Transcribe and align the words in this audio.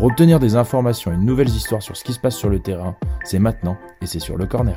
Pour 0.00 0.08
obtenir 0.08 0.40
des 0.40 0.56
informations 0.56 1.12
et 1.12 1.16
de 1.16 1.20
nouvelles 1.20 1.50
histoires 1.50 1.82
sur 1.82 1.94
ce 1.94 2.04
qui 2.04 2.14
se 2.14 2.18
passe 2.18 2.34
sur 2.34 2.48
le 2.48 2.58
terrain, 2.58 2.96
c'est 3.22 3.38
maintenant 3.38 3.76
et 4.00 4.06
c'est 4.06 4.18
sur 4.18 4.38
le 4.38 4.46
corner. 4.46 4.76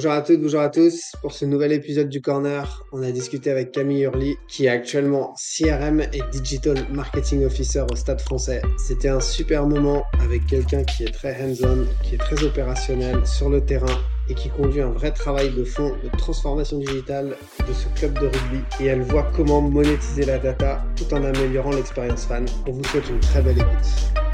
Bonjour 0.00 0.12
à 0.12 0.22
toutes, 0.22 0.40
bonjour 0.40 0.60
à 0.62 0.70
tous. 0.70 1.12
Pour 1.20 1.32
ce 1.34 1.44
nouvel 1.44 1.72
épisode 1.72 2.08
du 2.08 2.22
Corner, 2.22 2.86
on 2.90 3.02
a 3.02 3.10
discuté 3.10 3.50
avec 3.50 3.70
Camille 3.70 4.04
Hurly, 4.04 4.34
qui 4.48 4.64
est 4.64 4.70
actuellement 4.70 5.34
CRM 5.34 6.00
et 6.00 6.22
Digital 6.32 6.86
Marketing 6.90 7.44
Officer 7.44 7.84
au 7.92 7.94
Stade 7.94 8.22
français. 8.22 8.62
C'était 8.78 9.10
un 9.10 9.20
super 9.20 9.66
moment 9.66 10.04
avec 10.22 10.46
quelqu'un 10.46 10.84
qui 10.84 11.04
est 11.04 11.12
très 11.12 11.36
hands-on, 11.42 11.84
qui 12.02 12.14
est 12.14 12.18
très 12.18 12.42
opérationnel 12.42 13.26
sur 13.26 13.50
le 13.50 13.60
terrain 13.60 14.00
et 14.30 14.34
qui 14.34 14.48
conduit 14.48 14.80
un 14.80 14.88
vrai 14.88 15.10
travail 15.10 15.50
de 15.50 15.64
fond 15.64 15.92
de 16.02 16.08
transformation 16.16 16.78
digitale 16.78 17.36
de 17.68 17.72
ce 17.74 17.86
club 18.00 18.14
de 18.20 18.28
rugby. 18.28 18.62
Et 18.80 18.86
elle 18.86 19.02
voit 19.02 19.30
comment 19.36 19.60
monétiser 19.60 20.24
la 20.24 20.38
data 20.38 20.82
tout 20.96 21.12
en 21.12 21.22
améliorant 21.22 21.72
l'expérience 21.72 22.24
fan. 22.24 22.46
On 22.66 22.72
vous 22.72 22.84
souhaite 22.84 23.10
une 23.10 23.20
très 23.20 23.42
belle 23.42 23.58
écoute. 23.58 24.29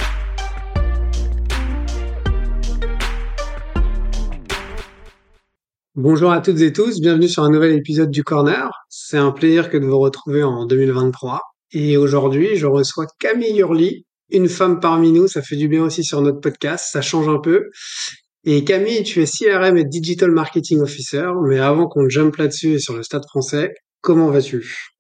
Bonjour 5.98 6.30
à 6.30 6.42
toutes 6.42 6.60
et 6.60 6.74
tous, 6.74 7.00
bienvenue 7.00 7.26
sur 7.26 7.42
un 7.42 7.48
nouvel 7.48 7.72
épisode 7.72 8.10
du 8.10 8.22
Corner. 8.22 8.68
C'est 8.90 9.16
un 9.16 9.32
plaisir 9.32 9.70
que 9.70 9.78
de 9.78 9.86
vous 9.86 9.98
retrouver 9.98 10.42
en 10.42 10.66
2023. 10.66 11.40
Et 11.72 11.96
aujourd'hui, 11.96 12.54
je 12.56 12.66
reçois 12.66 13.06
Camille 13.18 13.60
Hurly, 13.60 14.04
une 14.28 14.50
femme 14.50 14.78
parmi 14.78 15.10
nous. 15.10 15.26
Ça 15.26 15.40
fait 15.40 15.56
du 15.56 15.68
bien 15.68 15.82
aussi 15.82 16.04
sur 16.04 16.20
notre 16.20 16.40
podcast, 16.40 16.88
ça 16.92 17.00
change 17.00 17.30
un 17.30 17.38
peu. 17.38 17.70
Et 18.44 18.62
Camille, 18.62 19.04
tu 19.04 19.22
es 19.22 19.24
CRM 19.24 19.78
et 19.78 19.84
Digital 19.86 20.30
Marketing 20.32 20.80
Officer. 20.80 21.28
Mais 21.48 21.60
avant 21.60 21.88
qu'on 21.88 22.10
jump 22.10 22.36
là-dessus 22.36 22.74
et 22.74 22.78
sur 22.78 22.94
le 22.94 23.02
stade 23.02 23.24
français, 23.26 23.72
comment 24.02 24.28
vas-tu? 24.28 24.92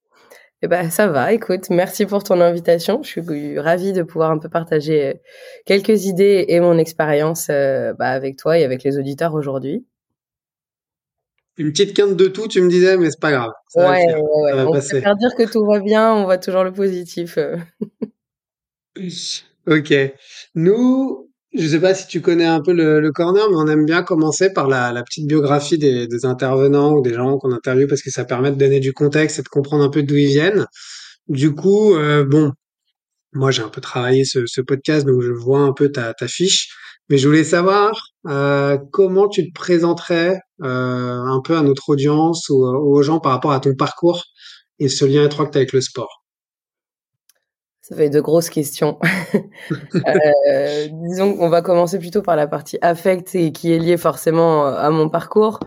Eh 0.62 0.66
ben, 0.66 0.88
ça 0.88 1.08
va, 1.08 1.34
écoute, 1.34 1.68
merci 1.68 2.06
pour 2.06 2.24
ton 2.24 2.40
invitation. 2.40 3.02
Je 3.02 3.08
suis 3.08 3.58
ravie 3.58 3.92
de 3.92 4.02
pouvoir 4.02 4.30
un 4.30 4.38
peu 4.38 4.48
partager 4.48 5.08
euh, 5.08 5.14
quelques 5.66 6.06
idées 6.06 6.46
et 6.48 6.58
mon 6.60 6.78
expérience 6.78 7.48
euh, 7.50 7.92
bah, 7.98 8.08
avec 8.08 8.38
toi 8.38 8.58
et 8.58 8.64
avec 8.64 8.82
les 8.82 8.96
auditeurs 8.96 9.34
aujourd'hui 9.34 9.84
une 11.56 11.72
petite 11.72 11.94
quinte 11.94 12.16
de 12.16 12.26
tout, 12.26 12.48
tu 12.48 12.60
me 12.60 12.68
disais, 12.68 12.96
mais 12.96 13.10
c'est 13.10 13.20
pas 13.20 13.32
grave. 13.32 13.50
Ça 13.68 13.88
ouais, 13.88 14.06
va 14.06 14.18
ouais, 14.18 14.52
ouais. 14.52 14.62
on 14.66 14.72
passer. 14.72 15.00
faire 15.00 15.16
dire 15.16 15.34
que 15.36 15.50
tout 15.50 15.64
va 15.64 15.80
bien, 15.80 16.12
on 16.14 16.24
voit 16.24 16.38
toujours 16.38 16.64
le 16.64 16.72
positif. 16.72 17.38
Euh. 17.38 17.56
ok. 19.66 19.94
Nous, 20.54 21.30
je 21.54 21.66
sais 21.66 21.80
pas 21.80 21.94
si 21.94 22.06
tu 22.06 22.20
connais 22.20 22.44
un 22.44 22.60
peu 22.60 22.72
le, 22.72 23.00
le 23.00 23.12
corner, 23.12 23.48
mais 23.50 23.56
on 23.56 23.68
aime 23.68 23.86
bien 23.86 24.02
commencer 24.02 24.52
par 24.52 24.68
la, 24.68 24.92
la 24.92 25.02
petite 25.02 25.26
biographie 25.26 25.78
des, 25.78 26.06
des, 26.06 26.24
intervenants 26.26 26.92
ou 26.92 27.02
des 27.02 27.14
gens 27.14 27.38
qu'on 27.38 27.52
interviewe 27.52 27.86
parce 27.88 28.02
que 28.02 28.10
ça 28.10 28.24
permet 28.24 28.50
de 28.50 28.56
donner 28.56 28.80
du 28.80 28.92
contexte 28.92 29.38
et 29.38 29.42
de 29.42 29.48
comprendre 29.48 29.84
un 29.84 29.90
peu 29.90 30.02
d'où 30.02 30.16
ils 30.16 30.28
viennent. 30.28 30.66
Du 31.28 31.54
coup, 31.54 31.94
euh, 31.94 32.24
bon, 32.24 32.52
moi 33.32 33.50
j'ai 33.50 33.62
un 33.62 33.68
peu 33.68 33.80
travaillé 33.80 34.24
ce, 34.24 34.46
ce, 34.46 34.60
podcast, 34.60 35.06
donc 35.06 35.22
je 35.22 35.32
vois 35.32 35.60
un 35.60 35.72
peu 35.72 35.90
ta, 35.90 36.12
ta 36.14 36.28
fiche. 36.28 36.68
Mais 37.08 37.18
je 37.18 37.28
voulais 37.28 37.44
savoir 37.44 37.92
euh, 38.26 38.78
comment 38.92 39.28
tu 39.28 39.46
te 39.46 39.52
présenterais 39.52 40.40
euh, 40.62 41.22
un 41.22 41.40
peu 41.44 41.56
à 41.56 41.62
notre 41.62 41.88
audience 41.90 42.48
ou, 42.48 42.64
aux 42.64 43.02
gens 43.02 43.20
par 43.20 43.32
rapport 43.32 43.52
à 43.52 43.60
ton 43.60 43.74
parcours 43.74 44.24
et 44.78 44.88
ce 44.88 45.04
lien 45.04 45.24
étroit 45.24 45.46
que 45.46 45.52
tu 45.52 45.58
as 45.58 45.60
avec 45.60 45.72
le 45.72 45.80
sport. 45.80 46.24
Ça 47.80 47.94
fait 47.94 48.10
de 48.10 48.20
grosses 48.20 48.50
questions. 48.50 48.98
euh, 49.94 50.88
disons 51.08 51.36
qu'on 51.36 51.48
va 51.48 51.62
commencer 51.62 52.00
plutôt 52.00 52.22
par 52.22 52.34
la 52.34 52.48
partie 52.48 52.78
affect 52.82 53.36
et 53.36 53.52
qui 53.52 53.72
est 53.72 53.78
liée 53.78 53.96
forcément 53.96 54.66
à 54.66 54.90
mon 54.90 55.08
parcours. 55.08 55.60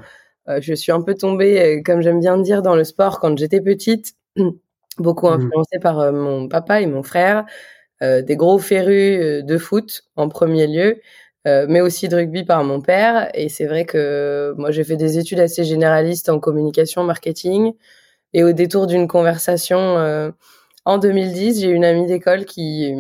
Euh, 0.49 0.59
je 0.61 0.73
suis 0.73 0.91
un 0.91 1.01
peu 1.01 1.15
tombée, 1.15 1.61
euh, 1.61 1.81
comme 1.83 2.01
j'aime 2.01 2.19
bien 2.19 2.37
dire, 2.37 2.61
dans 2.61 2.75
le 2.75 2.83
sport 2.83 3.19
quand 3.19 3.37
j'étais 3.37 3.61
petite, 3.61 4.13
beaucoup 4.97 5.27
mmh. 5.27 5.33
influencée 5.33 5.79
par 5.81 5.99
euh, 5.99 6.11
mon 6.11 6.47
papa 6.47 6.81
et 6.81 6.87
mon 6.87 7.03
frère, 7.03 7.45
des 8.01 8.37
gros 8.37 8.59
férus 8.59 9.43
de 9.43 9.57
foot 9.57 10.03
en 10.15 10.29
premier 10.29 10.67
lieu. 10.67 11.01
Euh, 11.47 11.65
mais 11.69 11.79
aussi 11.79 12.09
de 12.09 12.15
rugby 12.15 12.43
par 12.43 12.63
mon 12.63 12.81
père. 12.81 13.29
Et 13.33 13.49
c'est 13.49 13.65
vrai 13.65 13.85
que 13.85 14.53
moi, 14.57 14.71
j'ai 14.71 14.83
fait 14.83 14.97
des 14.97 15.17
études 15.17 15.39
assez 15.39 15.63
généralistes 15.63 16.29
en 16.29 16.39
communication, 16.39 17.03
marketing. 17.03 17.73
Et 18.33 18.43
au 18.43 18.51
détour 18.51 18.87
d'une 18.87 19.07
conversation 19.07 19.79
euh, 19.79 20.31
en 20.85 20.97
2010, 20.97 21.61
j'ai 21.61 21.69
une 21.69 21.85
amie 21.85 22.05
d'école 22.07 22.45
qui 22.45 22.93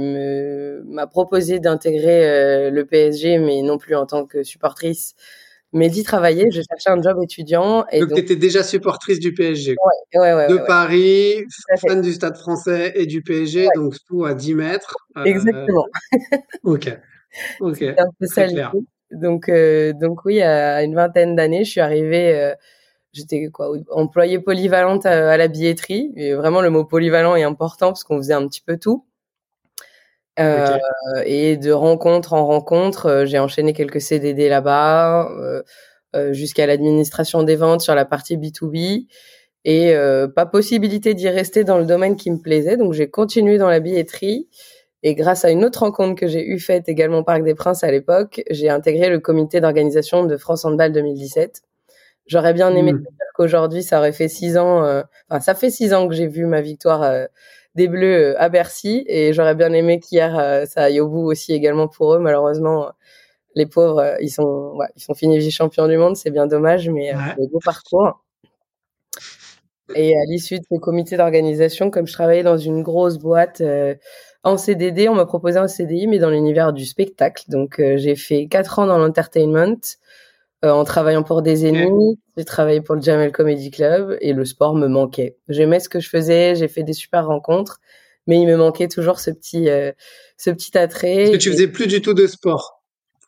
m'a 0.85 1.05
proposé 1.07 1.59
d'intégrer 1.59 2.29
euh, 2.29 2.69
le 2.71 2.85
PSG, 2.85 3.39
mais 3.39 3.61
non 3.61 3.77
plus 3.77 3.95
en 3.95 4.05
tant 4.05 4.25
que 4.25 4.43
supportrice, 4.43 5.15
mais 5.73 5.89
d'y 5.89 6.03
travailler. 6.03 6.49
Je 6.49 6.61
cherchais 6.61 6.89
un 6.89 7.01
job 7.01 7.17
étudiant. 7.21 7.85
Et 7.91 7.99
donc, 7.99 8.13
tu 8.13 8.19
étais 8.19 8.37
déjà 8.37 8.63
supportrice 8.63 9.19
du 9.19 9.33
PSG. 9.33 9.75
Ouais, 10.13 10.19
ouais, 10.19 10.33
ouais, 10.33 10.47
de 10.47 10.57
Paris, 10.65 11.43
fan 11.85 12.01
du 12.01 12.13
Stade 12.13 12.37
français 12.37 12.93
et 12.95 13.05
du 13.05 13.21
PSG, 13.21 13.67
donc 13.75 13.95
tout 14.07 14.23
à 14.23 14.33
10 14.33 14.55
mètres. 14.55 14.95
Exactement. 15.25 15.85
ok. 16.63 16.89
Ok. 17.59 17.81
un 17.81 18.05
peu 18.19 18.25
ça 18.25 18.47
Donc, 19.11 19.49
euh, 19.49 19.93
donc 19.93 20.25
oui, 20.25 20.41
à 20.41 20.83
une 20.83 20.95
vingtaine 20.95 21.35
d'années, 21.35 21.63
je 21.63 21.71
suis 21.71 21.81
arrivée. 21.81 22.35
Euh, 22.35 22.55
j'étais 23.13 23.47
quoi, 23.47 23.71
employée 23.91 24.39
polyvalente 24.39 25.05
à, 25.05 25.37
la 25.37 25.47
billetterie. 25.47 26.11
Et 26.15 26.33
vraiment, 26.33 26.61
le 26.61 26.69
mot 26.69 26.85
polyvalent 26.85 27.35
est 27.35 27.43
important 27.43 27.87
parce 27.87 28.03
qu'on 28.03 28.17
faisait 28.17 28.33
un 28.33 28.47
petit 28.47 28.61
peu 28.61 28.77
tout. 28.77 29.05
Euh, 30.39 30.77
Et 31.25 31.57
de 31.57 31.71
rencontre 31.71 32.33
en 32.33 32.45
rencontre, 32.45 33.07
euh, 33.07 33.25
j'ai 33.25 33.39
enchaîné 33.39 33.73
quelques 33.73 33.99
CDD 33.99 34.47
là-bas, 34.47 35.29
euh, 36.15 36.33
jusqu'à 36.33 36.65
l'administration 36.65 37.43
des 37.43 37.57
ventes 37.57 37.81
sur 37.81 37.93
la 37.93 38.05
partie 38.05 38.37
B2B. 38.37 39.07
Et 39.65 39.93
pas 40.35 40.45
possibilité 40.45 41.13
d'y 41.13 41.27
rester 41.29 41.63
dans 41.65 41.77
le 41.77 41.85
domaine 41.85 42.15
qui 42.15 42.31
me 42.31 42.37
plaisait, 42.37 42.77
donc 42.77 42.93
j'ai 42.93 43.09
continué 43.09 43.57
dans 43.57 43.69
la 43.69 43.81
billetterie. 43.81 44.47
Et 45.03 45.15
grâce 45.15 45.45
à 45.45 45.49
une 45.49 45.63
autre 45.63 45.79
rencontre 45.79 46.19
que 46.19 46.27
j'ai 46.27 46.45
eue 46.45 46.59
faite 46.59 46.89
également 46.89 47.19
au 47.19 47.23
Parc 47.23 47.43
des 47.43 47.55
Princes 47.55 47.83
à 47.83 47.91
l'époque, 47.91 48.41
j'ai 48.49 48.69
intégré 48.69 49.09
le 49.09 49.19
comité 49.19 49.61
d'organisation 49.61 50.25
de 50.25 50.35
France 50.35 50.65
Handball 50.65 50.91
2017. 50.91 51.61
J'aurais 52.25 52.53
bien 52.53 52.75
aimé 52.75 52.93
mmh. 52.93 52.99
dire 52.99 53.27
qu'aujourd'hui, 53.33 53.81
ça 53.81 53.99
aurait 53.99 54.11
fait 54.11 54.27
six 54.27 54.57
ans, 54.57 54.83
euh, 54.83 55.01
enfin, 55.29 55.39
ça 55.39 55.55
fait 55.55 55.69
six 55.69 55.93
ans 55.93 56.07
que 56.07 56.13
j'ai 56.13 56.27
vu 56.27 56.45
ma 56.45 56.61
victoire 56.61 57.01
euh, 57.03 57.25
des 57.75 57.87
Bleus 57.87 58.33
euh, 58.33 58.41
à 58.41 58.49
Bercy 58.49 59.05
et 59.07 59.31
j'aurais 59.31 59.55
bien 59.55 59.71
aimé 59.71 59.99
qu'hier, 59.99 60.65
ça 60.67 60.83
aille 60.83 60.99
au 60.99 61.07
bout 61.07 61.25
aussi 61.25 61.53
également 61.53 61.87
pour 61.87 62.13
eux. 62.13 62.19
Malheureusement, 62.19 62.91
les 63.55 63.65
pauvres, 63.65 64.17
ils 64.19 64.29
sont, 64.29 64.73
ouais, 64.75 64.87
ils 64.97 65.01
sont 65.01 65.13
finis 65.13 65.39
vice-champions 65.39 65.87
du 65.87 65.97
monde, 65.97 66.17
c'est 66.17 66.29
bien 66.29 66.45
dommage, 66.45 66.89
mais 66.89 67.15
ouais. 67.15 67.47
beau 67.51 67.59
parcours. 67.63 68.21
Et 69.95 70.13
à 70.13 70.25
l'issue 70.27 70.59
de 70.59 70.65
ce 70.69 70.77
comité 70.77 71.17
d'organisation, 71.17 71.89
comme 71.89 72.05
je 72.05 72.13
travaillais 72.13 72.43
dans 72.43 72.57
une 72.57 72.83
grosse 72.83 73.17
boîte, 73.17 73.63
en 74.43 74.57
CDD, 74.57 75.09
on 75.09 75.15
m'a 75.15 75.25
proposé 75.25 75.57
un 75.57 75.67
CDI, 75.67 76.07
mais 76.07 76.19
dans 76.19 76.29
l'univers 76.29 76.71
du 76.71 76.85
spectacle. 76.85 77.43
Donc, 77.49 77.79
euh, 77.79 77.97
j'ai 77.97 78.15
fait 78.15 78.47
quatre 78.47 78.79
ans 78.79 78.85
dans 78.85 78.97
l'entertainment, 78.97 79.79
euh, 80.63 80.71
en 80.71 80.83
travaillant 80.85 81.23
pour 81.23 81.41
des 81.41 81.65
ennemis. 81.65 82.19
J'ai 82.37 82.45
travaillé 82.45 82.81
pour 82.81 82.95
le 82.95 83.01
Jamel 83.01 83.31
Comedy 83.31 83.69
Club 83.69 84.17
et 84.21 84.33
le 84.33 84.45
sport 84.45 84.75
me 84.75 84.87
manquait. 84.87 85.37
J'aimais 85.49 85.79
ce 85.79 85.89
que 85.89 85.99
je 85.99 86.09
faisais, 86.09 86.55
j'ai 86.55 86.67
fait 86.69 86.83
des 86.83 86.93
super 86.93 87.27
rencontres, 87.27 87.79
mais 88.27 88.39
il 88.39 88.47
me 88.47 88.55
manquait 88.55 88.87
toujours 88.87 89.19
ce 89.19 89.31
petit, 89.31 89.69
euh, 89.69 89.91
ce 90.37 90.49
petit 90.49 90.77
attrait. 90.77 91.25
Parce 91.25 91.31
que 91.31 91.37
tu 91.37 91.51
faisais 91.51 91.67
plus 91.67 91.87
du 91.87 92.01
tout 92.01 92.13
de 92.13 92.27
sport. 92.27 92.81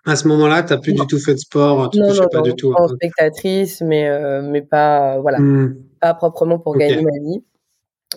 À 0.05 0.15
ce 0.15 0.27
moment-là, 0.29 0.63
tu 0.63 0.73
n'as 0.73 0.79
plus 0.79 0.93
du 0.93 1.05
tout 1.05 1.19
fait 1.19 1.33
de 1.33 1.39
sport, 1.39 1.91
tu 1.91 1.99
non, 1.99 2.11
non, 2.11 2.27
pas 2.31 2.41
du 2.41 2.55
tout. 2.55 2.73
En 2.73 2.87
spectatrice, 2.87 3.81
mais 3.81 4.09
mais 4.41 4.63
pas 4.63 5.19
voilà, 5.19 5.37
mmh. 5.37 5.75
pas 5.99 6.15
proprement 6.15 6.57
pour 6.57 6.75
gagner 6.75 7.03
ma 7.03 7.19
vie 7.19 7.43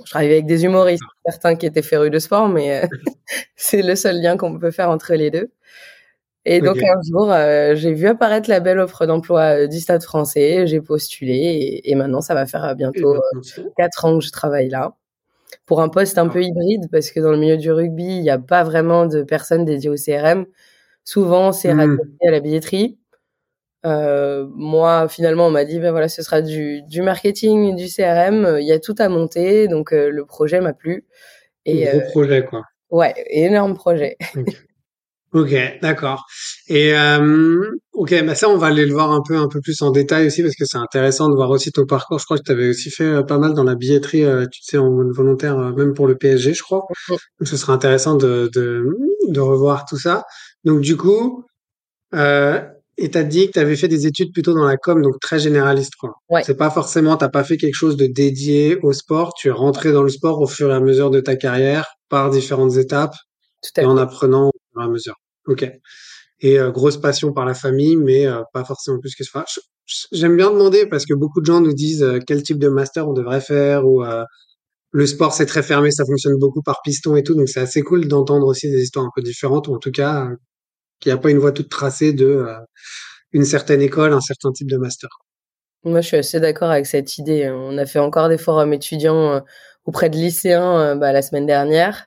je 0.05 0.11
travaillais 0.11 0.32
avec 0.32 0.46
des 0.46 0.64
humoristes, 0.64 1.05
certains 1.25 1.55
qui 1.56 1.67
étaient 1.67 1.82
férus 1.82 2.11
de 2.11 2.19
sport, 2.19 2.49
mais 2.49 2.82
euh, 2.82 2.87
c'est 3.56 3.82
le 3.82 3.94
seul 3.94 4.20
lien 4.20 4.37
qu'on 4.37 4.58
peut 4.58 4.70
faire 4.70 4.91
entre 4.91 5.14
les 5.14 5.31
deux. 5.31 5.50
Et 6.46 6.61
donc 6.61 6.76
un 6.82 7.00
jour, 7.11 7.32
euh, 7.32 7.75
j'ai 7.75 7.94
vu 7.94 8.06
apparaître 8.06 8.50
la 8.50 8.61
belle 8.61 8.79
offre 8.79 9.06
d'emploi 9.06 9.62
euh, 9.62 9.67
du 9.67 9.81
Stade 9.81 10.02
français, 10.02 10.67
j'ai 10.67 10.82
postulé 10.82 11.81
et, 11.82 11.94
maintenant 11.94 12.20
ça 12.20 12.35
va 12.35 12.44
faire 12.44 12.76
bientôt 12.76 13.19
quatre 13.79 14.05
ans 14.05 14.19
que 14.19 14.25
je 14.26 14.31
travaille 14.31 14.69
là 14.69 14.94
pour 15.64 15.81
un 15.81 15.88
poste 15.88 16.19
un 16.19 16.26
ah. 16.29 16.31
peu 16.31 16.43
hybride 16.43 16.91
parce 16.91 17.11
que 17.11 17.20
dans 17.20 17.31
le 17.31 17.38
milieu 17.38 17.56
du 17.56 17.73
rugby, 17.73 18.05
il 18.05 18.20
n'y 18.20 18.31
a 18.31 18.38
pas 18.38 18.62
vraiment 18.62 19.06
de 19.06 19.23
personnes 19.23 19.64
dédiées 19.64 19.88
au 19.88 19.94
CRM. 19.94 20.44
Souvent, 21.05 21.52
c'est 21.52 21.73
mmh. 21.73 21.99
à 22.26 22.31
la 22.31 22.41
billetterie. 22.41 22.99
Euh, 23.84 24.46
moi, 24.54 25.08
finalement, 25.08 25.46
on 25.46 25.50
m'a 25.50 25.64
dit, 25.64 25.78
ben 25.78 25.90
voilà, 25.90 26.08
ce 26.08 26.22
sera 26.22 26.40
du, 26.42 26.82
du 26.82 27.02
marketing, 27.02 27.76
du 27.76 27.86
CRM. 27.86 28.58
Il 28.60 28.66
y 28.66 28.72
a 28.72 28.78
tout 28.78 28.94
à 28.98 29.08
monter, 29.08 29.69
donc 29.69 29.92
euh, 29.92 30.10
le 30.10 30.25
projet 30.25 30.60
m'a 30.60 30.72
plu. 30.72 31.04
Et, 31.66 31.84
gros 31.86 32.00
projet, 32.10 32.44
quoi. 32.44 32.62
Ouais, 32.90 33.14
énorme 33.31 33.75
projet. 33.75 34.16
Ok, 35.34 35.52
d'accord. 35.82 36.26
Et 36.69 36.94
euh, 36.94 37.69
ok, 37.92 38.25
bah 38.25 38.36
ça 38.36 38.48
on 38.48 38.56
va 38.56 38.69
aller 38.69 38.86
le 38.86 38.92
voir 38.92 39.10
un 39.10 39.20
peu 39.20 39.36
un 39.36 39.48
peu 39.48 39.60
plus 39.60 39.82
en 39.82 39.90
détail 39.90 40.28
aussi 40.28 40.44
parce 40.44 40.54
que 40.54 40.64
c'est 40.64 40.78
intéressant 40.78 41.28
de 41.28 41.34
voir 41.34 41.50
aussi 41.50 41.72
ton 41.72 41.86
parcours. 41.86 42.20
Je 42.20 42.25
crois 42.25 42.38
que 42.38 42.44
tu 42.44 42.52
avais 42.52 42.69
aussi 42.69 42.88
fait 42.88 43.02
euh, 43.02 43.22
pas 43.25 43.36
mal 43.38 43.52
dans 43.52 43.64
la 43.64 43.75
billetterie, 43.75 44.22
euh, 44.22 44.46
tu 44.46 44.62
sais, 44.62 44.78
en 44.78 44.90
volontaire, 45.10 45.58
euh, 45.58 45.72
même 45.72 45.92
pour 45.92 46.06
le 46.06 46.16
PSG, 46.16 46.54
je 46.54 46.62
crois. 46.62 46.86
Donc 47.08 47.48
ce 47.48 47.56
sera 47.56 47.72
intéressant 47.72 48.14
de, 48.14 48.48
de, 48.54 48.86
de 49.26 49.40
revoir 49.40 49.86
tout 49.86 49.98
ça. 49.98 50.22
Donc 50.62 50.81
du 50.82 50.96
coup, 50.96 51.44
euh, 52.14 52.60
et 52.96 53.11
t'as 53.11 53.25
dit 53.25 53.49
que 53.49 53.52
tu 53.52 53.58
avais 53.58 53.76
fait 53.76 53.88
des 53.88 54.06
études 54.06 54.32
plutôt 54.32 54.55
dans 54.55 54.64
la 54.64 54.76
com, 54.76 55.02
donc 55.02 55.19
très 55.20 55.38
généraliste, 55.38 55.94
quoi. 55.96 56.14
Ouais. 56.29 56.43
C'est 56.44 56.56
pas 56.56 56.70
forcément, 56.70 57.17
t'as 57.17 57.29
pas 57.29 57.44
fait 57.44 57.56
quelque 57.56 57.75
chose 57.75 57.96
de 57.96 58.06
dédié 58.06 58.79
au 58.82 58.93
sport. 58.93 59.35
Tu 59.35 59.49
es 59.49 59.50
rentré 59.50 59.93
dans 59.93 60.02
le 60.02 60.08
sport 60.08 60.41
au 60.41 60.46
fur 60.46 60.70
et 60.70 60.75
à 60.75 60.81
mesure 60.81 61.11
de 61.11 61.20
ta 61.20 61.37
carrière, 61.37 61.87
par 62.08 62.31
différentes 62.31 62.76
étapes, 62.76 63.14
Tout 63.62 63.81
à 63.81 63.82
et 63.82 63.87
en 63.87 63.96
apprenant 63.96 64.49
au 64.49 64.52
fur 64.73 64.82
et 64.82 64.85
à 64.85 64.88
mesure. 64.88 65.14
Ok. 65.46 65.69
Et 66.41 66.58
euh, 66.58 66.70
grosse 66.70 66.96
passion 66.96 67.32
par 67.32 67.46
la 67.46 67.55
famille, 67.55 67.96
mais 67.96 68.26
euh, 68.26 68.43
pas 68.52 68.64
forcément 68.64 68.99
plus 69.00 69.14
que 69.14 69.25
ça. 69.25 69.44
J'aime 70.12 70.37
bien 70.37 70.50
demander 70.50 70.87
parce 70.87 71.05
que 71.05 71.14
beaucoup 71.14 71.41
de 71.41 71.46
gens 71.46 71.61
nous 71.61 71.75
disent 71.75 72.02
euh, 72.02 72.19
quel 72.25 72.43
type 72.43 72.58
de 72.58 72.69
master 72.69 73.08
on 73.08 73.12
devrait 73.12 73.41
faire 73.41 73.87
ou 73.87 74.05
le 74.96 75.06
sport 75.06 75.35
c'est 75.35 75.46
très 75.46 75.64
fermé, 75.64 75.91
ça 75.91 76.05
fonctionne 76.05 76.38
beaucoup 76.38 76.62
par 76.62 76.81
piston 76.85 77.17
et 77.17 77.25
tout, 77.25 77.35
donc 77.35 77.49
c'est 77.49 77.58
assez 77.58 77.82
cool 77.82 78.06
d'entendre 78.06 78.46
aussi 78.46 78.70
des 78.70 78.81
histoires 78.81 79.05
un 79.05 79.11
peu 79.14 79.23
différentes 79.23 79.67
ou 79.67 79.75
en 79.75 79.79
tout 79.79 79.91
cas 79.91 80.29
qu'il 81.04 81.12
n'y 81.12 81.18
a 81.18 81.20
pas 81.20 81.30
une 81.30 81.38
voie 81.38 81.52
toute 81.52 81.68
tracée 81.68 82.12
de 82.12 82.46
une 83.32 83.44
certaine 83.44 83.82
école, 83.82 84.12
un 84.12 84.20
certain 84.20 84.50
type 84.50 84.68
de 84.68 84.76
master. 84.76 85.08
Moi, 85.84 86.00
je 86.00 86.08
suis 86.08 86.16
assez 86.16 86.40
d'accord 86.40 86.70
avec 86.70 86.86
cette 86.86 87.18
idée. 87.18 87.50
On 87.50 87.78
a 87.78 87.86
fait 87.86 87.98
encore 87.98 88.28
des 88.28 88.38
forums 88.38 88.72
étudiants 88.72 89.42
auprès 89.84 90.08
de 90.10 90.16
lycéens 90.16 90.96
bah, 90.96 91.12
la 91.12 91.22
semaine 91.22 91.46
dernière. 91.46 92.06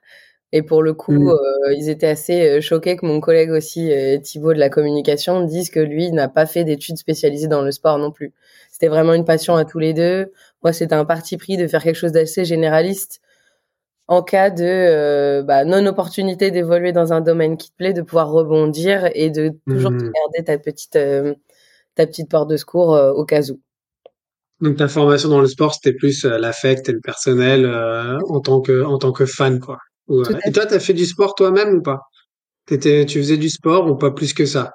Et 0.53 0.61
pour 0.61 0.81
le 0.81 0.93
coup, 0.93 1.11
Mmh. 1.11 1.29
euh, 1.29 1.73
ils 1.75 1.89
étaient 1.89 2.07
assez 2.07 2.47
euh, 2.49 2.61
choqués 2.61 2.95
que 2.95 3.05
mon 3.05 3.19
collègue 3.19 3.51
aussi, 3.51 3.91
euh, 3.91 4.17
Thibaut 4.17 4.53
de 4.53 4.59
la 4.59 4.69
communication, 4.69 5.41
dise 5.43 5.69
que 5.69 5.79
lui 5.79 6.11
n'a 6.11 6.29
pas 6.29 6.45
fait 6.45 6.63
d'études 6.63 6.97
spécialisées 6.97 7.47
dans 7.47 7.61
le 7.61 7.71
sport 7.71 7.97
non 7.97 8.11
plus. 8.11 8.33
C'était 8.71 8.87
vraiment 8.87 9.13
une 9.13 9.25
passion 9.25 9.55
à 9.55 9.65
tous 9.65 9.79
les 9.79 9.93
deux. 9.93 10.31
Moi, 10.63 10.71
c'était 10.71 10.95
un 10.95 11.05
parti 11.05 11.37
pris 11.37 11.57
de 11.57 11.67
faire 11.67 11.83
quelque 11.83 11.95
chose 11.95 12.13
d'assez 12.13 12.45
généraliste 12.45 13.19
en 14.07 14.23
cas 14.23 14.49
de 14.49 14.63
euh, 14.63 15.43
bah, 15.43 15.65
non-opportunité 15.65 16.51
d'évoluer 16.51 16.91
dans 16.93 17.13
un 17.13 17.21
domaine 17.21 17.57
qui 17.57 17.71
te 17.71 17.75
plaît, 17.75 17.93
de 17.93 18.01
pouvoir 18.01 18.31
rebondir 18.31 19.09
et 19.13 19.29
de 19.29 19.53
toujours 19.67 19.91
te 19.91 19.95
Mmh. 19.95 20.11
garder 20.11 20.43
ta 20.45 20.57
petite, 20.57 20.95
euh, 20.95 21.33
ta 21.95 22.07
petite 22.07 22.29
porte 22.29 22.49
de 22.49 22.57
secours 22.57 22.95
euh, 22.95 23.11
au 23.11 23.25
cas 23.25 23.41
où. 23.51 23.59
Donc 24.61 24.77
ta 24.77 24.87
formation 24.87 25.29
dans 25.29 25.41
le 25.41 25.47
sport, 25.47 25.73
c'était 25.73 25.93
plus 25.93 26.23
l'affect 26.23 26.89
et 26.89 26.91
le 26.91 27.01
personnel 27.01 27.67
en 28.27 28.39
tant 28.39 28.59
que 28.61 28.83
en 28.83 28.97
tant 28.97 29.11
que 29.11 29.27
fan, 29.27 29.59
quoi. 29.59 29.77
Ouais. 30.07 30.23
Et 30.45 30.51
toi, 30.51 30.65
t'as 30.65 30.79
fait 30.79 30.93
du 30.93 31.05
sport 31.05 31.35
toi-même 31.35 31.75
ou 31.75 31.81
pas? 31.83 31.99
T'étais, 32.65 33.05
tu 33.05 33.19
faisais 33.19 33.37
du 33.37 33.49
sport 33.49 33.89
ou 33.89 33.95
pas 33.95 34.09
plus 34.09 34.33
que 34.33 34.45
ça? 34.45 34.73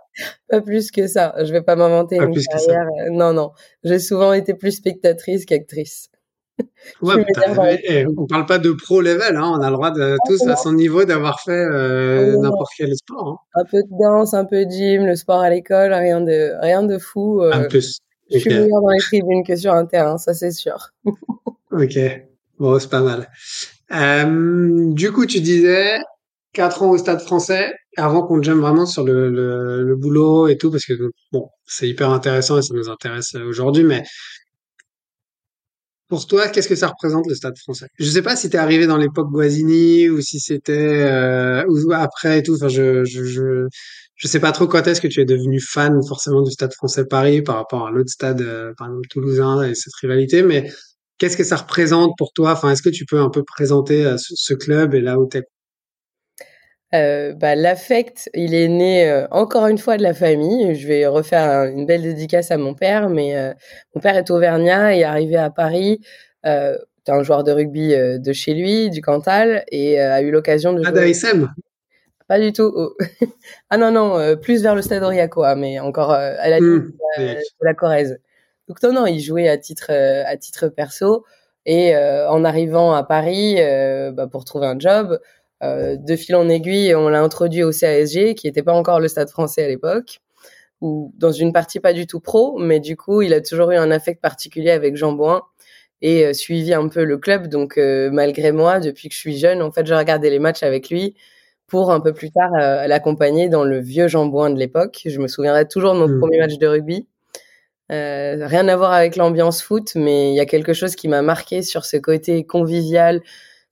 Pas 0.48 0.60
plus 0.60 0.90
que 0.92 1.08
ça. 1.08 1.34
Je 1.42 1.52
vais 1.52 1.62
pas 1.62 1.74
m'inventer 1.74 2.16
Pas 2.16 2.24
une 2.24 2.34
carrière. 2.34 2.86
Non, 3.10 3.32
non. 3.32 3.50
J'ai 3.82 3.98
souvent 3.98 4.32
été 4.32 4.54
plus 4.54 4.72
spectatrice 4.72 5.44
qu'actrice. 5.46 6.08
Ouais, 7.00 7.24
dans 7.56 7.62
les- 7.64 7.80
eh, 7.88 8.06
on 8.16 8.26
parle 8.26 8.46
pas 8.46 8.58
de 8.58 8.70
pro 8.72 9.00
level, 9.00 9.36
hein. 9.36 9.52
On 9.56 9.60
a 9.60 9.68
le 9.70 9.74
droit 9.76 9.90
de 9.90 10.16
tous 10.26 10.46
à 10.48 10.56
son 10.56 10.72
niveau 10.72 11.04
d'avoir 11.04 11.40
fait 11.40 11.50
euh, 11.52 12.34
Ah, 12.34 12.40
n'importe 12.42 12.72
quel 12.76 12.94
sport. 12.96 13.28
Hein. 13.54 13.60
un 13.60 13.64
peu 13.64 13.78
de 13.82 13.88
danse, 14.00 14.34
un 14.34 14.44
peu 14.44 14.64
de 14.66 14.70
gym, 14.70 15.06
le 15.06 15.16
sport 15.16 15.40
à 15.40 15.50
l'école, 15.50 15.92
rien 15.92 16.20
de 16.20 16.52
rien 16.60 16.82
de 16.82 16.98
fou. 16.98 17.40
euh, 17.42 17.52
Un 17.52 17.64
plus. 17.64 17.98
Je 18.30 18.38
suis 18.38 18.50
Ok. 18.50 18.56
meilleure 18.56 18.80
dans 18.82 18.88
les 18.90 18.98
tribunes 19.00 19.44
que 19.44 19.56
sur 19.56 19.72
un 19.72 19.86
terrain, 19.86 20.18
ça 20.18 20.34
c'est 20.34 20.50
sûr. 20.52 20.90
Ok. 21.72 21.98
Bon, 22.58 22.78
c'est 22.78 22.90
pas 22.90 23.00
mal. 23.00 23.28
Euh, 23.94 24.92
du 24.92 25.10
coup, 25.12 25.26
tu 25.26 25.40
disais 25.40 25.98
quatre 26.52 26.82
ans 26.82 26.90
au 26.90 26.98
Stade 26.98 27.20
Français 27.20 27.72
avant 27.96 28.22
qu'on 28.26 28.42
jump 28.42 28.60
vraiment 28.60 28.86
sur 28.86 29.04
le, 29.04 29.28
le, 29.30 29.82
le 29.82 29.96
boulot 29.96 30.48
et 30.48 30.56
tout, 30.56 30.70
parce 30.70 30.84
que 30.86 30.94
bon, 31.32 31.48
c'est 31.66 31.88
hyper 31.88 32.10
intéressant 32.10 32.58
et 32.58 32.62
ça 32.62 32.74
nous 32.74 32.88
intéresse 32.88 33.34
euh, 33.34 33.44
aujourd'hui. 33.48 33.84
Mais 33.84 34.02
pour 36.12 36.26
toi, 36.26 36.48
qu'est-ce 36.48 36.68
que 36.68 36.76
ça 36.76 36.88
représente 36.88 37.26
le 37.26 37.34
Stade 37.34 37.56
Français? 37.58 37.86
Je 37.98 38.04
sais 38.04 38.20
pas 38.20 38.36
si 38.36 38.50
t'es 38.50 38.58
arrivé 38.58 38.86
dans 38.86 38.98
l'époque 38.98 39.30
Guazzini 39.30 40.10
ou 40.10 40.20
si 40.20 40.40
c'était 40.40 40.72
euh, 40.74 41.64
ou 41.68 41.90
après 41.94 42.40
et 42.40 42.42
tout. 42.42 42.54
Enfin, 42.56 42.68
je 42.68 43.02
je 43.04 43.24
je 43.24 43.66
je 44.16 44.28
sais 44.28 44.38
pas 44.38 44.52
trop 44.52 44.66
quand 44.66 44.86
est-ce 44.86 45.00
que 45.00 45.08
tu 45.08 45.22
es 45.22 45.24
devenu 45.24 45.58
fan 45.58 45.98
forcément 46.06 46.42
du 46.42 46.50
Stade 46.50 46.74
Français 46.74 47.06
Paris 47.06 47.40
par 47.40 47.56
rapport 47.56 47.86
à 47.86 47.90
l'autre 47.90 48.10
stade, 48.10 48.42
euh, 48.42 48.74
par 48.76 48.88
exemple 48.88 49.08
toulousain 49.08 49.62
et 49.62 49.74
cette 49.74 49.94
rivalité, 50.02 50.42
mais 50.42 50.70
Qu'est-ce 51.18 51.36
que 51.36 51.44
ça 51.44 51.56
représente 51.56 52.12
pour 52.18 52.32
toi? 52.32 52.52
Enfin, 52.52 52.70
est-ce 52.72 52.82
que 52.82 52.88
tu 52.90 53.04
peux 53.06 53.20
un 53.20 53.30
peu 53.30 53.44
présenter 53.44 54.04
euh, 54.04 54.16
ce, 54.18 54.34
ce 54.36 54.54
club 54.54 54.94
et 54.94 55.00
là 55.00 55.18
où 55.20 55.26
t'es? 55.28 55.44
Euh, 56.94 57.32
bah, 57.32 57.54
l'affect, 57.54 58.28
il 58.34 58.54
est 58.54 58.68
né 58.68 59.08
euh, 59.08 59.26
encore 59.30 59.66
une 59.66 59.78
fois 59.78 59.96
de 59.96 60.02
la 60.02 60.12
famille. 60.12 60.74
Je 60.74 60.86
vais 60.86 61.06
refaire 61.06 61.42
un- 61.50 61.70
une 61.70 61.86
belle 61.86 62.02
dédicace 62.02 62.50
à 62.50 62.58
mon 62.58 62.74
père, 62.74 63.08
mais 63.08 63.34
euh, 63.36 63.52
mon 63.94 64.00
père 64.02 64.16
est 64.16 64.30
auvergnat 64.30 64.94
et 64.94 65.00
est 65.00 65.04
arrivé 65.04 65.36
à 65.36 65.48
Paris. 65.50 66.00
Euh, 66.44 66.76
un 67.08 67.22
joueur 67.22 67.44
de 67.44 67.50
rugby 67.52 67.94
euh, 67.94 68.18
de 68.18 68.32
chez 68.32 68.54
lui, 68.54 68.90
du 68.90 69.00
Cantal, 69.00 69.64
et 69.72 70.00
euh, 70.00 70.12
a 70.14 70.20
eu 70.22 70.30
l'occasion 70.30 70.72
de 70.72 70.82
Ah, 70.84 70.92
d'ASM 70.92 71.50
Pas 72.28 72.38
du 72.38 72.52
tout. 72.52 72.70
oh. 72.74 72.94
ah 73.70 73.76
non 73.78 73.90
non, 73.90 74.18
euh, 74.18 74.36
plus 74.36 74.62
vers 74.62 74.74
le 74.74 74.82
Stade 74.82 75.02
Aurillacois, 75.02 75.56
mais 75.56 75.80
encore 75.80 76.12
euh, 76.12 76.34
à 76.38 76.48
la 76.50 76.58
euh, 76.58 76.92
de 77.34 77.64
la 77.64 77.74
Corrèze. 77.74 78.18
Donc 78.68 78.82
non 78.82 78.92
non, 78.92 79.06
il 79.06 79.20
jouait 79.20 79.48
à 79.48 79.56
titre 79.58 79.86
euh, 79.90 80.22
à 80.26 80.36
titre 80.36 80.68
perso 80.68 81.24
et 81.66 81.96
euh, 81.96 82.28
en 82.30 82.44
arrivant 82.44 82.92
à 82.94 83.02
Paris 83.02 83.56
euh, 83.58 84.12
bah, 84.12 84.26
pour 84.30 84.44
trouver 84.44 84.66
un 84.66 84.78
job, 84.78 85.18
de 85.62 86.16
fil 86.16 86.34
en 86.36 86.48
aiguille, 86.48 86.94
on 86.94 87.08
l'a 87.08 87.22
introduit 87.22 87.62
au 87.62 87.72
CASG 87.72 88.34
qui 88.34 88.46
n'était 88.46 88.62
pas 88.62 88.72
encore 88.72 89.00
le 89.00 89.08
Stade 89.08 89.30
Français 89.30 89.64
à 89.64 89.68
l'époque 89.68 90.20
ou 90.80 91.12
dans 91.16 91.30
une 91.32 91.52
partie 91.52 91.78
pas 91.80 91.92
du 91.92 92.06
tout 92.06 92.20
pro, 92.20 92.58
mais 92.58 92.80
du 92.80 92.96
coup, 92.96 93.22
il 93.22 93.32
a 93.32 93.40
toujours 93.40 93.70
eu 93.70 93.76
un 93.76 93.90
affect 93.92 94.20
particulier 94.20 94.70
avec 94.72 94.96
Jean 94.96 95.12
Bouin 95.12 95.42
et 96.02 96.26
euh, 96.26 96.32
suivi 96.32 96.74
un 96.74 96.88
peu 96.88 97.04
le 97.04 97.16
club. 97.18 97.46
Donc 97.46 97.78
euh, 97.78 98.10
malgré 98.10 98.50
moi, 98.52 98.80
depuis 98.80 99.08
que 99.08 99.14
je 99.14 99.20
suis 99.20 99.38
jeune, 99.38 99.62
en 99.62 99.70
fait, 99.70 99.86
je 99.86 99.94
regardais 99.94 100.28
les 100.30 100.40
matchs 100.40 100.64
avec 100.64 100.90
lui 100.90 101.14
pour 101.68 101.92
un 101.92 102.00
peu 102.00 102.12
plus 102.12 102.30
tard 102.32 102.50
euh, 102.60 102.86
l'accompagner 102.88 103.48
dans 103.48 103.64
le 103.64 103.80
vieux 103.80 104.08
Jean 104.08 104.26
Bouin 104.26 104.50
de 104.50 104.58
l'époque. 104.58 105.02
Je 105.06 105.18
me 105.20 105.28
souviendrai 105.28 105.68
toujours 105.68 105.94
de 105.94 106.00
mon 106.00 106.08
Hmm. 106.08 106.18
premier 106.18 106.38
match 106.38 106.58
de 106.58 106.66
rugby. 106.66 107.06
Euh, 107.92 108.46
rien 108.46 108.66
à 108.68 108.76
voir 108.76 108.92
avec 108.92 109.16
l'ambiance 109.16 109.62
foot, 109.62 109.92
mais 109.94 110.30
il 110.32 110.34
y 110.34 110.40
a 110.40 110.46
quelque 110.46 110.72
chose 110.72 110.96
qui 110.96 111.08
m'a 111.08 111.22
marqué 111.22 111.62
sur 111.62 111.84
ce 111.84 111.96
côté 111.96 112.44
convivial, 112.44 113.20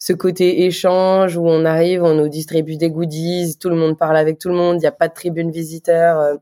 ce 0.01 0.15
côté 0.15 0.65
échange 0.65 1.37
où 1.37 1.47
on 1.47 1.67
arrive, 1.67 2.03
on 2.03 2.15
nous 2.15 2.29
distribue 2.29 2.77
des 2.77 2.91
goodies, 2.91 3.59
tout 3.61 3.69
le 3.69 3.77
monde 3.77 3.99
parle 3.99 4.17
avec 4.17 4.39
tout 4.39 4.49
le 4.49 4.55
monde, 4.55 4.77
il 4.77 4.81
n'y 4.81 4.87
a 4.87 4.93
pas 4.93 5.09
de 5.09 5.15
tribune 5.15 5.51
visiteur, 5.51 6.19
euh, 6.19 6.37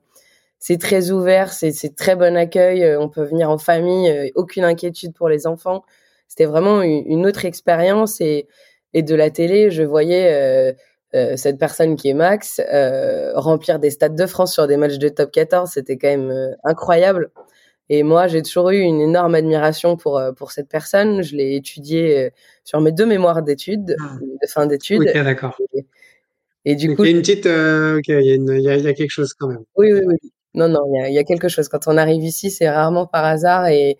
c'est 0.60 0.78
très 0.80 1.10
ouvert, 1.10 1.52
c'est 1.52 1.96
très 1.96 2.14
bon 2.14 2.36
accueil, 2.36 2.84
euh, 2.84 3.00
on 3.00 3.08
peut 3.08 3.24
venir 3.24 3.50
en 3.50 3.58
famille, 3.58 4.08
euh, 4.08 4.28
aucune 4.36 4.62
inquiétude 4.62 5.12
pour 5.12 5.28
les 5.28 5.48
enfants. 5.48 5.82
C'était 6.28 6.44
vraiment 6.44 6.82
une, 6.82 7.26
autre 7.26 7.44
expérience 7.46 8.20
et, 8.20 8.46
de 8.94 9.14
la 9.14 9.30
télé, 9.30 9.70
je 9.70 9.82
voyais 9.82 10.76
cette 11.36 11.58
personne 11.58 11.96
qui 11.96 12.10
est 12.10 12.14
Max 12.14 12.60
remplir 13.34 13.78
des 13.78 13.90
stades 13.90 14.14
de 14.14 14.26
France 14.26 14.52
sur 14.52 14.66
des 14.66 14.76
matchs 14.76 14.98
de 14.98 15.08
top 15.08 15.30
14, 15.30 15.70
c'était 15.70 15.96
quand 15.96 16.08
même 16.08 16.56
incroyable. 16.64 17.30
Et 17.90 18.02
moi, 18.02 18.26
j'ai 18.26 18.42
toujours 18.42 18.70
eu 18.70 18.80
une 18.80 19.00
énorme 19.00 19.34
admiration 19.34 19.96
pour 19.96 20.18
euh, 20.18 20.32
pour 20.32 20.52
cette 20.52 20.68
personne. 20.68 21.22
Je 21.22 21.34
l'ai 21.36 21.56
étudiée 21.56 22.26
euh, 22.26 22.30
sur 22.64 22.80
mes 22.80 22.92
deux 22.92 23.06
mémoires 23.06 23.42
d'études, 23.42 23.96
Ah. 24.00 24.16
de 24.20 24.46
fin 24.48 24.66
d'études. 24.66 25.02
Ok, 25.02 25.14
d'accord. 25.24 25.56
Et, 25.74 25.86
et 26.66 26.74
du 26.76 26.88
Donc, 26.88 26.96
coup, 26.98 27.04
il 27.04 27.10
y 27.10 27.14
a 27.14 27.16
une 27.16 27.22
petite, 27.22 27.46
euh, 27.46 27.98
ok, 27.98 28.08
il 28.08 28.24
y 28.26 28.30
a, 28.30 28.34
une, 28.34 28.48
il 28.54 28.62
y 28.62 28.68
a, 28.68 28.76
il 28.76 28.84
y 28.84 28.88
a 28.88 28.92
quelque 28.94 29.10
chose 29.10 29.32
quand 29.34 29.48
même. 29.48 29.64
oui, 29.76 29.92
oui, 29.92 30.00
oui. 30.06 30.16
Non, 30.54 30.68
non, 30.68 30.80
il 30.92 31.00
y 31.00 31.02
a, 31.04 31.08
il 31.08 31.14
y 31.14 31.18
a 31.18 31.24
quelque 31.24 31.48
chose. 31.48 31.68
Quand 31.68 31.86
on 31.88 31.96
arrive 31.96 32.24
ici, 32.24 32.50
c'est 32.50 32.68
rarement 32.68 33.06
par 33.06 33.24
hasard 33.24 33.68
et, 33.68 33.96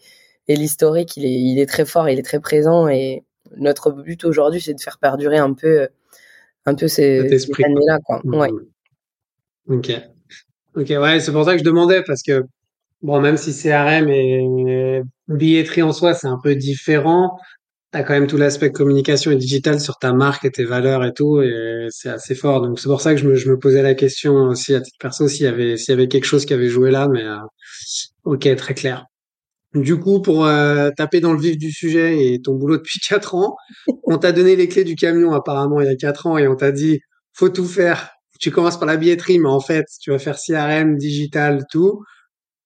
et 0.49 0.57
l'historique, 0.57 1.17
il 1.17 1.25
est, 1.25 1.31
il 1.33 1.59
est 1.61 1.67
très 1.67 1.85
fort, 1.85 2.09
il 2.09 2.19
est 2.19 2.23
très 2.23 2.41
présent 2.41 2.89
et 2.89 3.23
notre 3.57 3.91
but 3.93 4.25
aujourd'hui, 4.25 4.61
c'est 4.61 4.75
de 4.75 4.81
faire 4.81 4.99
perdurer 4.99 5.39
un 5.39 5.53
peu, 5.55 5.89
un 6.67 6.75
peu 6.75 6.89
ces, 6.89 7.29
Cet 7.29 7.41
ces 7.55 7.65
années-là, 7.65 7.99
quoi. 8.05 8.21
Mhm. 8.25 8.35
Ouais. 8.35 8.51
Ok. 9.69 9.93
Ok, 10.75 10.89
ouais, 10.91 11.21
c'est 11.21 11.33
pour 11.33 11.45
ça 11.45 11.53
que 11.53 11.59
je 11.59 11.65
demandais 11.65 12.03
parce 12.07 12.23
que 12.23 12.45
bon, 13.03 13.21
même 13.21 13.37
si 13.37 13.53
CRM 13.53 14.09
et 14.09 15.03
billetterie 15.29 15.83
en 15.83 15.93
soi, 15.93 16.15
c'est 16.15 16.27
un 16.27 16.39
peu 16.43 16.55
différent, 16.55 17.39
t'as 17.91 18.03
quand 18.03 18.13
même 18.15 18.27
tout 18.27 18.37
l'aspect 18.37 18.71
communication 18.71 19.31
et 19.31 19.37
digital 19.37 19.81
sur 19.81 19.99
ta 19.99 20.13
marque 20.13 20.45
et 20.45 20.51
tes 20.51 20.65
valeurs 20.65 21.05
et 21.05 21.13
tout, 21.15 21.41
et 21.41 21.87
c'est 21.91 22.11
assez 22.11 22.35
fort. 22.35 22.61
Donc 22.63 22.79
c'est 22.79 22.89
pour 22.89 23.01
ça 23.01 23.15
que 23.15 23.21
je 23.21 23.29
me, 23.29 23.35
je 23.35 23.51
me 23.51 23.59
posais 23.59 23.83
la 23.83 23.95
question 23.95 24.35
aussi 24.35 24.75
à 24.75 24.81
titre 24.81 24.99
perso 25.01 25.29
s'il 25.29 25.45
y 25.45 25.49
avait 25.49 25.77
s'il 25.77 25.93
y 25.93 25.95
avait 25.95 26.09
quelque 26.09 26.25
chose 26.25 26.45
qui 26.47 26.55
avait 26.55 26.69
joué 26.69 26.91
là, 26.91 27.09
mais 27.09 27.25
euh, 27.25 27.37
ok, 28.25 28.55
très 28.57 28.75
clair. 28.75 29.07
Du 29.75 29.99
coup, 30.01 30.23
pour 30.23 30.47
euh, 30.47 30.91
taper 30.97 31.21
dans 31.21 31.33
le 31.33 31.41
vif 31.41 31.59
du 31.59 31.71
sujet 31.73 32.33
et 32.35 32.41
ton 32.43 32.55
boulot 32.55 32.79
depuis 32.79 33.01
quatre 33.09 33.35
ans, 33.35 33.57
on 34.05 34.19
t'a 34.19 34.33
donné 34.33 34.57
les 34.57 34.69
clés 34.69 34.85
du 34.85 34.97
camion 34.97 35.33
apparemment 35.33 35.81
il 35.81 35.87
y 35.87 35.91
a 35.91 35.97
quatre 35.97 36.27
ans 36.27 36.39
et 36.39 36.49
on 36.49 36.57
t'a 36.57 36.73
dit 36.73 37.01
faut 37.35 37.49
tout 37.51 37.67
faire. 37.67 38.11
Tu 38.41 38.51
commences 38.51 38.79
par 38.79 38.87
la 38.87 38.97
billetterie, 38.97 39.39
mais 39.39 39.49
en 39.49 39.61
fait 39.61 39.87
tu 40.01 40.11
vas 40.11 40.19
faire 40.19 40.37
CRM, 40.39 40.97
digital, 40.97 41.65
tout. 41.71 42.03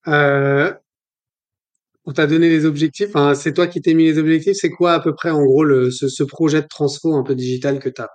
Euh, 0.09 0.73
on 2.05 2.13
t'a 2.13 2.27
donné 2.27 2.49
les 2.49 2.67
objectifs. 2.67 3.11
Enfin, 3.11 3.35
c'est 3.35 3.53
toi 3.53 3.67
qui 3.67 3.81
t'es 3.81 3.95
mis 3.95 4.05
les 4.05 4.19
objectifs. 4.19 4.57
C'est 4.57 4.71
quoi 4.71 4.95
à 4.95 5.01
peu 5.01 5.15
près, 5.15 5.31
en 5.31 5.45
gros, 5.45 5.65
le, 5.65 5.91
ce, 5.91 6.09
ce 6.09 6.25
projet 6.25 6.63
de 6.63 6.67
transfo 6.67 7.15
un 7.15 7.23
peu 7.23 7.35
digital 7.35 7.79
que 7.79 7.89
tu 7.89 8.03
as 8.03 8.11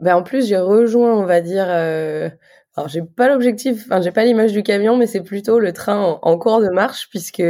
ben, 0.00 0.16
En 0.16 0.22
plus, 0.22 0.46
j'ai 0.46 0.58
rejoint, 0.58 1.14
on 1.14 1.26
va 1.26 1.40
dire, 1.40 1.66
euh, 1.68 2.28
alors 2.76 2.88
j'ai 2.88 3.02
pas 3.02 3.28
l'objectif, 3.28 3.84
enfin 3.84 4.00
j'ai 4.00 4.10
pas 4.10 4.24
l'image 4.24 4.52
du 4.52 4.64
camion, 4.64 4.96
mais 4.96 5.06
c'est 5.06 5.22
plutôt 5.22 5.60
le 5.60 5.72
train 5.72 6.18
en, 6.20 6.38
cours 6.38 6.60
de 6.60 6.70
marche 6.70 7.08
puisque 7.08 7.42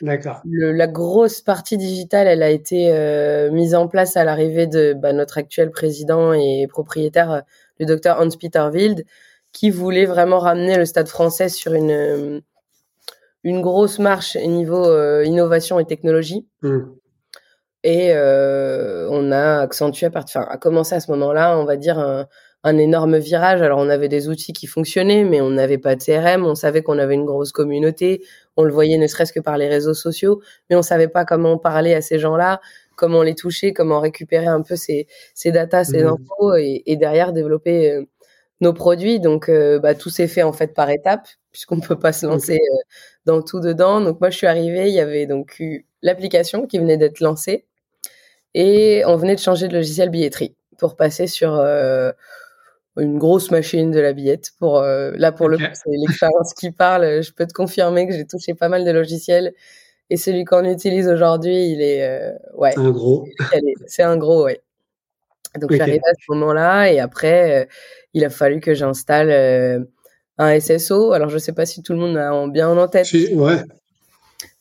la 0.00 0.86
grosse 0.86 1.40
partie 1.40 1.76
digitale, 1.76 2.28
elle 2.28 2.44
a 2.44 2.50
été 2.50 2.92
euh, 2.92 3.50
mise 3.50 3.74
en 3.74 3.88
place 3.88 4.16
à 4.16 4.22
l'arrivée 4.22 4.68
de 4.68 4.94
bah, 4.94 5.12
notre 5.12 5.38
actuel 5.38 5.70
président 5.70 6.32
et 6.32 6.66
propriétaire, 6.68 7.42
le 7.80 7.86
docteur 7.86 8.20
Hans-Peter 8.20 8.68
Wild, 8.72 9.04
qui 9.52 9.70
voulait 9.70 10.06
vraiment 10.06 10.38
ramener 10.38 10.76
le 10.76 10.84
Stade 10.84 11.08
Français 11.08 11.48
sur 11.48 11.74
une 11.74 12.42
une 13.44 13.60
grosse 13.60 13.98
marche 13.98 14.36
niveau 14.36 14.84
euh, 14.84 15.24
innovation 15.24 15.78
et 15.78 15.84
technologie. 15.84 16.46
Mmh. 16.62 16.80
Et 17.84 18.12
euh, 18.12 19.08
on 19.10 19.30
a 19.30 19.60
accentué 19.60 20.06
à 20.06 20.10
partir, 20.10 20.40
enfin, 20.40 20.50
a 20.50 20.58
commencé 20.58 20.94
à 20.94 21.00
ce 21.00 21.10
moment-là, 21.12 21.56
on 21.56 21.64
va 21.64 21.76
dire 21.76 21.98
un, 21.98 22.26
un 22.64 22.76
énorme 22.76 23.18
virage. 23.18 23.62
Alors, 23.62 23.78
on 23.78 23.88
avait 23.88 24.08
des 24.08 24.28
outils 24.28 24.52
qui 24.52 24.66
fonctionnaient, 24.66 25.24
mais 25.24 25.40
on 25.40 25.50
n'avait 25.50 25.78
pas 25.78 25.94
de 25.94 26.02
CRM. 26.02 26.44
On 26.44 26.54
savait 26.54 26.82
qu'on 26.82 26.98
avait 26.98 27.14
une 27.14 27.24
grosse 27.24 27.52
communauté. 27.52 28.22
On 28.56 28.64
le 28.64 28.72
voyait 28.72 28.98
ne 28.98 29.06
serait-ce 29.06 29.32
que 29.32 29.40
par 29.40 29.56
les 29.58 29.68
réseaux 29.68 29.94
sociaux, 29.94 30.40
mais 30.68 30.76
on 30.76 30.82
savait 30.82 31.08
pas 31.08 31.24
comment 31.24 31.56
parler 31.56 31.94
à 31.94 32.00
ces 32.00 32.18
gens-là, 32.18 32.60
comment 32.96 33.22
les 33.22 33.36
toucher, 33.36 33.72
comment 33.72 34.00
récupérer 34.00 34.46
un 34.46 34.62
peu 34.62 34.74
ces, 34.74 35.06
ces 35.34 35.52
datas, 35.52 35.84
ces 35.84 36.02
mmh. 36.02 36.08
infos 36.08 36.56
et, 36.56 36.82
et, 36.86 36.96
derrière 36.96 37.32
développer 37.32 37.92
euh, 37.92 38.02
nos 38.60 38.72
produits. 38.72 39.20
Donc, 39.20 39.48
euh, 39.48 39.78
bah, 39.78 39.94
tout 39.94 40.10
s'est 40.10 40.28
fait 40.28 40.42
en 40.42 40.52
fait 40.52 40.74
par 40.74 40.90
étapes, 40.90 41.28
puisqu'on 41.52 41.80
peut 41.80 41.98
pas 41.98 42.12
se 42.12 42.26
lancer 42.26 42.54
euh, 42.54 42.76
dans 43.26 43.42
tout 43.42 43.60
dedans. 43.60 44.00
Donc, 44.00 44.20
moi, 44.20 44.30
je 44.30 44.36
suis 44.36 44.46
arrivée, 44.46 44.88
il 44.88 44.94
y 44.94 45.00
avait 45.00 45.26
donc 45.26 45.58
eu 45.60 45.86
l'application 46.02 46.66
qui 46.66 46.78
venait 46.78 46.96
d'être 46.96 47.20
lancée 47.20 47.66
et 48.54 49.02
on 49.06 49.16
venait 49.16 49.34
de 49.34 49.40
changer 49.40 49.68
de 49.68 49.74
logiciel 49.74 50.10
billetterie 50.10 50.54
pour 50.78 50.96
passer 50.96 51.26
sur 51.26 51.60
une 52.98 53.18
grosse 53.18 53.50
machine 53.50 53.90
de 53.90 54.00
la 54.00 54.12
billette. 54.12 54.52
Pour 54.58 54.78
euh, 54.78 55.12
là, 55.16 55.32
pour 55.32 55.48
le 55.48 55.56
coup, 55.56 55.64
c'est 55.72 55.90
l'expérience 55.90 56.54
qui 56.54 56.70
parle. 56.70 57.22
Je 57.22 57.32
peux 57.32 57.46
te 57.46 57.52
confirmer 57.52 58.06
que 58.06 58.12
j'ai 58.12 58.26
touché 58.26 58.54
pas 58.54 58.68
mal 58.68 58.84
de 58.84 58.90
logiciels 58.90 59.54
et 60.10 60.16
celui 60.16 60.44
qu'on 60.44 60.64
utilise 60.64 61.08
aujourd'hui, 61.08 61.70
il 61.70 61.80
est 61.80 62.04
euh, 62.04 62.32
ouais. 62.54 62.72
C'est 62.72 62.80
un 62.80 62.90
gros. 62.90 63.26
C'est 63.86 64.02
un 64.02 64.16
gros, 64.16 64.44
ouais. 64.44 64.60
Donc 65.58 65.72
j'arrive 65.72 66.02
à 66.04 66.14
ce 66.14 66.32
moment-là 66.32 66.92
et 66.92 67.00
après, 67.00 67.62
euh, 67.62 67.66
il 68.18 68.24
a 68.24 68.30
fallu 68.30 68.60
que 68.60 68.74
j'installe 68.74 69.86
un 70.38 70.60
SSO. 70.60 71.12
Alors 71.12 71.30
je 71.30 71.38
sais 71.38 71.52
pas 71.52 71.66
si 71.66 71.82
tout 71.82 71.92
le 71.92 71.98
monde 71.98 72.16
a 72.16 72.46
bien 72.48 72.68
en 72.68 72.88
tête. 72.88 73.08
ouais. 73.12 73.62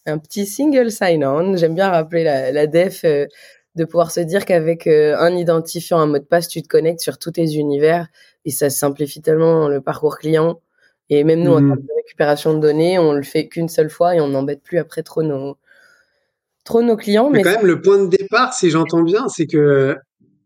Un 0.05 0.17
petit 0.19 0.45
single 0.45 0.89
sign-on. 0.89 1.57
J'aime 1.57 1.75
bien 1.75 1.89
rappeler 1.89 2.23
la, 2.23 2.51
la 2.53 2.65
def 2.65 3.03
de 3.77 3.85
pouvoir 3.85 4.11
se 4.11 4.19
dire 4.19 4.43
qu'avec 4.43 4.87
euh, 4.87 5.15
un 5.17 5.35
identifiant, 5.37 5.99
un 5.99 6.07
mot 6.07 6.17
de 6.17 6.23
passe, 6.23 6.47
tu 6.49 6.61
te 6.61 6.67
connectes 6.67 6.99
sur 6.99 7.19
tous 7.19 7.31
tes 7.31 7.53
univers 7.53 8.07
et 8.43 8.49
ça 8.49 8.69
simplifie 8.69 9.21
tellement 9.21 9.69
le 9.69 9.81
parcours 9.81 10.17
client. 10.17 10.59
Et 11.09 11.23
même 11.23 11.41
nous, 11.41 11.53
en 11.53 11.61
mmh. 11.61 11.67
termes 11.67 11.81
de 11.81 11.93
récupération 11.95 12.53
de 12.55 12.59
données, 12.59 12.99
on 12.99 13.13
le 13.13 13.23
fait 13.23 13.47
qu'une 13.47 13.69
seule 13.69 13.89
fois 13.89 14.15
et 14.15 14.19
on 14.19 14.29
n'embête 14.29 14.61
plus 14.61 14.79
après 14.79 15.03
trop 15.03 15.23
nos, 15.23 15.57
trop 16.65 16.81
nos 16.81 16.97
clients. 16.97 17.29
Mais, 17.29 17.43
quand 17.43 17.51
même, 17.51 17.65
le 17.65 17.79
point 17.79 18.03
de 18.03 18.07
départ, 18.07 18.53
si 18.53 18.71
j'entends 18.71 19.03
bien, 19.03 19.29
c'est 19.29 19.45
que, 19.45 19.95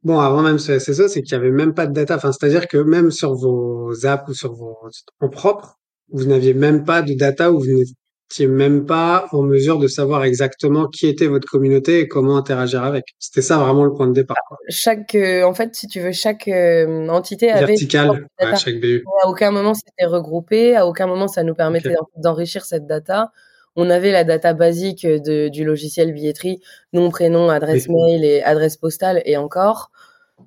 bon, 0.03 0.19
avant 0.19 0.41
même 0.41 0.59
ce 0.59 0.79
SSO, 0.79 1.07
c'est 1.07 1.21
qu'il 1.21 1.37
n'y 1.37 1.43
avait 1.43 1.53
même 1.53 1.73
pas 1.73 1.87
de 1.87 1.93
data. 1.93 2.15
Enfin, 2.15 2.31
c'est-à-dire 2.31 2.67
que 2.67 2.77
même 2.77 3.11
sur 3.11 3.33
vos 3.33 4.05
apps 4.05 4.29
ou 4.29 4.33
sur 4.33 4.53
vos, 4.53 4.77
en 5.19 5.29
propre, 5.29 5.79
vous 6.11 6.25
n'aviez 6.25 6.53
même 6.53 6.83
pas 6.83 7.01
de 7.01 7.13
data 7.13 7.51
où 7.51 7.59
vous 7.59 7.65
n'étiez 7.65 8.47
même 8.47 8.85
pas 8.85 9.27
en 9.31 9.43
mesure 9.43 9.79
de 9.79 9.87
savoir 9.87 10.23
exactement 10.23 10.87
qui 10.87 11.07
était 11.07 11.27
votre 11.27 11.47
communauté 11.47 11.99
et 11.99 12.07
comment 12.07 12.37
interagir 12.37 12.83
avec. 12.83 13.05
C'était 13.19 13.41
ça 13.41 13.57
vraiment 13.57 13.85
le 13.85 13.93
point 13.93 14.07
de 14.07 14.13
départ. 14.13 14.37
Chaque, 14.69 15.15
euh, 15.15 15.43
en 15.43 15.53
fait, 15.53 15.75
si 15.75 15.87
tu 15.87 15.99
veux, 15.99 16.11
chaque 16.11 16.47
euh, 16.47 17.07
entité 17.07 17.49
avait 17.51 17.65
vertical, 17.65 18.27
chaque 18.57 18.79
BU. 18.79 19.03
À 19.23 19.29
aucun 19.29 19.51
moment 19.51 19.73
c'était 19.73 20.05
regroupé, 20.05 20.75
à 20.75 20.85
aucun 20.87 21.07
moment 21.07 21.27
ça 21.27 21.43
nous 21.43 21.55
permettait 21.55 21.95
d'enrichir 22.17 22.65
cette 22.65 22.85
data. 22.85 23.31
On 23.75 23.89
avait 23.89 24.11
la 24.11 24.23
data 24.23 24.53
basique 24.53 25.05
de, 25.05 25.47
du 25.47 25.63
logiciel 25.63 26.13
billetterie, 26.13 26.61
nom, 26.93 27.09
prénom, 27.09 27.49
adresse 27.49 27.87
mail 27.87 28.25
et 28.25 28.43
adresse 28.43 28.77
postale 28.77 29.21
et 29.25 29.37
encore. 29.37 29.91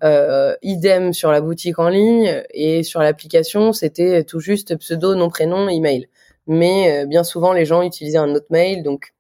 Euh, 0.03 0.55
idem 0.63 1.13
sur 1.13 1.31
la 1.31 1.41
boutique 1.41 1.79
en 1.79 1.89
ligne 1.89 2.43
et 2.51 2.83
sur 2.83 3.01
l'application, 3.01 3.73
c'était 3.73 4.25
tout 4.25 4.41
juste 4.41 4.77
pseudo, 4.77 5.15
nom, 5.15 5.31
prénom, 5.31 5.69
email 5.69 6.09
mais 6.47 7.05
euh, 7.05 7.07
bien 7.07 7.25
souvent 7.25 7.53
les 7.53 7.65
gens 7.65 7.83
utilisaient 7.83 8.19
un 8.19 8.35
autre 8.35 8.47
mail. 8.51 8.83
Donc 8.83 9.14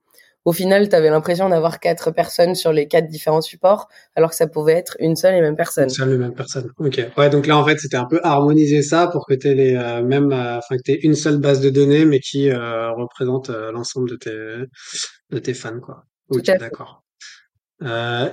au 0.44 0.52
final, 0.52 0.88
tu 0.88 0.94
avais 0.94 1.10
l'impression 1.10 1.48
d'avoir 1.48 1.80
quatre 1.80 2.10
personnes 2.10 2.54
sur 2.54 2.72
les 2.72 2.86
quatre 2.86 3.08
différents 3.08 3.40
supports, 3.40 3.88
alors 4.14 4.30
que 4.30 4.36
ça 4.36 4.46
pouvait 4.46 4.74
être 4.74 4.96
une 5.00 5.16
seule 5.16 5.34
et 5.34 5.40
même 5.40 5.56
personne. 5.56 5.84
Une 5.84 5.90
seule 5.90 6.12
et 6.12 6.18
même 6.18 6.34
personne. 6.34 6.70
Ok. 6.78 7.00
Ouais, 7.16 7.30
donc 7.30 7.46
là 7.46 7.56
en 7.56 7.64
fait, 7.64 7.78
c'était 7.78 7.96
un 7.96 8.04
peu 8.04 8.20
harmoniser 8.22 8.82
ça 8.82 9.06
pour 9.06 9.26
que 9.26 9.34
tu 9.34 9.54
les 9.54 9.74
euh, 9.74 10.02
même, 10.02 10.32
euh, 10.32 10.58
enfin 10.58 10.76
que 10.76 10.82
t'aies 10.82 11.00
une 11.02 11.14
seule 11.14 11.38
base 11.38 11.60
de 11.60 11.70
données, 11.70 12.04
mais 12.04 12.20
qui 12.20 12.52
représente 12.52 13.48
l'ensemble 13.48 14.10
de 14.10 14.16
tes 14.16 14.64
de 15.30 15.38
tes 15.38 15.54
fans, 15.54 15.80
quoi. 15.80 16.04
Ok, 16.30 16.44
d'accord. 16.58 17.02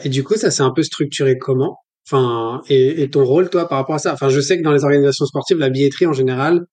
et 0.03 0.09
du 0.09 0.23
coup, 0.23 0.35
ça 0.35 0.51
s'est 0.51 0.63
un 0.63 0.71
peu 0.71 0.83
structuré 0.83 1.37
comment? 1.37 1.77
Enfin, 2.07 2.61
et, 2.67 3.03
et 3.03 3.09
ton 3.09 3.23
rôle, 3.23 3.49
toi, 3.49 3.69
par 3.69 3.77
rapport 3.77 3.95
à 3.95 3.99
ça? 3.99 4.13
Enfin, 4.13 4.29
je 4.29 4.39
sais 4.41 4.57
que 4.57 4.63
dans 4.63 4.73
les 4.73 4.83
organisations 4.83 5.25
sportives, 5.25 5.57
la 5.57 5.69
billetterie 5.69 6.07
en 6.07 6.13
général, 6.13 6.65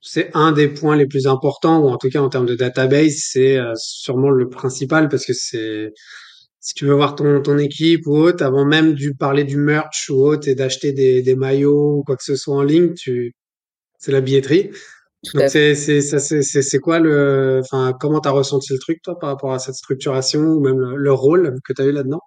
c'est 0.00 0.30
un 0.34 0.52
des 0.52 0.68
points 0.68 0.96
les 0.96 1.06
plus 1.06 1.26
importants, 1.26 1.80
ou 1.80 1.88
en 1.88 1.96
tout 1.96 2.08
cas 2.08 2.20
en 2.20 2.28
termes 2.28 2.46
de 2.46 2.54
database, 2.54 3.16
c'est 3.18 3.56
euh, 3.56 3.72
sûrement 3.76 4.30
le 4.30 4.48
principal 4.48 5.08
parce 5.08 5.26
que 5.26 5.32
c'est 5.32 5.92
si 6.60 6.74
tu 6.74 6.84
veux 6.84 6.94
voir 6.94 7.14
ton, 7.14 7.42
ton 7.42 7.58
équipe 7.58 8.06
ou 8.06 8.16
autre, 8.16 8.44
avant 8.44 8.64
même 8.64 8.94
de 8.94 9.12
parler 9.16 9.44
du 9.44 9.56
merch 9.56 10.10
ou 10.10 10.26
autre 10.26 10.48
et 10.48 10.56
d'acheter 10.56 10.92
des, 10.92 11.22
des 11.22 11.36
maillots 11.36 11.98
ou 11.98 12.02
quoi 12.02 12.16
que 12.16 12.24
ce 12.24 12.34
soit 12.34 12.56
en 12.56 12.62
ligne, 12.62 12.92
tu 12.94 13.34
c'est 13.98 14.12
la 14.12 14.20
billetterie. 14.20 14.70
Donc 15.34 15.48
c'est 15.48 15.74
c'est 15.74 16.00
c'est 16.00 16.42
c'est 16.42 16.78
quoi 16.78 16.98
le 16.98 17.60
enfin 17.62 17.92
comment 17.98 18.20
t'as 18.20 18.30
ressenti 18.30 18.72
le 18.72 18.78
truc 18.78 19.00
toi 19.02 19.18
par 19.18 19.30
rapport 19.30 19.52
à 19.52 19.58
cette 19.58 19.74
structuration 19.74 20.40
ou 20.40 20.60
même 20.60 20.78
le, 20.78 21.12
rôle 21.12 21.58
que 21.64 21.72
tu 21.72 21.82
as 21.82 21.84
eu 21.86 21.92
là-dedans? 21.92 22.20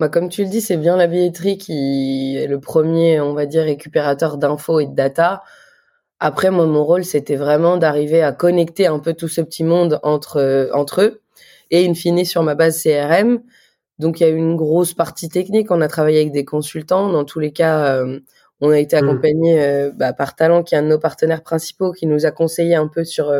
Bah, 0.00 0.08
comme 0.08 0.28
tu 0.28 0.42
le 0.42 0.48
dis, 0.48 0.60
c'est 0.60 0.78
bien 0.78 0.96
la 0.96 1.06
billetterie 1.06 1.58
qui 1.58 2.36
est 2.36 2.48
le 2.48 2.58
premier, 2.58 3.20
on 3.20 3.34
va 3.34 3.46
dire, 3.46 3.62
récupérateur 3.62 4.36
d'infos 4.36 4.80
et 4.80 4.86
de 4.86 4.94
data. 4.94 5.42
Après, 6.24 6.52
moi, 6.52 6.66
mon 6.66 6.84
rôle, 6.84 7.04
c'était 7.04 7.34
vraiment 7.34 7.78
d'arriver 7.78 8.22
à 8.22 8.30
connecter 8.30 8.86
un 8.86 9.00
peu 9.00 9.12
tout 9.12 9.26
ce 9.26 9.40
petit 9.40 9.64
monde 9.64 9.98
entre, 10.04 10.36
euh, 10.36 10.70
entre 10.72 11.02
eux 11.02 11.20
et 11.72 11.84
in 11.84 11.94
fine 11.94 12.24
sur 12.24 12.44
ma 12.44 12.54
base 12.54 12.80
CRM. 12.80 13.42
Donc, 13.98 14.20
il 14.20 14.22
y 14.22 14.26
a 14.26 14.28
eu 14.28 14.36
une 14.36 14.54
grosse 14.54 14.94
partie 14.94 15.28
technique. 15.28 15.72
On 15.72 15.80
a 15.80 15.88
travaillé 15.88 16.20
avec 16.20 16.30
des 16.30 16.44
consultants. 16.44 17.08
Dans 17.08 17.24
tous 17.24 17.40
les 17.40 17.50
cas, 17.50 17.96
euh, 17.96 18.20
on 18.60 18.70
a 18.70 18.78
été 18.78 18.94
mmh. 18.94 19.04
accompagné 19.04 19.64
euh, 19.64 19.90
bah, 19.92 20.12
par 20.12 20.36
Talent, 20.36 20.62
qui 20.62 20.76
est 20.76 20.78
un 20.78 20.84
de 20.84 20.86
nos 20.86 21.00
partenaires 21.00 21.42
principaux, 21.42 21.90
qui 21.90 22.06
nous 22.06 22.24
a 22.24 22.30
conseillé 22.30 22.76
un 22.76 22.86
peu 22.86 23.02
sur 23.02 23.34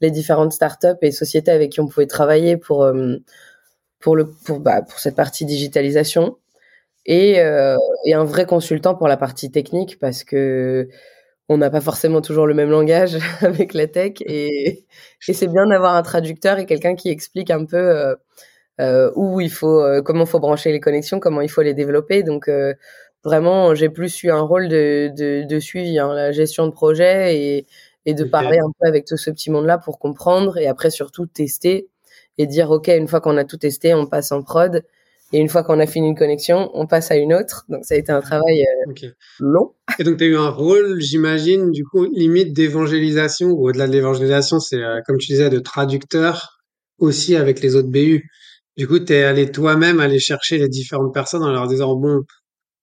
les 0.00 0.10
différentes 0.10 0.54
startups 0.54 0.96
et 1.02 1.12
sociétés 1.12 1.50
avec 1.50 1.72
qui 1.72 1.80
on 1.80 1.88
pouvait 1.88 2.06
travailler 2.06 2.56
pour, 2.56 2.90
pour, 4.00 4.16
le, 4.16 4.30
pour, 4.46 4.60
bah, 4.60 4.80
pour 4.80 4.98
cette 4.98 5.14
partie 5.14 5.44
digitalisation. 5.44 6.38
Et, 7.04 7.32
et 8.06 8.14
un 8.14 8.24
vrai 8.24 8.46
consultant 8.46 8.94
pour 8.94 9.08
la 9.08 9.18
partie 9.18 9.50
technique 9.50 9.98
parce 9.98 10.24
que 10.24 10.88
on 11.48 11.58
n'a 11.58 11.70
pas 11.70 11.80
forcément 11.80 12.20
toujours 12.22 12.46
le 12.46 12.54
même 12.54 12.70
langage 12.70 13.18
avec 13.42 13.74
la 13.74 13.86
tech 13.86 14.14
et, 14.20 14.86
et 15.28 15.32
c'est 15.32 15.48
bien 15.48 15.66
d'avoir 15.66 15.94
un 15.94 16.02
traducteur 16.02 16.58
et 16.58 16.66
quelqu'un 16.66 16.94
qui 16.94 17.10
explique 17.10 17.50
un 17.50 17.64
peu 17.66 17.76
euh, 17.76 18.14
euh, 18.80 19.10
où 19.16 19.40
il 19.40 19.50
faut, 19.50 19.80
euh, 19.82 20.02
comment 20.02 20.26
faut 20.26 20.40
brancher 20.40 20.72
les 20.72 20.80
connexions, 20.80 21.20
comment 21.20 21.40
il 21.42 21.50
faut 21.50 21.62
les 21.62 21.74
développer. 21.74 22.22
Donc 22.22 22.50
vraiment, 23.24 23.74
j'ai 23.74 23.88
plus 23.90 24.22
eu 24.22 24.30
un 24.30 24.40
rôle 24.42 24.68
de, 24.68 25.10
de, 25.16 25.44
de 25.46 25.60
suivi, 25.60 25.98
hein, 25.98 26.12
la 26.14 26.32
gestion 26.32 26.66
de 26.66 26.72
projet 26.72 27.36
et, 27.38 27.66
et 28.06 28.14
de 28.14 28.24
parler 28.24 28.58
un 28.58 28.70
peu 28.80 28.88
avec 28.88 29.06
tout 29.06 29.16
ce 29.16 29.30
petit 29.30 29.50
monde-là 29.50 29.78
pour 29.78 29.98
comprendre 29.98 30.58
et 30.58 30.66
après 30.66 30.90
surtout 30.90 31.26
tester 31.26 31.88
et 32.38 32.46
dire 32.46 32.70
ok 32.70 32.88
une 32.88 33.08
fois 33.08 33.20
qu'on 33.20 33.36
a 33.38 33.44
tout 33.44 33.56
testé, 33.58 33.94
on 33.94 34.06
passe 34.06 34.32
en 34.32 34.42
prod 34.42 34.84
et 35.34 35.38
une 35.38 35.48
fois 35.48 35.64
qu'on 35.64 35.80
a 35.80 35.86
fini 35.86 36.06
une 36.06 36.14
connexion, 36.14 36.70
on 36.74 36.86
passe 36.86 37.10
à 37.10 37.16
une 37.16 37.34
autre. 37.34 37.64
Donc 37.68 37.84
ça 37.84 37.96
a 37.96 37.98
été 37.98 38.12
un 38.12 38.20
travail 38.20 38.62
euh, 38.62 39.08
long. 39.40 39.72
Et 39.98 40.04
donc 40.04 40.18
tu 40.18 40.24
as 40.24 40.26
eu 40.28 40.36
un 40.36 40.48
rôle, 40.48 41.00
j'imagine, 41.00 41.72
du 41.72 41.84
coup, 41.84 42.04
limite 42.04 42.52
d'évangélisation, 42.52 43.48
ou 43.48 43.68
au-delà 43.68 43.88
de 43.88 43.92
l'évangélisation, 43.92 44.60
c'est 44.60 44.80
euh, 44.80 45.00
comme 45.04 45.18
tu 45.18 45.32
disais, 45.32 45.50
de 45.50 45.58
traducteur 45.58 46.60
aussi 46.98 47.34
avec 47.34 47.60
les 47.60 47.74
autres 47.74 47.88
BU. 47.88 48.22
Du 48.76 48.86
coup, 48.86 49.00
tu 49.00 49.12
es 49.12 49.24
allé 49.24 49.50
toi-même 49.50 49.98
aller 49.98 50.20
chercher 50.20 50.58
les 50.58 50.68
différentes 50.68 51.12
personnes 51.12 51.42
en 51.42 51.50
leur 51.50 51.66
disant, 51.66 51.96
bon, 51.96 52.20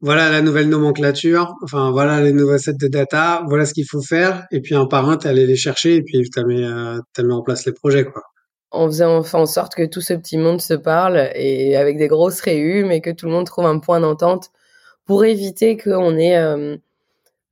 voilà 0.01 0.29
la 0.29 0.41
nouvelle 0.41 0.67
nomenclature, 0.67 1.53
enfin 1.63 1.91
voilà 1.91 2.21
les 2.21 2.33
nouveaux 2.33 2.57
sets 2.57 2.73
de 2.73 2.87
data, 2.89 3.45
voilà 3.47 3.65
ce 3.65 3.73
qu'il 3.73 3.85
faut 3.89 4.01
faire, 4.01 4.45
et 4.51 4.59
puis 4.59 4.75
un 4.75 4.87
par 4.87 5.09
un, 5.09 5.15
tu 5.15 5.27
allé 5.27 5.45
les 5.45 5.55
chercher, 5.55 5.95
et 5.95 6.03
puis 6.03 6.21
tu 6.29 6.39
as, 6.39 6.43
mis, 6.43 6.63
euh, 6.63 6.99
mis 7.23 7.31
en 7.31 7.43
place 7.43 7.65
les 7.65 7.71
projets. 7.71 8.03
quoi 8.03 8.23
on 8.71 8.87
faisait 8.87 9.05
en 9.05 9.45
sorte 9.45 9.75
que 9.75 9.85
tout 9.85 10.01
ce 10.01 10.13
petit 10.13 10.37
monde 10.37 10.61
se 10.61 10.73
parle 10.73 11.29
et 11.35 11.75
avec 11.75 11.97
des 11.97 12.07
grosses 12.07 12.41
réunions, 12.41 12.87
mais 12.87 13.01
que 13.01 13.09
tout 13.09 13.25
le 13.25 13.31
monde 13.31 13.45
trouve 13.45 13.65
un 13.65 13.79
point 13.79 13.99
d'entente 13.99 14.49
pour 15.05 15.25
éviter 15.25 15.77
qu'on 15.77 16.17
ait. 16.17 16.37
Euh, 16.37 16.77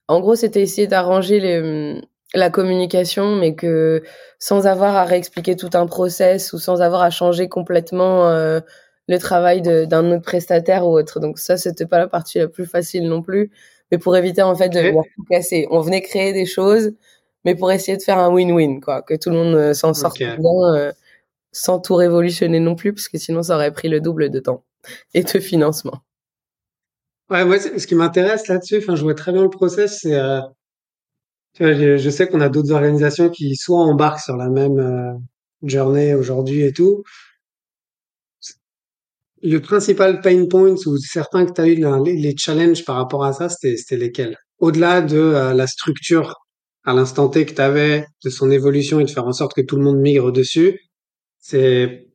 en 0.08 0.20
gros, 0.22 0.36
c'était 0.36 0.62
essayer 0.62 0.88
d'arranger 0.88 1.40
les, 1.40 2.02
la 2.34 2.50
communication, 2.50 3.36
mais 3.36 3.56
que 3.56 4.04
sans 4.40 4.68
avoir 4.68 4.96
à 4.96 5.04
réexpliquer 5.04 5.56
tout 5.56 5.70
un 5.74 5.88
process 5.88 6.54
ou 6.54 6.60
sans 6.60 6.82
avoir 6.82 7.02
à 7.02 7.10
changer 7.10 7.50
complètement 7.50 8.28
euh, 8.30 8.60
le 9.08 9.18
travail 9.18 9.62
d'un 9.62 10.12
autre 10.12 10.24
prestataire 10.24 10.86
ou 10.88 10.98
autre. 10.98 11.20
Donc 11.20 11.40
ça, 11.40 11.58
c'était 11.58 11.88
pas 11.88 11.98
la 11.98 12.08
partie 12.08 12.38
la 12.38 12.48
plus 12.48 12.66
facile 12.66 13.08
non 13.08 13.22
plus, 13.22 13.52
mais 13.92 13.98
pour 13.98 14.16
éviter 14.16 14.44
en 14.44 14.56
fait 14.56 14.70
de 14.70 14.92
tout 14.92 15.24
casser. 15.30 15.68
On 15.72 15.82
venait 15.82 16.02
créer 16.02 16.32
des 16.32 16.46
choses, 16.46 16.92
mais 17.44 17.56
pour 17.56 17.72
essayer 17.72 17.98
de 17.98 18.04
faire 18.04 18.20
un 18.20 18.30
win-win, 18.32 18.82
quoi, 18.82 19.02
que 19.02 19.16
tout 19.16 19.32
le 19.32 19.36
monde 19.36 19.56
euh, 19.56 19.74
s'en 19.74 19.94
sorte 19.94 20.20
bien, 20.20 20.38
euh, 20.76 20.92
sans 21.52 21.80
tout 21.80 21.96
révolutionner 21.96 22.60
non 22.60 22.76
plus, 22.76 22.94
parce 22.94 23.08
que 23.08 23.18
sinon 23.18 23.44
ça 23.44 23.56
aurait 23.56 23.74
pris 23.74 23.90
le 23.90 24.02
double 24.02 24.30
de 24.30 24.40
temps 24.40 24.64
et 25.14 25.24
de 25.24 25.40
financement. 25.40 26.04
Ouais, 27.30 27.46
moi, 27.46 27.60
ce 27.60 27.86
qui 27.86 27.96
m'intéresse 27.96 28.48
là-dessus, 28.48 28.78
enfin, 28.78 28.96
je 28.96 29.04
vois 29.04 29.14
très 29.14 29.32
bien 29.32 29.44
le 29.44 29.50
process, 29.50 30.00
c'est 30.02 30.18
je 31.60 32.10
sais 32.10 32.28
qu'on 32.28 32.42
a 32.42 32.50
d'autres 32.50 32.72
organisations 32.72 33.30
qui 33.30 33.56
soit 33.56 33.80
embarquent 33.80 34.22
sur 34.22 34.38
la 34.38 34.50
même 34.50 34.80
euh, 34.80 35.14
journée 35.64 36.14
aujourd'hui 36.14 36.64
et 36.64 36.74
tout. 36.74 37.04
Le 39.42 39.60
principal 39.60 40.22
pain 40.22 40.46
point 40.48 40.76
ou 40.86 40.98
certains 40.98 41.46
que 41.46 41.54
tu 41.54 41.62
as 41.62 41.68
eu 41.68 41.76
les, 41.76 42.16
les, 42.16 42.36
challenges 42.38 42.84
par 42.84 42.98
rapport 42.98 43.24
à 43.24 43.34
ça, 43.34 43.48
c'était 43.48 43.96
lesquels? 43.96 44.38
Au-delà 44.60 45.02
de 45.02 45.18
euh, 45.18 45.54
la 45.54 45.66
structure 45.66 46.36
à 46.84 46.94
l'instant 46.94 47.30
T 47.30 47.46
que 47.46 47.54
tu 47.54 47.62
avais, 47.62 48.06
de 48.24 48.30
son 48.30 48.52
évolution 48.52 49.00
et 49.00 49.06
de 49.06 49.10
faire 49.10 49.26
en 49.26 49.34
sorte 49.34 49.54
que 49.54 49.62
tout 49.62 49.78
le 49.78 49.84
monde 49.84 50.00
migre 50.00 50.32
dessus, 50.32 50.80
c'est 51.40 52.10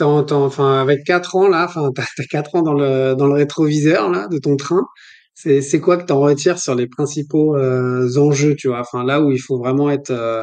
enfin 0.00 0.80
avec 0.80 1.04
quatre 1.04 1.36
ans 1.36 1.48
là, 1.48 1.64
enfin 1.64 1.90
t'as 1.94 2.02
as 2.02 2.26
quatre 2.26 2.54
ans 2.54 2.62
dans 2.62 2.74
le 2.74 3.14
dans 3.14 3.26
le 3.26 3.34
rétroviseur 3.34 4.10
là 4.10 4.28
de 4.28 4.38
ton 4.38 4.56
train. 4.56 4.82
C'est, 5.34 5.60
c'est 5.60 5.80
quoi 5.80 5.98
que 5.98 6.06
tu 6.06 6.12
en 6.14 6.20
retires 6.20 6.58
sur 6.58 6.74
les 6.74 6.86
principaux 6.86 7.56
euh, 7.56 8.16
enjeux, 8.16 8.54
tu 8.56 8.68
vois? 8.68 8.80
Enfin, 8.80 9.04
là 9.04 9.20
où 9.20 9.30
il 9.30 9.38
faut 9.38 9.58
vraiment 9.58 9.90
être 9.90 10.10
euh, 10.10 10.42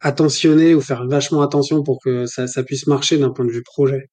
attentionné 0.00 0.74
ou 0.74 0.80
faire 0.80 1.06
vachement 1.06 1.42
attention 1.42 1.84
pour 1.84 2.00
que 2.02 2.26
ça, 2.26 2.48
ça 2.48 2.64
puisse 2.64 2.88
marcher 2.88 3.18
d'un 3.18 3.30
point 3.30 3.44
de 3.44 3.52
vue 3.52 3.62
projet. 3.62 4.08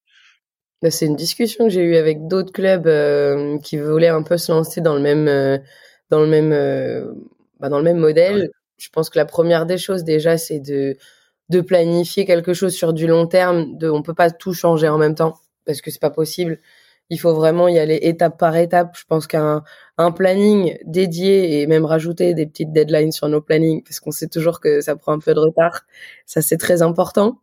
Bah, 0.84 0.91
c'est 0.91 1.08
une 1.08 1.15
discussion 1.15 1.65
que 1.65 1.72
j'ai 1.72 1.81
eue 1.81 1.96
avec 1.96 2.27
d'autres 2.27 2.51
clubs 2.51 2.86
euh, 2.86 3.58
qui 3.58 3.77
voulaient 3.77 4.08
un 4.08 4.22
peu 4.22 4.38
se 4.38 4.51
lancer 4.51 4.81
dans 4.81 4.93
le 4.93 5.01
même, 5.01 5.25
dans 6.12 6.22
le 6.22 6.27
même, 6.27 6.51
bah, 7.60 7.69
dans 7.69 7.79
le 7.79 7.84
même 7.84 7.98
modèle. 7.98 8.50
Je 8.77 8.89
pense 8.93 9.10
que 9.10 9.17
la 9.17 9.25
première 9.25 9.65
des 9.65 9.79
choses 9.79 10.03
déjà, 10.03 10.38
c'est 10.38 10.60
de 10.60 10.96
de 11.50 11.62
planifier 11.62 12.25
quelque 12.25 12.53
chose 12.53 12.74
sur 12.74 12.94
du 12.94 13.08
long 13.08 13.27
terme. 13.27 13.77
De, 13.77 13.89
on 13.89 14.01
peut 14.01 14.13
pas 14.13 14.32
tout 14.32 14.53
changer 14.53 14.88
en 14.88 14.98
même 14.98 15.15
temps 15.15 15.36
parce 15.65 15.82
que 15.82 15.91
c'est 15.91 16.01
pas 16.01 16.10
possible 16.10 16.60
il 17.10 17.20
faut 17.20 17.34
vraiment 17.34 17.68
y 17.68 17.79
aller 17.79 18.00
étape 18.01 18.38
par 18.38 18.56
étape. 18.56 18.96
Je 18.98 19.03
pense 19.08 19.27
qu'un 19.27 19.63
un 19.98 20.12
planning 20.12 20.77
dédié 20.86 21.62
et 21.62 21.68
même 21.68 21.86
rajouter 21.86 22.34
des 22.34 22.46
petites 22.46 22.72
deadlines 22.72 23.12
sur 23.12 23.27
nos 23.27 23.41
plannings, 23.41 23.84
parce 23.84 24.00
qu'on 24.00 24.12
sait 24.12 24.27
toujours 24.27 24.60
que 24.60 24.82
ça 24.82 24.96
prend 24.96 25.13
un 25.13 25.20
peu 25.20 25.34
de 25.34 25.39
retard, 25.39 25.82
ça 26.25 26.41
c'est 26.41 26.58
très 26.58 26.82
important. 26.82 27.39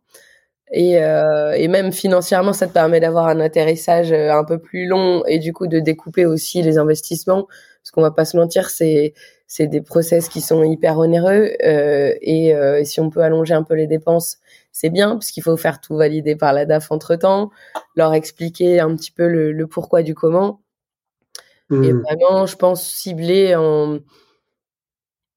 Et, 0.71 1.01
euh, 1.03 1.51
et 1.53 1.67
même 1.69 1.93
financièrement, 1.93 2.53
ça 2.53 2.67
te 2.67 2.73
permet 2.73 2.99
d'avoir 2.99 3.27
un 3.27 3.39
atterrissage 3.39 4.11
euh, 4.11 4.31
un 4.33 4.43
peu 4.43 4.59
plus 4.59 4.85
long 4.87 5.23
et 5.25 5.39
du 5.39 5.53
coup 5.53 5.67
de 5.67 5.79
découper 5.79 6.25
aussi 6.25 6.61
les 6.61 6.77
investissements. 6.77 7.47
Parce 7.81 7.91
qu'on 7.91 8.01
va 8.01 8.11
pas 8.11 8.25
se 8.25 8.35
mentir, 8.37 8.69
c'est 8.69 9.13
c'est 9.47 9.67
des 9.67 9.81
process 9.81 10.29
qui 10.29 10.41
sont 10.41 10.63
hyper 10.63 10.97
onéreux 10.99 11.51
euh, 11.63 12.13
et, 12.21 12.53
euh, 12.53 12.79
et 12.79 12.85
si 12.85 12.99
on 12.99 13.09
peut 13.09 13.21
allonger 13.21 13.53
un 13.53 13.63
peu 13.63 13.75
les 13.75 13.87
dépenses 13.87 14.39
c'est 14.77 14.91
bien 14.91 15.13
parce 15.13 15.31
qu'il 15.31 15.41
faut 15.41 15.57
faire 15.57 15.81
tout 15.81 15.95
valider 15.95 16.35
par 16.35 16.53
la 16.53 16.67
DAF 16.67 16.91
entre 16.91 17.15
temps, 17.15 17.49
leur 17.95 18.13
expliquer 18.13 18.79
un 18.79 18.95
petit 18.95 19.09
peu 19.09 19.27
le, 19.27 19.65
pourquoi 19.65 20.03
du 20.03 20.13
comment. 20.13 20.61
Et 21.71 21.75
mmh. 21.75 22.03
vraiment, 22.03 22.45
je 22.45 22.55
pense 22.55 22.87
cibler 22.87 23.55
en 23.55 23.97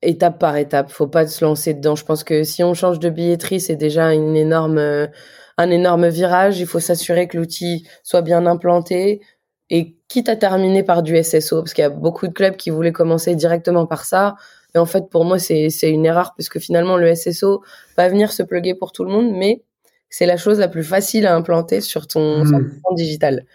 étape 0.02 0.38
par 0.38 0.58
étape. 0.58 0.90
Faut 0.90 1.06
pas 1.06 1.26
se 1.26 1.42
lancer 1.42 1.72
dedans. 1.72 1.96
Je 1.96 2.04
pense 2.04 2.22
que 2.22 2.44
si 2.44 2.62
on 2.62 2.74
change 2.74 2.98
de 2.98 3.08
billetterie, 3.08 3.60
c'est 3.60 3.76
déjà 3.76 4.12
une 4.12 4.36
énorme, 4.36 5.08
un 5.56 5.70
énorme 5.70 6.08
virage. 6.08 6.60
Il 6.60 6.66
faut 6.66 6.78
s'assurer 6.78 7.26
que 7.26 7.38
l'outil 7.38 7.88
soit 8.02 8.22
bien 8.22 8.44
implanté 8.44 9.22
et 9.70 9.96
quitte 10.08 10.28
à 10.28 10.36
terminer 10.36 10.82
par 10.82 11.02
du 11.02 11.20
SSO, 11.22 11.62
parce 11.62 11.72
qu'il 11.72 11.82
y 11.82 11.86
a 11.86 11.90
beaucoup 11.90 12.26
de 12.26 12.32
clubs 12.32 12.56
qui 12.56 12.70
voulaient 12.70 12.92
commencer 12.92 13.36
directement 13.36 13.86
par 13.86 14.04
ça. 14.04 14.34
Et 14.74 14.78
en 14.78 14.86
fait, 14.86 15.08
pour 15.08 15.24
moi, 15.24 15.38
c'est 15.38 15.70
une 15.82 16.06
erreur 16.06 16.34
parce 16.36 16.48
que 16.48 16.58
finalement, 16.58 16.96
le 16.96 17.14
SSO 17.14 17.62
va 17.96 18.08
venir 18.08 18.32
se 18.32 18.42
plugger 18.42 18.74
pour 18.74 18.92
tout 18.92 19.04
le 19.04 19.10
monde, 19.10 19.32
mais 19.32 19.62
c'est 20.08 20.26
la 20.26 20.36
chose 20.36 20.58
la 20.58 20.68
plus 20.68 20.82
facile 20.82 21.26
à 21.26 21.34
implanter 21.34 21.80
sur 21.80 22.08
ton, 22.08 22.44
mmh. 22.44 22.70
digital. 22.96 23.46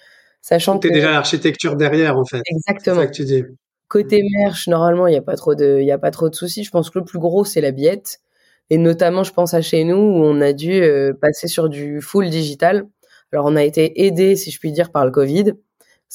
Sachant 0.41 0.79
que. 0.79 0.87
déjà 0.87 1.11
l'architecture 1.11 1.75
derrière, 1.75 2.17
en 2.17 2.25
fait. 2.25 2.41
Exactement. 2.45 2.97
C'est 2.97 3.01
ça 3.01 3.07
que 3.07 3.15
tu 3.15 3.25
dis. 3.25 3.43
Côté 3.87 4.23
merch, 4.37 4.67
normalement, 4.67 5.07
il 5.07 5.11
n'y 5.11 5.17
a 5.17 5.21
pas 5.21 5.35
trop 5.35 5.53
de, 5.53 5.79
il 5.81 5.91
a 5.91 5.97
pas 5.97 6.11
trop 6.11 6.29
de 6.29 6.35
soucis. 6.35 6.63
Je 6.63 6.71
pense 6.71 6.89
que 6.89 6.99
le 6.99 7.05
plus 7.05 7.19
gros, 7.19 7.43
c'est 7.43 7.61
la 7.61 7.71
billette. 7.71 8.19
Et 8.69 8.77
notamment, 8.77 9.23
je 9.23 9.31
pense 9.31 9.53
à 9.53 9.61
chez 9.61 9.83
nous 9.83 9.97
où 9.97 10.23
on 10.23 10.41
a 10.41 10.53
dû 10.53 10.81
euh, 10.81 11.13
passer 11.13 11.47
sur 11.47 11.69
du 11.69 12.01
full 12.01 12.29
digital. 12.29 12.87
Alors, 13.31 13.45
on 13.45 13.55
a 13.55 13.63
été 13.63 14.05
aidé, 14.05 14.35
si 14.35 14.49
je 14.49 14.59
puis 14.59 14.71
dire, 14.71 14.91
par 14.91 15.05
le 15.05 15.11
Covid. 15.11 15.53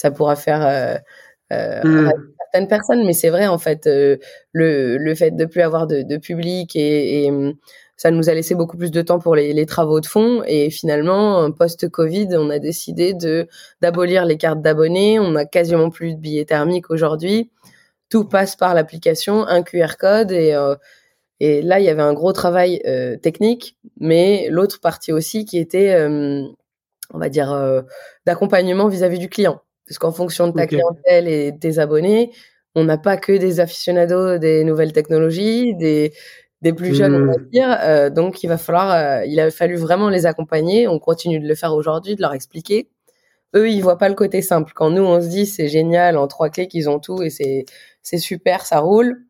Ça 0.01 0.11
pourra 0.11 0.35
faire 0.35 0.67
euh, 0.67 0.97
euh, 1.53 2.09
mmh 2.09 2.13
certaines 2.53 2.69
personnes, 2.69 3.07
mais 3.07 3.13
c'est 3.13 3.31
vrai 3.31 3.47
en 3.47 3.59
fait 3.59 3.87
euh, 3.87 4.17
le, 4.53 4.97
le 4.97 5.15
fait 5.15 5.31
de 5.31 5.45
plus 5.45 5.61
avoir 5.61 5.87
de, 5.87 6.03
de 6.03 6.17
public 6.17 6.75
et, 6.75 7.27
et, 7.27 7.31
hum, 7.31 7.55
ça 7.97 8.11
nous 8.11 8.29
a 8.31 8.35
laissé 8.35 8.55
beaucoup 8.55 8.77
plus 8.77 8.91
de 8.91 9.03
temps 9.03 9.19
pour 9.21 9.37
les, 9.37 9.53
les 9.53 9.67
travaux 9.67 10.01
de 10.01 10.07
fond 10.07 10.43
et 10.47 10.71
finalement 10.71 11.53
post-Covid, 11.53 12.29
on 12.33 12.51
a 12.51 12.59
décidé 12.59 13.15
de 13.15 13.47
d'abolir 13.83 14.25
les 14.25 14.37
cartes 14.37 14.63
d'abonnés. 14.63 15.21
On 15.21 15.37
a 15.37 15.45
quasiment 15.45 15.91
plus 15.91 16.15
de 16.15 16.19
billets 16.21 16.47
thermiques 16.47 16.91
aujourd'hui. 16.91 17.51
Tout 18.09 18.25
passe 18.25 18.57
par 18.57 18.75
l'application, 18.75 19.47
un 19.47 19.63
QR 19.63 19.97
code 19.99 20.33
et 20.33 20.55
euh, 20.55 20.75
et 21.41 21.63
là 21.63 21.79
il 21.79 21.85
y 21.85 21.91
avait 21.91 22.03
un 22.03 22.15
gros 22.15 22.33
travail 22.33 22.81
euh, 22.87 23.17
technique, 23.17 23.77
mais 24.01 24.49
l'autre 24.51 24.81
partie 24.81 25.13
aussi 25.13 25.45
qui 25.45 25.59
était 25.59 25.95
on 27.13 27.19
va 27.19 27.29
dire 27.29 27.85
d'accompagnement 28.27 28.89
vis-à-vis 28.89 29.19
du 29.19 29.29
client 29.29 29.61
parce 29.91 29.99
qu'en 29.99 30.13
fonction 30.13 30.47
de 30.47 30.53
ta 30.53 30.69
clientèle 30.69 31.27
et 31.27 31.51
des 31.51 31.81
abonnés, 31.81 32.31
on 32.77 32.85
n'a 32.85 32.97
pas 32.97 33.17
que 33.17 33.33
des 33.33 33.59
aficionados 33.59 34.39
des 34.39 34.63
nouvelles 34.63 34.93
technologies, 34.93 35.75
des, 35.75 36.13
des 36.63 36.73
plus 36.73 36.95
jeunes, 36.95 37.17
on 37.17 37.27
va 37.27 37.39
mmh. 37.39 37.49
dire. 37.51 37.77
Euh, 37.83 38.09
donc, 38.09 38.45
il 38.45 38.47
va 38.47 38.57
falloir, 38.57 38.93
euh, 38.93 39.25
il 39.27 39.41
a 39.41 39.51
fallu 39.51 39.75
vraiment 39.75 40.09
les 40.09 40.27
accompagner. 40.27 40.87
On 40.87 41.01
continue 41.01 41.41
de 41.41 41.49
le 41.49 41.57
faire 41.57 41.75
aujourd'hui, 41.75 42.15
de 42.15 42.21
leur 42.21 42.35
expliquer. 42.35 42.89
Eux, 43.57 43.69
ils 43.69 43.81
voient 43.81 43.99
pas 43.99 44.09
le 44.09 44.15
côté 44.15 44.43
simple. 44.43 44.71
Quand 44.77 44.91
nous, 44.91 45.03
on 45.03 45.21
se 45.21 45.27
dit 45.27 45.45
c'est 45.45 45.67
génial, 45.67 46.17
en 46.17 46.29
trois 46.29 46.51
clics, 46.51 46.73
ils 46.73 46.89
ont 46.89 47.01
tout 47.01 47.21
et 47.25 47.31
c'est 47.31 47.65
c'est 48.01 48.19
super, 48.19 48.65
ça 48.67 48.79
roule. 48.79 49.25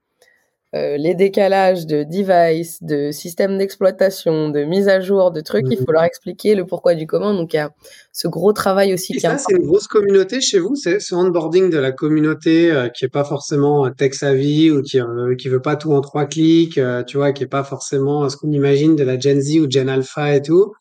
Euh, 0.77 0.97
les 0.97 1.17
décalages 1.17 1.85
de 1.85 2.05
device, 2.05 2.81
de 2.81 3.11
système 3.11 3.59
d'exploitation, 3.59 4.51
de 4.51 4.63
mise 4.63 4.87
à 4.87 5.01
jour, 5.01 5.33
de 5.33 5.41
trucs, 5.41 5.67
il 5.69 5.77
faut 5.77 5.91
leur 5.91 6.05
expliquer 6.05 6.55
le 6.55 6.65
pourquoi 6.65 6.95
du 6.95 7.09
comment. 7.09 7.35
Donc 7.35 7.53
il 7.55 7.57
y 7.57 7.61
a 7.61 7.73
ce 8.13 8.29
gros 8.29 8.53
travail 8.53 8.95
aussi. 8.95 9.17
Et 9.17 9.19
ça, 9.19 9.37
c'est 9.37 9.57
une 9.57 9.67
grosse 9.67 9.89
communauté 9.89 10.41
chez 10.41 10.61
vous, 10.61 10.77
c'est 10.77 11.01
ce 11.01 11.17
onboarding 11.17 11.71
de 11.71 11.79
la 11.79 11.91
communauté 11.91 12.71
euh, 12.71 12.89
qui 12.89 13.05
est 13.05 13.09
pas 13.09 13.25
forcément 13.25 13.87
euh, 13.87 13.91
tech 13.91 14.15
savvy 14.15 14.71
ou 14.71 14.81
qui 14.83 15.01
euh, 15.01 15.35
qui 15.35 15.49
veut 15.49 15.61
pas 15.61 15.75
tout 15.75 15.93
en 15.93 16.01
trois 16.03 16.27
clics, 16.27 16.81
tu 17.09 17.17
vois, 17.17 17.33
qui 17.33 17.43
est 17.43 17.49
pas 17.49 17.65
forcément 17.65 18.29
ce 18.29 18.37
qu'on 18.37 18.53
imagine 18.53 18.95
de 18.95 19.03
la 19.03 19.19
Gen 19.19 19.41
Z 19.41 19.59
ou 19.59 19.69
Gen 19.69 19.89
Alpha 19.89 20.37
et 20.37 20.43
tout. 20.43 20.73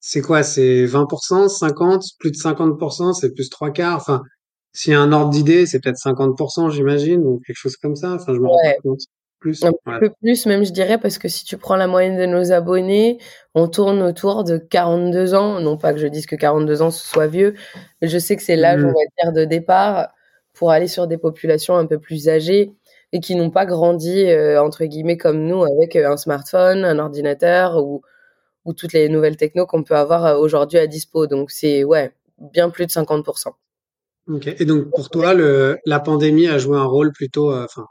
C'est 0.00 0.20
quoi? 0.20 0.42
C'est 0.42 0.84
20%, 0.84 1.48
50, 1.48 2.02
plus 2.18 2.30
de 2.32 2.36
50%, 2.36 3.14
c'est 3.14 3.32
plus 3.32 3.48
trois 3.48 3.70
quarts. 3.70 3.96
Enfin, 3.96 4.22
s'il 4.72 4.92
y 4.92 4.96
a 4.96 5.00
un 5.00 5.10
ordre 5.12 5.30
d'idée, 5.30 5.64
c'est 5.66 5.80
peut-être 5.80 5.96
50%, 5.96 6.70
j'imagine, 6.70 7.22
ou 7.24 7.40
quelque 7.46 7.56
chose 7.56 7.76
comme 7.76 7.96
ça. 7.96 8.12
Enfin, 8.12 8.34
je 8.34 8.38
me 8.38 8.46
rends 8.46 8.58
pas 8.62 8.74
compte. 8.82 9.00
Plus, 9.40 9.62
un 9.62 9.70
peu 10.00 10.10
plus 10.20 10.46
même 10.46 10.64
je 10.64 10.72
dirais 10.72 10.98
parce 10.98 11.16
que 11.16 11.28
si 11.28 11.44
tu 11.44 11.56
prends 11.56 11.76
la 11.76 11.86
moyenne 11.86 12.16
de 12.16 12.26
nos 12.26 12.50
abonnés, 12.50 13.18
on 13.54 13.68
tourne 13.68 14.02
autour 14.02 14.42
de 14.42 14.58
42 14.58 15.34
ans, 15.34 15.60
non 15.60 15.76
pas 15.76 15.92
que 15.92 16.00
je 16.00 16.08
dise 16.08 16.26
que 16.26 16.34
42 16.34 16.82
ans 16.82 16.90
ce 16.90 17.06
soit 17.06 17.28
vieux, 17.28 17.54
mais 18.02 18.08
je 18.08 18.18
sais 18.18 18.34
que 18.34 18.42
c'est 18.42 18.56
l'âge 18.56 18.82
on 18.82 18.88
mmh. 18.88 18.94
va 18.94 19.22
dire 19.22 19.32
de 19.32 19.44
départ 19.44 20.08
pour 20.54 20.72
aller 20.72 20.88
sur 20.88 21.06
des 21.06 21.18
populations 21.18 21.76
un 21.76 21.86
peu 21.86 22.00
plus 22.00 22.28
âgées 22.28 22.72
et 23.12 23.20
qui 23.20 23.36
n'ont 23.36 23.50
pas 23.50 23.64
grandi 23.64 24.24
euh, 24.26 24.60
entre 24.62 24.84
guillemets 24.84 25.16
comme 25.16 25.44
nous 25.44 25.62
avec 25.62 25.96
euh, 25.96 26.10
un 26.10 26.16
smartphone, 26.16 26.84
un 26.84 26.98
ordinateur 26.98 27.82
ou 27.82 28.02
ou 28.64 28.74
toutes 28.74 28.92
les 28.92 29.08
nouvelles 29.08 29.36
techno 29.36 29.66
qu'on 29.66 29.82
peut 29.82 29.96
avoir 29.96 30.26
euh, 30.26 30.36
aujourd'hui 30.36 30.78
à 30.78 30.86
dispo. 30.86 31.26
Donc 31.26 31.50
c'est 31.50 31.84
ouais, 31.84 32.12
bien 32.38 32.70
plus 32.70 32.86
de 32.86 32.90
50 32.90 33.26
OK. 34.28 34.46
Et 34.46 34.64
donc 34.64 34.90
pour 34.90 35.08
toi 35.10 35.32
le 35.32 35.78
la 35.86 36.00
pandémie 36.00 36.48
a 36.48 36.58
joué 36.58 36.76
un 36.76 36.84
rôle 36.84 37.12
plutôt 37.12 37.54
enfin 37.54 37.86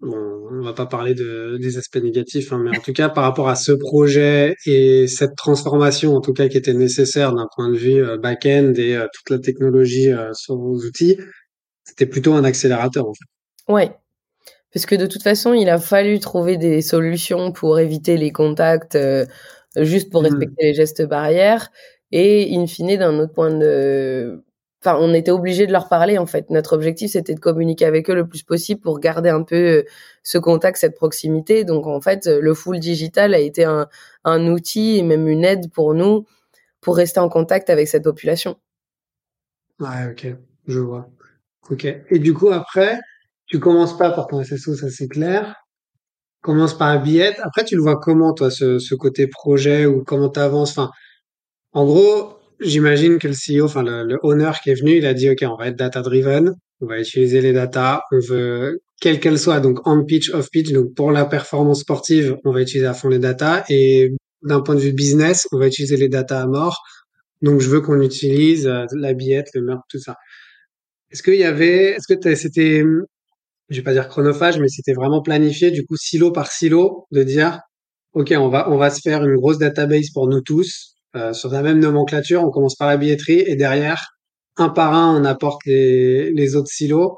Bon, 0.00 0.46
on 0.50 0.62
va 0.62 0.74
pas 0.74 0.84
parler 0.84 1.14
de, 1.14 1.56
des 1.56 1.78
aspects 1.78 1.96
négatifs, 1.96 2.52
hein, 2.52 2.60
mais 2.62 2.76
en 2.76 2.80
tout 2.80 2.92
cas, 2.92 3.08
par 3.08 3.24
rapport 3.24 3.48
à 3.48 3.56
ce 3.56 3.72
projet 3.72 4.54
et 4.66 5.06
cette 5.06 5.34
transformation, 5.36 6.14
en 6.14 6.20
tout 6.20 6.34
cas, 6.34 6.48
qui 6.48 6.58
était 6.58 6.74
nécessaire 6.74 7.32
d'un 7.32 7.48
point 7.54 7.70
de 7.70 7.76
vue 7.76 8.04
euh, 8.04 8.18
back-end 8.18 8.74
et 8.76 8.94
euh, 8.94 9.06
toute 9.14 9.30
la 9.30 9.38
technologie 9.38 10.12
euh, 10.12 10.34
sur 10.34 10.56
vos 10.56 10.76
outils, 10.76 11.16
c'était 11.84 12.04
plutôt 12.04 12.34
un 12.34 12.44
accélérateur, 12.44 13.08
en 13.08 13.14
fait. 13.14 13.72
Ouais. 13.72 13.90
Parce 14.74 14.84
que 14.84 14.96
de 14.96 15.06
toute 15.06 15.22
façon, 15.22 15.54
il 15.54 15.70
a 15.70 15.78
fallu 15.78 16.20
trouver 16.20 16.58
des 16.58 16.82
solutions 16.82 17.50
pour 17.50 17.78
éviter 17.78 18.18
les 18.18 18.32
contacts, 18.32 18.98
juste 19.76 20.10
pour 20.10 20.20
mmh. 20.20 20.26
respecter 20.26 20.66
les 20.66 20.74
gestes 20.74 21.06
barrières. 21.06 21.70
Et 22.12 22.54
in 22.54 22.66
fine, 22.66 22.98
d'un 22.98 23.18
autre 23.18 23.32
point 23.32 23.56
de 23.56 24.44
enfin, 24.82 24.96
on 25.00 25.14
était 25.14 25.30
obligé 25.30 25.66
de 25.66 25.72
leur 25.72 25.88
parler 25.88 26.18
en 26.18 26.26
fait. 26.26 26.50
Notre 26.50 26.74
objectif, 26.74 27.12
c'était 27.12 27.34
de 27.34 27.40
communiquer 27.40 27.84
avec 27.86 28.10
eux 28.10 28.14
le 28.14 28.26
plus 28.28 28.42
possible 28.42 28.80
pour 28.80 29.00
garder 29.00 29.30
un 29.30 29.42
peu 29.42 29.56
euh, 29.56 29.82
ce 30.22 30.38
contact, 30.38 30.78
cette 30.78 30.96
proximité. 30.96 31.64
Donc 31.64 31.86
en 31.86 32.00
fait, 32.00 32.26
le 32.26 32.54
full 32.54 32.78
digital 32.78 33.34
a 33.34 33.38
été 33.38 33.64
un, 33.64 33.88
un 34.24 34.46
outil 34.46 34.98
et 34.98 35.02
même 35.02 35.28
une 35.28 35.44
aide 35.44 35.70
pour 35.72 35.94
nous 35.94 36.26
pour 36.80 36.96
rester 36.96 37.20
en 37.20 37.28
contact 37.28 37.68
avec 37.70 37.88
cette 37.88 38.04
population. 38.04 38.56
Ouais, 39.80 40.08
ok, 40.10 40.36
je 40.68 40.78
vois. 40.78 41.10
Ok. 41.70 41.84
Et 41.84 42.18
du 42.18 42.32
coup, 42.32 42.50
après, 42.50 43.00
tu 43.46 43.58
commences 43.58 43.96
pas 43.96 44.10
par 44.10 44.26
ton 44.26 44.42
SSO, 44.42 44.74
ça 44.76 44.88
c'est 44.90 45.08
clair. 45.08 45.56
Commence 46.42 46.78
par 46.78 46.88
un 46.88 46.98
billet. 46.98 47.36
Après, 47.40 47.64
tu 47.64 47.74
le 47.74 47.82
vois 47.82 47.98
comment, 47.98 48.32
toi, 48.34 48.50
ce, 48.50 48.78
ce 48.78 48.94
côté 48.94 49.26
projet 49.26 49.84
ou 49.86 50.04
comment 50.04 50.28
tu 50.28 50.38
avances 50.38 50.78
Enfin, 50.78 50.90
en 51.72 51.84
gros, 51.84 52.35
j'imagine 52.60 53.18
que 53.18 53.28
le 53.28 53.34
CEO, 53.34 53.64
enfin 53.64 53.82
le, 53.82 54.04
le 54.04 54.18
owner 54.22 54.52
qui 54.62 54.70
est 54.70 54.80
venu, 54.80 54.96
il 54.96 55.06
a 55.06 55.14
dit, 55.14 55.30
OK, 55.30 55.42
on 55.42 55.56
va 55.56 55.68
être 55.68 55.76
data-driven, 55.76 56.54
on 56.80 56.86
va 56.86 57.00
utiliser 57.00 57.40
les 57.40 57.52
data, 57.52 58.02
on 58.12 58.18
veut, 58.20 58.80
quelle 59.00 59.20
qu'elle 59.20 59.38
soit, 59.38 59.60
donc 59.60 59.86
on-pitch, 59.86 60.30
off-pitch, 60.32 60.72
donc 60.72 60.94
pour 60.94 61.10
la 61.10 61.24
performance 61.24 61.80
sportive, 61.80 62.36
on 62.44 62.52
va 62.52 62.62
utiliser 62.62 62.86
à 62.86 62.94
fond 62.94 63.08
les 63.08 63.18
data, 63.18 63.64
et 63.68 64.12
d'un 64.42 64.60
point 64.60 64.74
de 64.74 64.80
vue 64.80 64.92
business, 64.92 65.46
on 65.52 65.58
va 65.58 65.66
utiliser 65.66 65.96
les 65.96 66.08
data 66.08 66.40
à 66.40 66.46
mort. 66.46 66.82
Donc, 67.42 67.60
je 67.60 67.68
veux 67.68 67.80
qu'on 67.80 68.00
utilise 68.00 68.66
euh, 68.66 68.86
la 68.92 69.12
billette, 69.12 69.48
le 69.54 69.62
meurtre, 69.62 69.84
tout 69.90 69.98
ça. 69.98 70.16
Est-ce 71.10 71.22
qu'il 71.22 71.34
y 71.34 71.44
avait, 71.44 71.96
est-ce 71.96 72.14
que 72.14 72.34
c'était, 72.34 72.82
je 73.68 73.76
vais 73.76 73.82
pas 73.82 73.92
dire 73.92 74.08
chronophage, 74.08 74.58
mais 74.58 74.68
c'était 74.68 74.94
vraiment 74.94 75.22
planifié, 75.22 75.70
du 75.70 75.84
coup, 75.84 75.96
silo 75.96 76.32
par 76.32 76.50
silo, 76.50 77.06
de 77.12 77.22
dire, 77.22 77.60
OK, 78.14 78.32
on 78.36 78.48
va, 78.48 78.70
on 78.70 78.78
va 78.78 78.90
se 78.90 79.00
faire 79.00 79.24
une 79.24 79.36
grosse 79.36 79.58
database 79.58 80.10
pour 80.10 80.28
nous 80.28 80.40
tous, 80.40 80.95
euh, 81.16 81.32
sur 81.32 81.50
la 81.50 81.62
même 81.62 81.78
nomenclature, 81.78 82.42
on 82.44 82.50
commence 82.50 82.76
par 82.76 82.88
la 82.88 82.96
billetterie, 82.96 83.42
et 83.46 83.56
derrière, 83.56 84.12
un 84.56 84.68
par 84.68 84.94
un, 84.94 85.20
on 85.20 85.24
apporte 85.24 85.62
les, 85.66 86.30
les 86.32 86.56
autres 86.56 86.70
silos. 86.70 87.16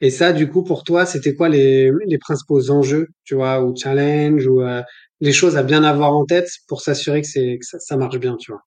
Et 0.00 0.10
ça, 0.10 0.32
du 0.32 0.48
coup, 0.48 0.62
pour 0.62 0.84
toi, 0.84 1.06
c'était 1.06 1.34
quoi 1.34 1.48
les, 1.48 1.90
les 2.06 2.18
principaux 2.18 2.70
enjeux, 2.70 3.06
tu 3.24 3.34
vois, 3.34 3.64
ou 3.64 3.74
challenge, 3.74 4.46
ou 4.46 4.60
euh, 4.60 4.82
les 5.20 5.32
choses 5.32 5.56
à 5.56 5.62
bien 5.62 5.84
avoir 5.84 6.12
en 6.12 6.24
tête 6.24 6.48
pour 6.68 6.82
s'assurer 6.82 7.22
que, 7.22 7.28
c'est, 7.28 7.58
que 7.58 7.78
ça, 7.78 7.96
marche 7.96 8.18
bien, 8.18 8.36
tu 8.38 8.52
vois? 8.52 8.60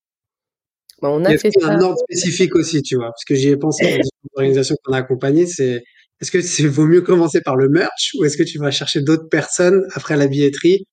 Bah, 1.02 1.10
on 1.12 1.24
a 1.24 1.38
fait 1.38 1.52
ça. 1.52 1.68
un 1.68 1.80
ordre 1.82 2.00
spécifique 2.00 2.56
aussi, 2.56 2.82
tu 2.82 2.96
vois, 2.96 3.08
parce 3.08 3.24
que 3.26 3.36
j'y 3.36 3.50
ai 3.50 3.58
pensé 3.58 3.84
dans 3.86 3.98
les 3.98 4.10
organisations 4.36 4.76
qu'on 4.84 4.94
a 4.94 4.98
accompagnées, 4.98 5.46
c'est 5.46 5.84
est-ce 6.20 6.32
que 6.32 6.42
c'est 6.42 6.68
vaut 6.68 6.86
mieux 6.86 7.02
commencer 7.02 7.42
par 7.42 7.56
le 7.56 7.70
merch 7.70 8.12
ou 8.18 8.26
est-ce 8.26 8.36
que 8.36 8.44
tu 8.44 8.58
vas 8.58 8.72
chercher 8.72 9.02
d'autres 9.02 9.30
personnes 9.30 9.86
après 9.94 10.18
la 10.18 10.28
billetterie, 10.28 10.86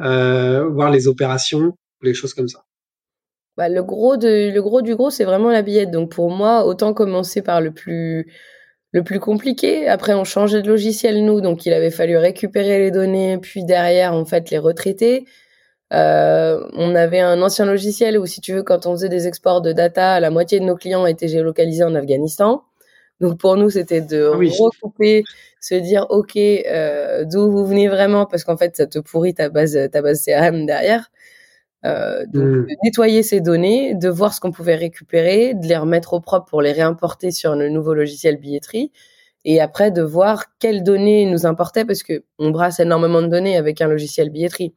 euh, 0.00 0.68
voir 0.68 0.90
les 0.90 1.08
opérations, 1.08 1.72
les 2.02 2.12
choses 2.12 2.34
comme 2.34 2.48
ça? 2.48 2.60
Bah, 3.60 3.68
le 3.68 3.82
gros 3.82 4.16
de 4.16 4.50
le 4.50 4.62
gros 4.62 4.80
du 4.80 4.96
gros, 4.96 5.10
c'est 5.10 5.24
vraiment 5.24 5.50
la 5.50 5.60
billette. 5.60 5.90
Donc 5.90 6.12
pour 6.12 6.30
moi, 6.30 6.64
autant 6.64 6.94
commencer 6.94 7.42
par 7.42 7.60
le 7.60 7.72
plus 7.72 8.26
le 8.92 9.04
plus 9.04 9.20
compliqué. 9.20 9.86
Après, 9.86 10.14
on 10.14 10.24
changeait 10.24 10.62
de 10.62 10.68
logiciel, 10.68 11.22
nous, 11.26 11.42
donc 11.42 11.66
il 11.66 11.74
avait 11.74 11.90
fallu 11.90 12.16
récupérer 12.16 12.78
les 12.78 12.90
données, 12.90 13.36
puis 13.36 13.62
derrière, 13.64 14.14
en 14.14 14.24
fait, 14.24 14.50
les 14.50 14.56
retraiter. 14.56 15.26
Euh, 15.92 16.66
on 16.72 16.94
avait 16.94 17.20
un 17.20 17.42
ancien 17.42 17.66
logiciel 17.66 18.18
où, 18.18 18.24
si 18.24 18.40
tu 18.40 18.54
veux, 18.54 18.62
quand 18.62 18.86
on 18.86 18.92
faisait 18.92 19.10
des 19.10 19.26
exports 19.26 19.60
de 19.60 19.72
data, 19.72 20.20
la 20.20 20.30
moitié 20.30 20.58
de 20.58 20.64
nos 20.64 20.76
clients 20.76 21.04
étaient 21.04 21.28
géolocalisés 21.28 21.84
en 21.84 21.94
Afghanistan. 21.94 22.62
Donc 23.20 23.38
pour 23.38 23.56
nous, 23.58 23.68
c'était 23.68 24.00
de 24.00 24.30
ah 24.32 24.38
recouper, 24.38 25.22
se 25.60 25.74
dire, 25.74 26.06
OK, 26.08 26.36
euh, 26.36 27.26
d'où 27.26 27.50
vous 27.50 27.66
venez 27.66 27.88
vraiment, 27.88 28.24
parce 28.24 28.44
qu'en 28.44 28.56
fait, 28.56 28.74
ça 28.76 28.86
te 28.86 28.98
pourrit 29.00 29.34
ta 29.34 29.50
base, 29.50 29.78
ta 29.92 30.00
base 30.00 30.24
CRM 30.24 30.64
derrière. 30.64 31.10
Euh, 31.86 32.26
donc, 32.26 32.44
mmh. 32.44 32.66
de 32.66 32.76
nettoyer 32.84 33.22
ces 33.22 33.40
données, 33.40 33.94
de 33.94 34.08
voir 34.10 34.34
ce 34.34 34.40
qu'on 34.40 34.52
pouvait 34.52 34.74
récupérer, 34.74 35.54
de 35.54 35.66
les 35.66 35.76
remettre 35.76 36.12
au 36.12 36.20
propre 36.20 36.50
pour 36.50 36.60
les 36.60 36.72
réimporter 36.72 37.30
sur 37.30 37.54
le 37.54 37.70
nouveau 37.70 37.94
logiciel 37.94 38.36
billetterie, 38.36 38.92
et 39.46 39.60
après 39.60 39.90
de 39.90 40.02
voir 40.02 40.44
quelles 40.58 40.82
données 40.82 41.24
nous 41.24 41.46
importaient, 41.46 41.86
parce 41.86 42.02
que 42.02 42.24
on 42.38 42.50
brasse 42.50 42.80
énormément 42.80 43.22
de 43.22 43.28
données 43.28 43.56
avec 43.56 43.80
un 43.80 43.88
logiciel 43.88 44.28
billetterie, 44.28 44.74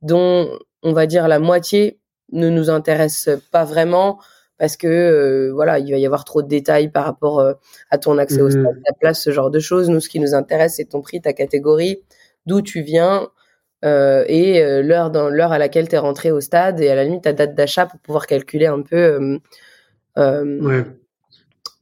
dont 0.00 0.48
on 0.82 0.92
va 0.94 1.06
dire 1.06 1.28
la 1.28 1.38
moitié 1.38 1.98
ne 2.32 2.48
nous 2.48 2.70
intéresse 2.70 3.28
pas 3.52 3.64
vraiment, 3.64 4.18
parce 4.56 4.78
que 4.78 4.86
euh, 4.86 5.52
voilà, 5.52 5.78
il 5.78 5.90
va 5.90 5.98
y 5.98 6.06
avoir 6.06 6.24
trop 6.24 6.40
de 6.40 6.48
détails 6.48 6.88
par 6.88 7.04
rapport 7.04 7.40
euh, 7.40 7.52
à 7.90 7.98
ton 7.98 8.16
accès 8.16 8.40
au 8.40 8.46
mmh. 8.46 8.50
stade, 8.52 8.82
ta 8.82 8.92
place, 8.94 9.22
ce 9.22 9.30
genre 9.30 9.50
de 9.50 9.58
choses. 9.58 9.90
Nous, 9.90 10.00
ce 10.00 10.08
qui 10.08 10.20
nous 10.20 10.34
intéresse, 10.34 10.76
c'est 10.76 10.86
ton 10.86 11.02
prix, 11.02 11.20
ta 11.20 11.34
catégorie, 11.34 11.98
d'où 12.46 12.62
tu 12.62 12.80
viens, 12.80 13.28
euh, 13.86 14.24
et 14.26 14.62
euh, 14.62 14.82
l'heure 14.82 15.10
dans 15.10 15.28
l'heure 15.28 15.52
à 15.52 15.58
laquelle 15.58 15.88
tu 15.88 15.94
es 15.94 15.98
rentré 15.98 16.32
au 16.32 16.40
stade 16.40 16.80
et 16.80 16.90
à 16.90 16.96
la 16.96 17.04
limite 17.04 17.22
ta 17.22 17.32
date 17.32 17.54
d'achat 17.54 17.86
pour 17.86 18.00
pouvoir 18.00 18.26
calculer 18.26 18.66
un 18.66 18.82
peu 18.82 18.96
euh, 18.96 19.38
euh 20.18 20.60
ouais. 20.60 20.84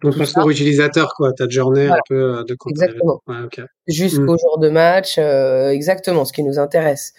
Ton 0.03 0.13
parcours 0.13 0.51
utilisateur 0.51 1.15
quoi 1.17 1.33
ta 1.33 1.49
journée 1.49 1.89
un 1.89 1.97
peu 2.07 2.45
de 2.47 2.57
exactement. 2.69 3.23
ouais, 3.27 3.65
jusqu'au 3.87 4.35
mmh. 4.35 4.39
jour 4.39 4.59
de 4.59 4.69
match 4.69 5.19
exactement 5.19 6.27
ce 6.27 6.35
qui 6.35 6.43
nous 6.43 6.59
intéresse. 6.59 7.15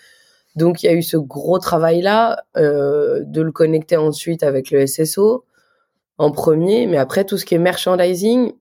Donc 0.55 0.83
il 0.83 0.85
y 0.85 0.89
a 0.89 0.93
eu 0.93 1.01
ce 1.01 1.17
gros 1.17 1.57
travail 1.57 2.01
là 2.01 2.43
de 2.55 3.41
le 3.41 3.51
connecter 3.51 3.97
ensuite 3.97 4.43
avec 4.43 4.69
le 4.69 4.85
SSO 4.85 5.45
en 6.19 6.31
premier 6.31 6.85
mais 6.85 6.97
après 6.97 7.25
tout 7.25 7.37
ce 7.37 7.45
qui 7.45 7.55
est 7.55 7.59
merchandising 7.59 8.53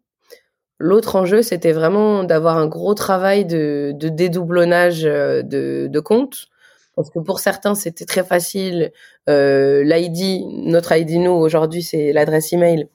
L'autre 0.79 1.17
enjeu, 1.17 1.43
c'était 1.43 1.73
vraiment 1.73 2.25
d'avoir 2.25 2.59
un 2.59 2.67
gros 2.67 2.95
travail 2.95 3.45
de, 3.45 3.93
de 3.95 4.09
dédoublonnage 4.09 5.05
euh, 5.05 5.43
de, 5.43 5.89
de 5.91 6.01
comptes. 6.01 6.49
Parce 6.97 7.11
que 7.11 7.19
pour 7.19 7.41
certains, 7.41 7.75
c'était 7.75 8.05
très 8.05 8.25
facile. 8.25 8.93
Euh, 9.29 9.83
L'ID, 9.83 10.45
notre 10.67 10.93
ID, 10.97 11.13
nous, 11.19 11.33
aujourd'hui, 11.33 11.83
c'est 11.83 12.13
l'adresse 12.13 12.53
email. 12.53 12.89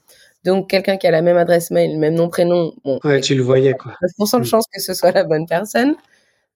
Donc, 0.46 0.70
quelqu'un 0.70 0.98
qui 0.98 1.06
a 1.08 1.12
la 1.12 1.22
même 1.22 1.38
adresse 1.38 1.70
mail, 1.70 1.98
même 1.98 2.14
nom, 2.14 2.30
prénom. 2.30 2.74
Bon, 2.86 3.00
ouais, 3.04 3.20
tu 3.20 3.36
le 3.36 3.44
voyais, 3.44 3.74
quoi. 3.74 3.94
9% 4.20 4.38
de 4.38 4.42
mm. 4.42 4.46
chance 4.46 4.66
que 4.74 4.82
ce 4.82 4.94
soit 4.94 5.12
la 5.12 5.26
bonne 5.26 5.46
personne. 5.48 5.96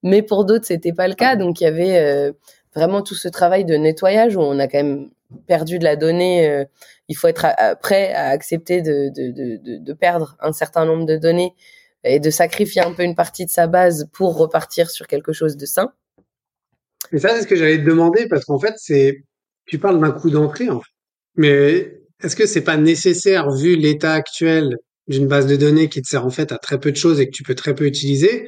Mais 0.02 0.22
pour 0.22 0.44
d'autres, 0.44 0.66
c'était 0.66 0.92
pas 0.92 1.08
le 1.08 1.14
cas. 1.14 1.36
Donc, 1.36 1.60
il 1.60 1.64
y 1.64 1.66
avait 1.66 1.98
euh, 1.98 2.32
vraiment 2.74 3.02
tout 3.02 3.14
ce 3.14 3.28
travail 3.28 3.64
de 3.64 3.74
nettoyage 3.74 4.36
où 4.36 4.40
on 4.40 4.58
a 4.58 4.68
quand 4.68 4.78
même 4.78 5.10
perdu 5.46 5.78
de 5.78 5.84
la 5.84 5.96
donnée. 5.96 6.48
Euh, 6.48 6.64
il 7.08 7.16
faut 7.16 7.28
être 7.28 7.46
prêt 7.80 8.12
à 8.12 8.28
accepter 8.28 8.80
de, 8.80 9.10
de, 9.14 9.30
de, 9.30 9.78
de, 9.78 9.92
perdre 9.92 10.36
un 10.40 10.52
certain 10.52 10.86
nombre 10.86 11.04
de 11.04 11.16
données 11.16 11.54
et 12.02 12.18
de 12.18 12.30
sacrifier 12.30 12.82
un 12.82 12.92
peu 12.92 13.02
une 13.02 13.14
partie 13.14 13.44
de 13.44 13.50
sa 13.50 13.66
base 13.66 14.08
pour 14.12 14.36
repartir 14.36 14.90
sur 14.90 15.06
quelque 15.06 15.32
chose 15.32 15.56
de 15.56 15.66
sain. 15.66 15.92
Mais 17.12 17.18
ça, 17.18 17.30
c'est 17.30 17.42
ce 17.42 17.46
que 17.46 17.56
j'allais 17.56 17.78
te 17.78 17.84
demander 17.84 18.26
parce 18.28 18.44
qu'en 18.44 18.58
fait, 18.58 18.74
c'est 18.78 19.22
tu 19.66 19.78
parles 19.78 20.00
d'un 20.00 20.12
coup 20.12 20.30
d'entrée, 20.30 20.68
mais 21.36 22.00
est-ce 22.22 22.36
que 22.36 22.46
c'est 22.46 22.64
pas 22.64 22.76
nécessaire 22.76 23.50
vu 23.50 23.76
l'état 23.76 24.12
actuel 24.12 24.76
d'une 25.08 25.26
base 25.26 25.46
de 25.46 25.56
données 25.56 25.88
qui 25.88 26.00
te 26.00 26.08
sert 26.08 26.24
en 26.24 26.30
fait 26.30 26.52
à 26.52 26.58
très 26.58 26.78
peu 26.78 26.90
de 26.90 26.96
choses 26.96 27.20
et 27.20 27.26
que 27.26 27.32
tu 27.32 27.42
peux 27.42 27.54
très 27.54 27.74
peu 27.74 27.86
utiliser 27.86 28.46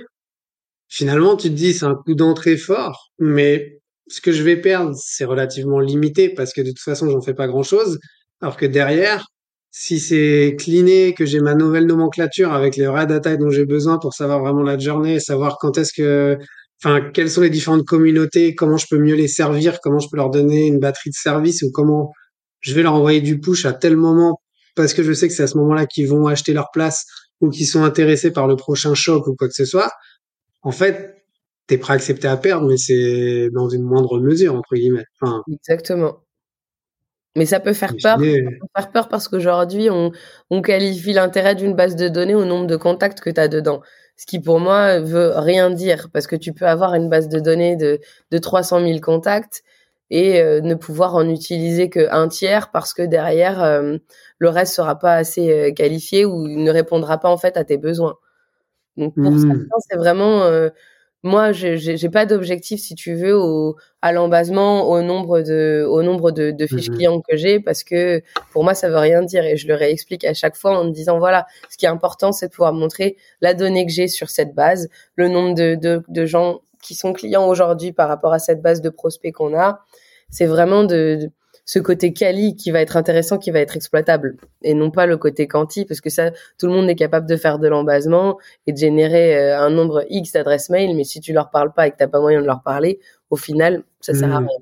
Finalement, 0.89 1.37
tu 1.37 1.49
te 1.49 1.55
dis 1.55 1.75
c'est 1.75 1.85
un 1.85 1.97
coup 1.97 2.15
d'entrée 2.15 2.57
fort, 2.57 3.11
mais 3.19 3.81
ce 4.09 4.21
que 4.21 4.33
je 4.33 4.43
vais 4.43 4.57
perdre, 4.57 4.95
c'est 4.97 5.25
relativement 5.25 5.81
limité 5.81 6.29
parce 6.29 6.53
que 6.53 6.61
de 6.61 6.69
toute 6.69 6.81
façon, 6.81 7.11
j'en 7.11 7.21
fais 7.21 7.35
pas 7.35 7.49
grand 7.49 7.63
chose. 7.63 7.99
Alors 8.41 8.57
que 8.57 8.67
derrière, 8.67 9.27
si 9.71 10.01
c'est 10.01 10.57
cleané, 10.59 11.15
que 11.15 11.27
j'ai 11.27 11.41
ma 11.41 11.55
nouvelle 11.55 11.87
nomenclature 11.87 12.53
avec 12.53 12.77
les 12.77 12.87
vraies 12.87 13.07
data 13.07 13.37
dont 13.37 13.51
j'ai 13.51 13.67
besoin 13.67 13.99
pour 13.99 14.15
savoir 14.15 14.41
vraiment 14.41 14.63
la 14.63 14.79
journée, 14.79 15.21
savoir 15.21 15.59
quand 15.61 15.77
est-ce 15.79 15.93
que, 15.93 16.39
enfin, 16.83 17.11
quelles 17.13 17.31
sont 17.31 17.43
les 17.43 17.51
différentes 17.51 17.85
communautés, 17.85 18.55
comment 18.55 18.77
je 18.77 18.87
peux 18.89 18.99
mieux 18.99 19.15
les 19.15 19.29
servir, 19.29 19.81
comment 19.83 19.99
je 19.99 20.09
peux 20.11 20.17
leur 20.17 20.31
donner 20.31 20.67
une 20.67 20.79
batterie 20.79 21.11
de 21.11 21.17
service 21.17 21.63
ou 21.63 21.71
comment 21.73 22.13
je 22.61 22.75
vais 22.75 22.83
leur 22.83 22.95
envoyer 22.95 23.21
du 23.21 23.41
push 23.41 23.67
à 23.67 23.73
tel 23.73 23.97
moment 23.97 24.41
parce 24.77 24.95
que 24.95 25.03
je 25.03 25.13
sais 25.13 25.27
que 25.27 25.35
c'est 25.35 25.43
à 25.43 25.47
ce 25.47 25.57
moment-là 25.59 25.87
qu'ils 25.87 26.09
vont 26.09 26.27
acheter 26.27 26.53
leur 26.53 26.71
place 26.73 27.05
ou 27.41 27.51
qu'ils 27.51 27.67
sont 27.67 27.83
intéressés 27.83 28.31
par 28.31 28.47
le 28.47 28.57
prochain 28.57 28.95
choc 28.95 29.27
ou 29.27 29.35
quoi 29.35 29.49
que 29.49 29.55
ce 29.55 29.65
soit. 29.65 29.91
En 30.63 30.71
fait, 30.71 31.16
t'es 31.67 31.79
prêt 31.79 31.93
à 31.93 31.97
accepter 31.97 32.29
à 32.29 32.37
perdre, 32.37 32.69
mais 32.69 32.77
c'est 32.77 33.49
dans 33.53 33.69
une 33.69 33.83
moindre 33.83 34.21
mesure, 34.21 34.55
entre 34.55 34.75
guillemets. 34.75 35.05
Enfin, 35.21 35.43
Exactement. 35.53 36.21
Mais 37.37 37.45
ça 37.45 37.61
peut 37.61 37.75
faire 37.75 37.95
peur. 38.03 38.19
Ça 38.19 38.25
peut 38.25 38.67
faire 38.77 38.91
peur 38.93 39.09
parce 39.09 39.29
qu'aujourd'hui, 39.29 39.91
on, 39.91 40.11
on 40.51 40.63
qualifie 40.63 41.13
l'intérêt 41.13 41.55
d'une 41.55 41.75
base 41.75 41.95
de 41.95 42.09
données 42.09 42.35
au 42.35 42.47
nombre 42.47 42.67
de 42.67 42.77
contacts 42.77 43.21
que 43.21 43.31
tu 43.31 43.41
as 43.41 43.49
dedans. 43.49 43.83
Ce 44.17 44.25
qui, 44.25 44.41
pour 44.41 44.59
moi, 44.59 45.01
veut 45.01 45.33
rien 45.37 45.71
dire 45.71 46.09
parce 46.13 46.27
que 46.27 46.37
tu 46.37 46.55
peux 46.55 46.67
avoir 46.67 46.95
une 46.95 47.11
base 47.11 47.29
de 47.29 47.39
données 47.39 47.77
de, 47.77 48.01
de 48.31 48.39
300 48.39 48.81
000 48.81 49.01
contacts 49.01 49.63
et 50.09 50.41
euh, 50.41 50.63
ne 50.63 50.75
pouvoir 50.75 51.15
en 51.15 51.29
utiliser 51.29 51.91
qu'un 51.91 52.29
tiers 52.29 52.71
parce 52.71 52.95
que 52.95 53.03
derrière, 53.03 53.63
euh, 53.63 53.99
le 54.39 54.49
reste 54.49 54.75
sera 54.75 54.99
pas 54.99 55.15
assez 55.15 55.53
euh, 55.53 55.73
qualifié 55.73 56.25
ou 56.25 56.49
ne 56.49 56.71
répondra 56.71 57.19
pas, 57.19 57.29
en 57.29 57.37
fait, 57.37 57.59
à 57.59 57.65
tes 57.65 57.77
besoins. 57.77 58.15
Donc, 58.97 59.15
pour 59.15 59.31
mmh. 59.31 59.39
certains, 59.41 59.77
c'est 59.91 59.99
vraiment 59.99 60.49
moi, 61.23 61.51
j'ai 61.53 62.09
pas 62.09 62.25
d'objectif, 62.25 62.81
si 62.81 62.95
tu 62.95 63.15
veux, 63.15 63.37
au, 63.37 63.77
à 64.01 64.13
l'embasement, 64.13 64.89
au 64.89 65.03
nombre 65.03 65.41
de, 65.41 65.85
au 65.89 66.03
nombre 66.03 66.31
de, 66.31 66.53
de 66.53 66.67
fiches 66.67 66.89
mmh 66.91 66.95
clients 66.95 67.21
que 67.21 67.37
j'ai, 67.37 67.59
parce 67.59 67.83
que 67.83 68.23
pour 68.53 68.63
moi, 68.63 68.75
ça 68.75 68.89
veut 68.89 68.99
rien 68.99 69.23
dire. 69.23 69.45
Et 69.45 69.57
je 69.57 69.67
le 69.67 69.75
réexplique 69.75 70.25
à 70.25 70.35
chaque 70.35 70.57
fois 70.57 70.79
en 70.79 70.85
me 70.85 70.91
disant, 70.93 71.19
voilà, 71.19 71.47
ce 71.69 71.77
qui 71.77 71.87
est 71.87 71.89
important, 71.89 72.33
c'est 72.33 72.49
de 72.49 72.53
pouvoir 72.53 72.73
montrer 72.73 73.17
la 73.41 73.55
donnée 73.55 73.87
que 73.87 73.93
j'ai 73.93 74.09
sur 74.09 74.31
cette 74.31 74.55
base, 74.55 74.89
le 75.17 75.29
nombre 75.29 75.55
de, 75.55 75.75
de, 75.75 76.03
de 76.07 76.27
gens 76.27 76.61
qui 76.81 76.95
sont 76.95 77.13
clients 77.13 77.49
aujourd'hui 77.49 77.93
par 77.93 78.09
rapport 78.09 78.33
à 78.33 78.39
cette 78.39 78.63
base 78.63 78.81
de 78.81 78.91
prospects 78.91 79.33
qu'on 79.33 79.59
a. 79.59 79.81
C'est 80.31 80.47
vraiment 80.47 80.85
de, 80.85 81.31
ce 81.67 81.81
côté 81.81 82.13
quali 82.13 82.55
qui 82.55 82.71
va 82.71 82.81
être 82.81 82.97
intéressant, 82.97 83.39
qui 83.39 83.51
va 83.51 83.59
être 83.59 83.77
exploitable, 83.77 84.37
et 84.63 84.73
non 84.73 84.93
pas 84.93 85.05
le 85.07 85.17
côté 85.17 85.49
quanti, 85.49 85.85
parce 85.85 86.01
que 86.01 86.11
ça, 86.11 86.31
tout 86.59 86.67
le 86.67 86.73
monde 86.73 86.89
est 86.89 86.95
capable 86.95 87.29
de 87.29 87.37
faire 87.37 87.59
de 87.59 87.67
l'embasement 87.67 88.39
et 88.69 88.73
de 88.73 88.79
générer 88.79 89.37
euh, 89.37 89.61
un 89.61 89.71
nombre 89.71 90.07
X 90.09 90.33
d'adresses 90.33 90.71
mail, 90.71 90.97
mais 90.97 91.03
si 91.03 91.21
tu 91.21 91.33
leur 91.33 91.51
parles 91.51 91.73
pas 91.75 91.89
et 91.89 91.91
que 91.91 91.97
t'as 91.99 92.07
pas 92.07 92.21
moyen 92.21 92.41
de 92.41 92.47
leur 92.47 92.63
parler, 92.63 93.01
au 93.31 93.37
final, 93.37 93.83
ça 94.01 94.15
sert 94.15 94.33
à 94.33 94.41
hmm. 94.41 94.47
rien. 94.47 94.59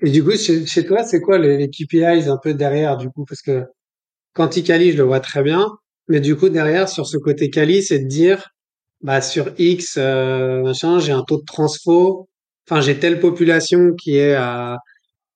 Et 0.00 0.10
du 0.10 0.24
coup, 0.24 0.32
chez, 0.36 0.86
toi, 0.86 1.04
c'est 1.04 1.20
quoi 1.20 1.38
les, 1.38 1.56
les, 1.56 1.70
KPIs 1.70 2.28
un 2.28 2.36
peu 2.36 2.52
derrière, 2.52 2.96
du 2.96 3.08
coup, 3.10 3.24
parce 3.24 3.42
que 3.42 3.64
quanti 4.34 4.64
quali, 4.64 4.92
je 4.92 4.96
le 4.96 5.04
vois 5.04 5.20
très 5.20 5.44
bien, 5.44 5.68
mais 6.08 6.20
du 6.20 6.34
coup, 6.36 6.48
derrière, 6.48 6.88
sur 6.88 7.06
ce 7.06 7.16
côté 7.16 7.48
quali, 7.48 7.82
c'est 7.82 8.00
de 8.00 8.08
dire, 8.08 8.50
bah, 9.02 9.20
sur 9.20 9.52
X, 9.56 9.94
euh, 9.98 10.62
machin, 10.62 10.98
j'ai 10.98 11.12
un 11.12 11.22
taux 11.22 11.38
de 11.38 11.44
transfo, 11.44 12.28
enfin, 12.68 12.80
j'ai 12.80 12.98
telle 12.98 13.20
population 13.20 13.94
qui 13.94 14.16
est 14.16 14.34
à, 14.34 14.78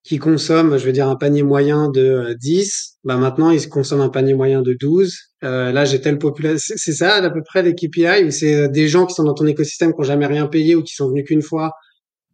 qui 0.04 0.18
consomme, 0.18 0.78
je 0.78 0.84
veux 0.84 0.92
dire, 0.92 1.08
un 1.08 1.16
panier 1.16 1.42
moyen 1.42 1.88
de 1.88 2.34
10, 2.40 2.98
euh, 3.04 3.08
bah 3.08 3.16
maintenant, 3.16 3.50
ils 3.50 3.68
consomment 3.68 4.00
un 4.00 4.08
panier 4.08 4.34
moyen 4.34 4.62
de 4.62 4.74
12. 4.74 5.16
Euh, 5.44 5.72
là, 5.72 5.84
j'ai 5.84 6.00
telle 6.00 6.18
population. 6.18 6.74
C'est 6.76 6.92
ça, 6.92 7.16
à 7.16 7.30
peu 7.30 7.42
près, 7.44 7.62
les 7.62 7.74
KPI, 7.74 8.24
ou 8.24 8.30
c'est 8.30 8.54
euh, 8.54 8.68
des 8.68 8.88
gens 8.88 9.06
qui 9.06 9.14
sont 9.14 9.24
dans 9.24 9.34
ton 9.34 9.46
écosystème, 9.46 9.92
qui 9.92 9.98
n'ont 9.98 10.04
jamais 10.04 10.26
rien 10.26 10.46
payé 10.46 10.74
ou 10.74 10.82
qui 10.82 10.94
sont 10.94 11.08
venus 11.08 11.24
qu'une 11.26 11.42
fois. 11.42 11.72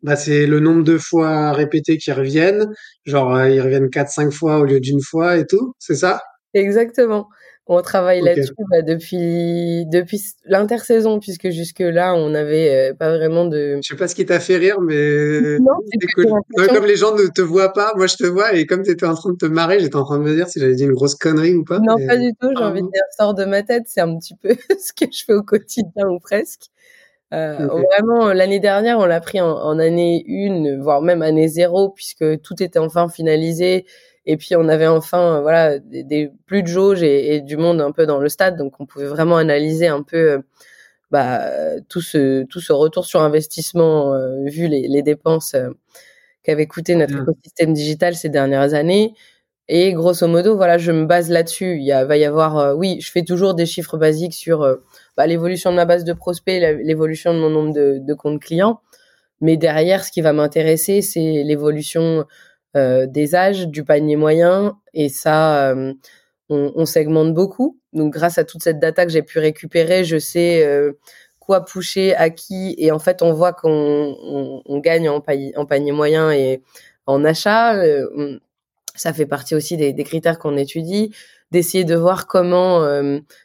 Bah, 0.02 0.16
c'est 0.16 0.46
le 0.46 0.60
nombre 0.60 0.84
de 0.84 0.96
fois 0.96 1.52
répétés 1.52 1.98
qui 1.98 2.12
reviennent. 2.12 2.66
Genre, 3.04 3.34
euh, 3.34 3.50
ils 3.50 3.60
reviennent 3.60 3.90
4-5 3.90 4.30
fois 4.30 4.58
au 4.60 4.64
lieu 4.64 4.80
d'une 4.80 5.00
fois 5.02 5.36
et 5.38 5.46
tout. 5.46 5.74
C'est 5.78 5.96
ça? 5.96 6.22
Exactement. 6.54 7.28
On 7.70 7.82
travaille 7.82 8.22
là-dessus 8.22 8.54
bah, 8.70 8.80
depuis 8.80 9.84
depuis 9.86 10.22
l'intersaison 10.46 11.20
puisque 11.20 11.50
jusque 11.50 11.80
là 11.80 12.14
on 12.14 12.30
n'avait 12.30 12.92
euh, 12.92 12.94
pas 12.94 13.10
vraiment 13.10 13.44
de. 13.44 13.78
Je 13.82 13.88
sais 13.88 13.96
pas 13.96 14.08
ce 14.08 14.14
qui 14.14 14.24
t'a 14.24 14.40
fait 14.40 14.56
rire, 14.56 14.80
mais 14.80 15.58
non, 15.58 15.74
comme 16.68 16.86
les 16.86 16.96
gens 16.96 17.14
ne 17.14 17.26
te 17.26 17.42
voient 17.42 17.74
pas, 17.74 17.92
moi 17.94 18.06
je 18.06 18.16
te 18.16 18.24
vois 18.24 18.54
et 18.54 18.64
comme 18.64 18.82
tu 18.82 18.90
étais 18.90 19.04
en 19.04 19.14
train 19.14 19.32
de 19.32 19.36
te 19.36 19.44
marrer, 19.44 19.80
j'étais 19.80 19.96
en 19.96 20.04
train 20.04 20.18
de 20.18 20.24
me 20.24 20.34
dire 20.34 20.48
si 20.48 20.60
j'avais 20.60 20.76
dit 20.76 20.84
une 20.84 20.94
grosse 20.94 21.14
connerie 21.14 21.54
ou 21.56 21.64
pas. 21.64 21.78
Non, 21.78 21.96
pas 22.06 22.16
du 22.16 22.32
tout. 22.40 22.48
J'ai 22.56 22.64
envie 22.64 22.80
de 22.80 22.86
dire 22.86 23.02
sort 23.18 23.34
de 23.34 23.44
ma 23.44 23.62
tête. 23.62 23.84
C'est 23.86 24.00
un 24.00 24.16
petit 24.16 24.34
peu 24.34 24.48
ce 24.80 24.94
que 24.94 25.10
je 25.12 25.24
fais 25.26 25.34
au 25.34 25.42
quotidien 25.42 26.08
ou 26.08 26.18
presque. 26.20 26.70
Euh, 27.34 27.66
Vraiment, 27.66 28.32
l'année 28.32 28.60
dernière, 28.60 28.98
on 28.98 29.04
l'a 29.04 29.20
pris 29.20 29.42
en, 29.42 29.50
en, 29.50 29.78
année 29.78 30.24
une, 30.26 30.80
voire 30.80 31.02
même 31.02 31.20
année 31.20 31.48
zéro, 31.48 31.90
puisque 31.90 32.40
tout 32.40 32.62
était 32.62 32.78
enfin 32.78 33.10
finalisé 33.10 33.84
et 34.28 34.36
puis 34.36 34.54
on 34.56 34.68
avait 34.68 34.86
enfin 34.86 35.40
voilà 35.40 35.78
des, 35.78 36.30
plus 36.46 36.62
de 36.62 36.68
jauges 36.68 37.02
et, 37.02 37.40
du 37.40 37.56
monde 37.56 37.80
un 37.80 37.92
peu 37.92 38.04
dans 38.04 38.18
le 38.18 38.28
stade, 38.28 38.58
donc 38.58 38.78
on 38.78 38.84
pouvait 38.84 39.06
vraiment 39.06 39.38
analyser 39.38 39.88
un 39.88 40.02
peu 40.02 40.32
euh, 40.32 40.38
bah, 41.10 41.40
tout 41.88 42.02
ce 42.02 42.44
tout 42.44 42.60
ce 42.60 42.74
retour 42.74 43.06
sur 43.06 43.22
investissement 43.22 44.14
euh, 44.14 44.44
vu 44.44 44.68
les, 44.68 44.86
les 44.86 45.02
dépenses 45.02 45.54
euh, 45.54 45.70
qu'avait 46.42 46.66
coûté 46.66 46.94
notre 46.94 47.14
mmh. 47.14 47.22
écosystème 47.22 47.72
digital 47.72 48.14
ces 48.14 48.28
dernières 48.28 48.74
années. 48.74 49.14
Et 49.70 49.92
grosso 49.92 50.26
modo, 50.26 50.56
voilà, 50.56 50.78
je 50.78 50.92
me 50.92 51.04
base 51.04 51.30
là-dessus. 51.30 51.76
Il 51.76 51.84
y 51.84 51.92
a, 51.92 52.04
va 52.06 52.16
y 52.16 52.24
avoir, 52.24 52.74
oui, 52.74 53.00
je 53.02 53.10
fais 53.10 53.22
toujours 53.22 53.52
des 53.52 53.66
chiffres 53.66 53.98
basiques 53.98 54.32
sur 54.32 54.60
bah, 55.14 55.26
l'évolution 55.26 55.70
de 55.70 55.76
ma 55.76 55.84
base 55.84 56.04
de 56.04 56.14
prospects, 56.14 56.58
l'évolution 56.82 57.34
de 57.34 57.38
mon 57.38 57.50
nombre 57.50 57.74
de, 57.74 57.98
de 58.00 58.14
comptes 58.14 58.40
clients. 58.40 58.80
Mais 59.40 59.56
derrière, 59.56 60.04
ce 60.04 60.10
qui 60.10 60.20
va 60.20 60.32
m'intéresser, 60.32 61.02
c'est 61.02 61.42
l'évolution 61.44 62.02
euh, 62.02 62.24
des 62.74 63.34
âges, 63.34 63.68
du 63.68 63.84
panier 63.84 64.16
moyen, 64.16 64.78
et 64.94 65.08
ça, 65.08 65.70
euh, 65.70 65.92
on, 66.48 66.86
segmente 66.86 67.34
beaucoup. 67.34 67.78
Donc, 67.92 68.12
grâce 68.12 68.38
à 68.38 68.44
toute 68.44 68.62
cette 68.62 68.78
data 68.78 69.04
que 69.04 69.12
j'ai 69.12 69.22
pu 69.22 69.38
récupérer, 69.38 70.04
je 70.04 70.18
sais 70.18 70.64
euh, 70.66 70.92
quoi 71.40 71.64
pusher 71.64 72.14
à 72.14 72.30
qui, 72.30 72.74
et 72.78 72.92
en 72.92 72.98
fait, 72.98 73.22
on 73.22 73.32
voit 73.32 73.52
qu'on 73.52 74.80
gagne 74.82 75.08
en, 75.08 75.20
panier 75.20 75.92
moyen 75.92 76.30
et 76.30 76.62
en 77.06 77.24
achat. 77.24 77.74
ça 78.94 79.12
fait 79.12 79.26
partie 79.26 79.54
aussi 79.54 79.76
des, 79.76 80.04
critères 80.04 80.38
qu'on 80.38 80.56
étudie, 80.56 81.14
d'essayer 81.50 81.84
de 81.84 81.94
voir 81.94 82.26
comment 82.26 82.86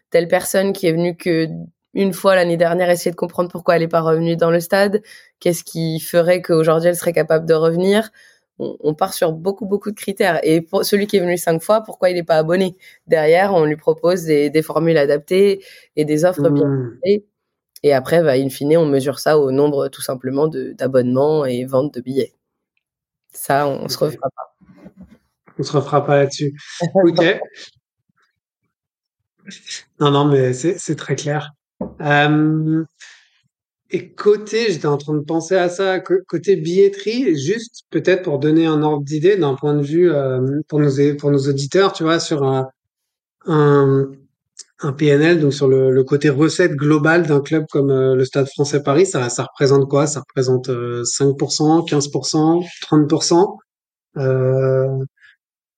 telle 0.09 0.27
personne 0.27 0.73
qui 0.73 0.87
est 0.87 0.91
venue 0.91 1.15
que 1.15 1.47
une 1.93 2.13
fois 2.13 2.35
l'année 2.35 2.57
dernière 2.57 2.89
essayer 2.89 3.11
de 3.11 3.15
comprendre 3.15 3.49
pourquoi 3.49 3.75
elle 3.75 3.81
n'est 3.81 3.87
pas 3.87 4.01
revenue 4.01 4.35
dans 4.35 4.51
le 4.51 4.59
stade, 4.59 5.01
qu'est-ce 5.39 5.63
qui 5.63 5.99
ferait 5.99 6.41
qu'aujourd'hui 6.41 6.89
elle 6.89 6.95
serait 6.95 7.13
capable 7.13 7.45
de 7.45 7.53
revenir 7.53 8.09
on, 8.59 8.93
part 8.93 9.13
sur 9.13 9.31
beaucoup 9.31 9.65
beaucoup 9.65 9.91
de 9.91 9.95
critères. 9.95 10.39
Et 10.43 10.61
pour 10.61 10.85
celui 10.85 11.07
qui 11.07 11.17
est 11.17 11.19
venu 11.19 11.37
cinq 11.37 11.61
fois, 11.61 11.81
pourquoi 11.81 12.09
il 12.09 12.15
n'est 12.15 12.23
pas 12.23 12.37
abonné? 12.37 12.77
Derrière, 13.07 13.53
on 13.53 13.65
lui 13.65 13.75
propose 13.75 14.23
des, 14.23 14.61
formules 14.61 14.97
adaptées 14.97 15.63
et 15.95 16.05
des 16.05 16.25
offres 16.25 16.49
bien 16.49 16.67
mmh. 16.67 16.99
Et 17.85 17.93
après, 17.93 18.23
bah, 18.23 18.37
in 18.37 18.49
fine, 18.49 18.77
on 18.77 18.85
mesure 18.85 19.19
ça 19.19 19.37
au 19.37 19.51
nombre 19.51 19.89
tout 19.89 20.01
simplement 20.01 20.47
d'abonnements 20.47 21.45
et 21.45 21.65
ventes 21.65 21.93
de 21.93 22.01
billets. 22.01 22.33
Ça, 23.33 23.67
on, 23.67 23.83
ne 23.83 23.87
se 23.89 23.97
refera 23.97 24.29
pas. 24.29 24.55
On 25.59 25.63
se 25.63 25.71
refera 25.73 26.05
pas 26.05 26.17
là-dessus. 26.17 26.57
ok. 26.93 27.39
Non, 29.99 30.09
non, 30.09 30.23
mais 30.23 30.53
c'est 30.53 30.95
très 30.95 31.17
clair. 31.17 31.51
Euh, 31.99 32.85
et 33.93 34.11
côté, 34.11 34.71
j'étais 34.71 34.87
en 34.87 34.97
train 34.97 35.13
de 35.13 35.19
penser 35.23 35.55
à 35.55 35.69
ça, 35.69 35.99
côté 35.99 36.55
billetterie, 36.55 37.37
juste 37.37 37.83
peut-être 37.91 38.23
pour 38.23 38.39
donner 38.39 38.65
un 38.65 38.81
ordre 38.81 39.03
d'idée 39.05 39.37
d'un 39.37 39.53
point 39.53 39.75
de 39.75 39.83
vue 39.83 40.11
euh, 40.11 40.41
pour 40.67 40.79
nos 40.79 40.89
pour 41.19 41.29
nos 41.29 41.47
auditeurs, 41.47 41.93
tu 41.93 42.03
vois, 42.03 42.19
sur 42.19 42.43
un 42.43 42.69
un, 43.45 44.11
PNL, 44.97 45.39
donc 45.39 45.53
sur 45.53 45.67
le, 45.67 45.91
le 45.91 46.03
côté 46.03 46.29
recette 46.29 46.73
globale 46.73 47.25
d'un 47.27 47.39
club 47.39 47.65
comme 47.71 47.91
euh, 47.91 48.15
le 48.15 48.25
Stade 48.25 48.47
Français 48.47 48.81
Paris, 48.83 49.05
ça 49.05 49.29
ça 49.29 49.43
représente 49.43 49.87
quoi? 49.89 50.07
Ça 50.07 50.21
représente 50.21 50.69
5%, 50.69 51.87
15%, 51.87 52.63
30% 52.81 53.57
euh, 54.17 55.05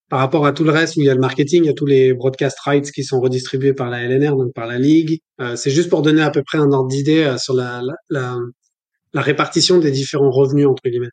par 0.10 0.20
rapport 0.20 0.46
à 0.46 0.52
tout 0.52 0.64
le 0.64 0.72
reste 0.72 0.98
où 0.98 1.02
il 1.02 1.06
y 1.06 1.10
a 1.10 1.16
le 1.16 1.20
marketing, 1.20 1.64
il 1.64 1.68
y 1.68 1.70
a 1.70 1.74
tous 1.74 1.86
les 1.86 2.14
broadcast 2.14 2.60
rights 2.60 2.92
qui 2.92 3.04
sont 3.04 3.20
redistribués 3.20 3.74
par 3.74 3.90
la 3.90 4.04
LNR, 4.04 4.36
donc 4.36 4.54
par 4.54 4.68
la 4.68 4.78
Ligue. 4.78 5.20
Euh, 5.42 5.56
c'est 5.56 5.72
juste 5.72 5.90
pour 5.90 6.02
donner 6.02 6.22
à 6.22 6.30
peu 6.30 6.44
près 6.44 6.60
un 6.60 6.72
ordre 6.72 6.90
d'idée 6.90 7.24
euh, 7.24 7.38
sur 7.38 7.56
la, 7.56 7.82
la, 8.10 8.38
la, 9.14 9.22
répartition 9.22 9.80
des 9.80 9.92
différents 9.92 10.30
revenus, 10.30 10.68
entre 10.68 10.84
guillemets. 10.86 11.10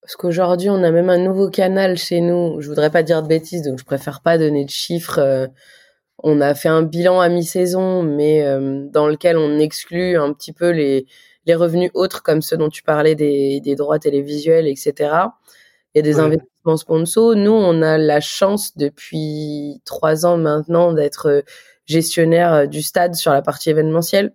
Parce 0.00 0.14
qu'aujourd'hui, 0.14 0.70
on 0.70 0.82
a 0.84 0.90
même 0.90 1.10
un 1.10 1.18
nouveau 1.18 1.50
canal 1.50 1.98
chez 1.98 2.20
nous. 2.20 2.60
Je 2.60 2.68
voudrais 2.68 2.90
pas 2.90 3.02
dire 3.02 3.22
de 3.22 3.28
bêtises, 3.28 3.62
donc 3.62 3.80
je 3.80 3.84
préfère 3.84 4.20
pas 4.20 4.38
donner 4.38 4.64
de 4.64 4.70
chiffres. 4.70 5.18
Euh. 5.18 5.46
on 6.22 6.40
a 6.40 6.54
fait 6.54 6.68
un 6.68 6.82
bilan 6.82 7.20
à 7.20 7.28
mi-saison, 7.28 8.04
mais 8.04 8.44
dans 8.90 9.06
lequel 9.08 9.36
on 9.36 9.58
exclut 9.58 10.16
un 10.16 10.32
petit 10.32 10.52
peu 10.52 10.70
les, 10.70 11.06
les 11.46 11.54
revenus 11.54 11.90
autres, 11.94 12.22
comme 12.22 12.42
ceux 12.42 12.56
dont 12.56 12.68
tu 12.68 12.82
parlais, 12.82 13.14
des, 13.14 13.60
des 13.60 13.74
droits 13.74 13.98
télévisuels, 13.98 14.66
etc. 14.66 14.92
Il 15.94 15.98
y 15.98 16.00
a 16.00 16.02
des 16.02 16.20
investissements 16.20 16.57
sponsor. 16.76 17.36
Nous, 17.36 17.52
on 17.52 17.82
a 17.82 17.98
la 17.98 18.20
chance 18.20 18.76
depuis 18.76 19.80
trois 19.84 20.26
ans 20.26 20.36
maintenant 20.36 20.92
d'être 20.92 21.28
euh, 21.28 21.42
gestionnaire 21.86 22.52
euh, 22.52 22.66
du 22.66 22.82
stade 22.82 23.14
sur 23.14 23.32
la 23.32 23.42
partie 23.42 23.70
événementielle. 23.70 24.34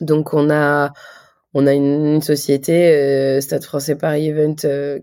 Donc, 0.00 0.34
on 0.34 0.50
a 0.50 0.92
on 1.54 1.66
a 1.66 1.74
une, 1.74 2.22
société, 2.22 2.94
euh, 2.94 3.40
Stade 3.42 3.62
Français 3.62 3.94
Paris 3.94 4.28
Event, 4.28 4.56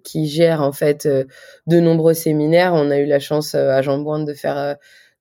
qui 0.04 0.28
gère 0.28 0.64
en 0.64 0.72
fait 0.72 1.08
de 1.08 1.80
nombreux 1.80 2.16
séminaires. 2.16 2.74
On 2.74 2.90
a 2.90 2.98
eu 2.98 3.06
la 3.06 3.20
chance 3.20 3.54
à 3.54 3.80
Jean 3.84 4.00
de 4.24 4.34
faire 4.34 4.76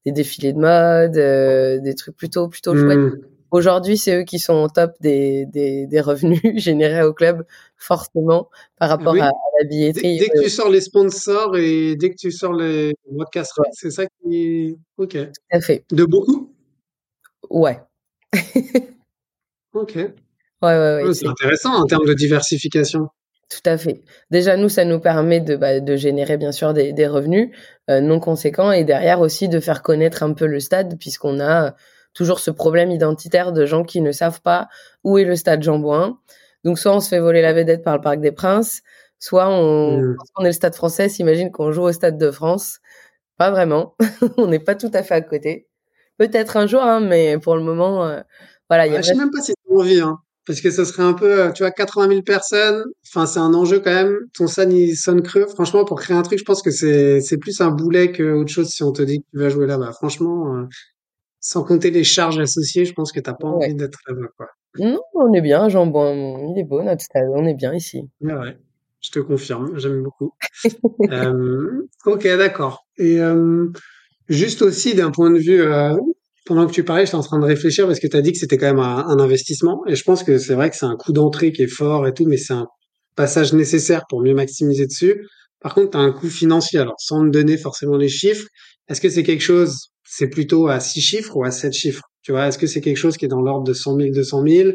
des 0.07 0.13
défilés 0.13 0.55
de 0.55 0.59
mode, 0.59 1.83
des 1.83 1.95
trucs 1.95 2.17
plutôt 2.17 2.49
plutôt 2.49 2.75
chouettes. 2.75 3.21
Aujourd'hui, 3.51 3.97
c'est 3.97 4.21
eux 4.21 4.25
qui 4.25 4.39
sont 4.39 4.55
au 4.55 4.69
top 4.69 4.93
des, 5.01 5.47
des, 5.47 5.87
des, 5.87 6.01
revenus 6.01 6.41
générés 6.57 7.03
au 7.03 7.15
club, 7.15 7.45
forcément, 7.77 8.51
par 8.79 8.91
rapport 8.91 9.15
à, 9.15 9.31
la 9.61 9.69
billetterie. 9.69 10.19
Dès, 10.19 10.29
que 10.29 10.43
tu 10.43 10.51
sors 10.51 10.69
les 10.69 10.81
sponsors 10.81 11.57
et 11.57 11.97
dès 11.97 12.11
que 12.11 12.17
tu 12.17 12.31
sors 12.31 12.53
les 12.53 12.95
broadcast 13.11 13.53
c'est 13.73 13.91
ça 13.91 14.05
qui 14.07 14.77
Ok. 14.99 15.13
Tout 15.13 15.33
à 15.51 15.61
fait. 15.61 15.85
De 15.91 16.05
beaucoup? 16.05 16.55
Ouais. 17.49 17.81
ok. 19.73 19.95
Ouais, 19.95 20.13
ouais, 20.63 21.03
ouais. 21.05 21.15
c'est 21.15 21.27
intéressant 21.27 21.75
en 21.75 21.85
termes 21.87 22.07
de 22.07 22.15
diversification. 22.15 23.09
Tout 23.49 23.63
à 23.65 23.79
fait. 23.79 24.03
Déjà, 24.31 24.59
nous, 24.59 24.69
ça 24.69 24.85
nous 24.85 25.01
permet 25.01 25.41
de, 25.41 25.57
bah, 25.57 25.81
de 25.81 25.97
générer 25.97 26.37
bien 26.37 26.53
sûr 26.53 26.75
des, 26.75 26.93
des 26.93 27.07
revenus 27.07 27.51
euh, 27.89 28.01
non 28.01 28.21
conséquents 28.21 28.73
et 28.73 28.85
derrière 28.85 29.21
aussi 29.21 29.49
de 29.49 29.59
faire 29.59 29.83
connaître 29.83 30.23
un 30.23 30.35
peu 30.35 30.47
le 30.47 30.61
stade 30.61 30.99
puisqu'on 30.99 31.41
a 31.41 31.75
toujours 32.19 32.41
ce 32.41 32.51
problème 32.51 32.91
identitaire 32.91 33.53
de 33.53 33.65
gens 33.65 33.85
qui 33.85 34.01
ne 34.01 34.11
savent 34.11 34.43
pas 34.43 34.67
où 35.05 35.19
est 35.19 35.25
le 35.25 35.37
stade 35.37 35.63
Jean 35.63 35.79
Bouin. 35.79 36.19
Donc 36.65 36.77
soit 36.77 36.93
on 36.93 36.99
se 36.99 37.09
fait 37.09 37.21
voler 37.21 37.41
la 37.43 37.53
vedette 37.53 37.85
par 37.85 37.95
le 37.95 38.03
Parc 38.03 38.21
des 38.21 38.33
Princes, 38.33 38.83
soit 39.21 39.49
on, 39.49 39.99
mmh. 39.99 40.17
on 40.37 40.43
est 40.43 40.49
le 40.49 40.53
stade 40.53 40.75
français, 40.75 41.09
s'imagine 41.09 41.53
qu'on 41.53 41.71
joue 41.71 41.83
au 41.83 41.93
stade 41.93 42.19
de 42.19 42.33
France. 42.33 42.81
Pas 43.37 43.53
vraiment. 43.53 43.95
on 44.37 44.49
n'est 44.49 44.59
pas 44.59 44.75
tout 44.75 44.91
à 44.93 45.05
fait 45.05 45.15
à 45.15 45.21
côté. 45.21 45.69
Peut-être 46.19 46.57
un 46.57 46.67
jour, 46.67 46.83
hein, 46.83 46.99
mais 46.99 47.39
pour 47.39 47.55
le 47.55 47.63
moment, 47.63 48.05
euh, 48.05 48.21
voilà. 48.69 48.89
Y 48.89 48.97
a 48.97 49.03
sais 49.05 49.15
même 49.15 49.31
pas 49.31 49.41
si 49.41 49.53
c'est 49.53 49.73
envie, 49.73 50.01
hein, 50.01 50.19
parce 50.45 50.61
que 50.61 50.73
ce 50.73 50.85
serait 50.85 51.05
un 51.05 51.13
peu, 51.13 51.53
tu 51.55 51.63
vois, 51.63 51.71
80 51.71 52.09
000 52.09 52.23
personnes. 52.23 52.83
Enfin, 53.07 53.27
c'est 53.27 53.39
un 53.39 53.55
enjeu 53.55 53.79
quand 53.79 53.95
même. 53.95 54.19
Ton 54.35 54.49
son 54.49 54.69
il 54.71 54.97
sonne 54.97 55.23
creux. 55.23 55.47
Franchement, 55.47 55.85
pour 55.85 56.01
créer 56.01 56.17
un 56.17 56.23
truc, 56.23 56.41
je 56.41 56.45
pense 56.45 56.63
que 56.63 56.73
c'est 56.73 57.21
c'est 57.21 57.39
plus 57.39 57.61
un 57.61 57.71
boulet 57.71 58.11
que 58.11 58.25
autre 58.33 58.51
chose 58.51 58.71
si 58.71 58.83
on 58.83 58.91
te 58.91 59.03
dit 59.03 59.21
que 59.21 59.27
tu 59.31 59.39
vas 59.39 59.51
jouer 59.51 59.69
là-bas. 59.69 59.93
Franchement, 59.93 60.57
euh, 60.57 60.65
sans 61.41 61.65
compter 61.65 61.91
les 61.91 62.05
charges 62.05 62.39
associées, 62.39 62.85
je 62.85 62.93
pense 62.93 63.13
que 63.13 63.21
t'as 63.21 63.35
pas 63.35 63.49
envie 63.49 63.75
d'être 63.75 63.99
là-bas, 64.07 64.29
quoi. 64.37 64.47
Non, 64.79 65.01
on 65.15 65.33
est 65.33 65.41
bien, 65.41 65.69
Jean 65.69 65.87
Bon, 65.87 66.53
il 66.55 66.61
est 66.61 66.65
beau 66.65 66.83
notre 66.83 67.03
stade, 67.03 67.29
on 67.35 67.47
est 67.47 67.55
bien 67.55 67.75
ici. 67.75 68.03
Ouais, 68.21 68.35
ouais. 68.35 68.57
Je 69.01 69.11
te 69.11 69.19
confirme, 69.21 69.79
j'aime 69.79 70.03
beaucoup. 70.03 70.35
euh, 71.11 71.87
ok, 72.05 72.25
d'accord. 72.37 72.87
Et 72.99 73.21
euh, 73.21 73.69
juste 74.29 74.63
aussi 74.63 74.95
d'un 74.95 75.11
point 75.11 75.31
de 75.31 75.39
vue, 75.39 75.63
euh, 75.63 75.97
pendant 76.47 76.67
que 76.67 76.73
tu 76.73 76.85
parlais, 76.85 77.07
j'étais 77.07 77.17
en 77.17 77.23
train 77.23 77.39
de 77.39 77.45
réfléchir 77.45 77.87
parce 77.87 78.01
que 78.01 78.09
tu 78.09 78.17
as 78.17 78.23
dit 78.23 78.33
que 78.33 78.39
c'était 78.39 78.59
quand 78.59 78.67
même 78.67 78.81
un, 78.81 79.07
un, 79.07 79.19
investissement. 79.21 79.83
Et 79.87 79.95
je 79.95 80.03
pense 80.03 80.25
que 80.25 80.39
c'est 80.39 80.55
vrai 80.55 80.69
que 80.71 80.77
c'est 80.77 80.87
un 80.87 80.97
coût 80.97 81.13
d'entrée 81.13 81.53
qui 81.53 81.63
est 81.63 81.69
fort 81.69 82.07
et 82.09 82.15
tout, 82.15 82.27
mais 82.27 82.37
c'est 82.37 82.55
un 82.55 82.67
passage 83.15 83.53
nécessaire 83.53 84.03
pour 84.09 84.23
mieux 84.23 84.35
maximiser 84.35 84.87
dessus. 84.87 85.25
Par 85.61 85.75
contre, 85.75 85.91
tu 85.91 85.97
as 85.97 86.01
un 86.01 86.13
coût 86.13 86.29
financier. 86.29 86.81
Alors, 86.81 86.97
sans 86.99 87.23
me 87.23 87.31
donner 87.31 87.57
forcément 87.57 87.97
les 87.97 88.09
chiffres, 88.09 88.47
est-ce 88.89 89.01
que 89.01 89.09
c'est 89.09 89.23
quelque 89.23 89.43
chose, 89.43 89.91
c'est 90.05 90.29
plutôt 90.29 90.69
à 90.69 90.81
6 90.81 91.01
chiffres 91.01 91.37
ou 91.37 91.45
à 91.45 91.51
7 91.51 91.73
chiffres 91.73 92.03
Tu 92.23 92.33
vois, 92.33 92.49
est-ce 92.49 92.59
que 92.59 92.67
c'est 92.67 92.81
quelque 92.81 92.97
chose 92.97 93.17
qui 93.17 93.25
est 93.25 93.29
dans 93.29 93.43
l'ordre 93.43 93.65
de 93.65 93.75
100 93.75 93.97
000, 93.97 94.11
200 94.15 94.45
000 94.47 94.71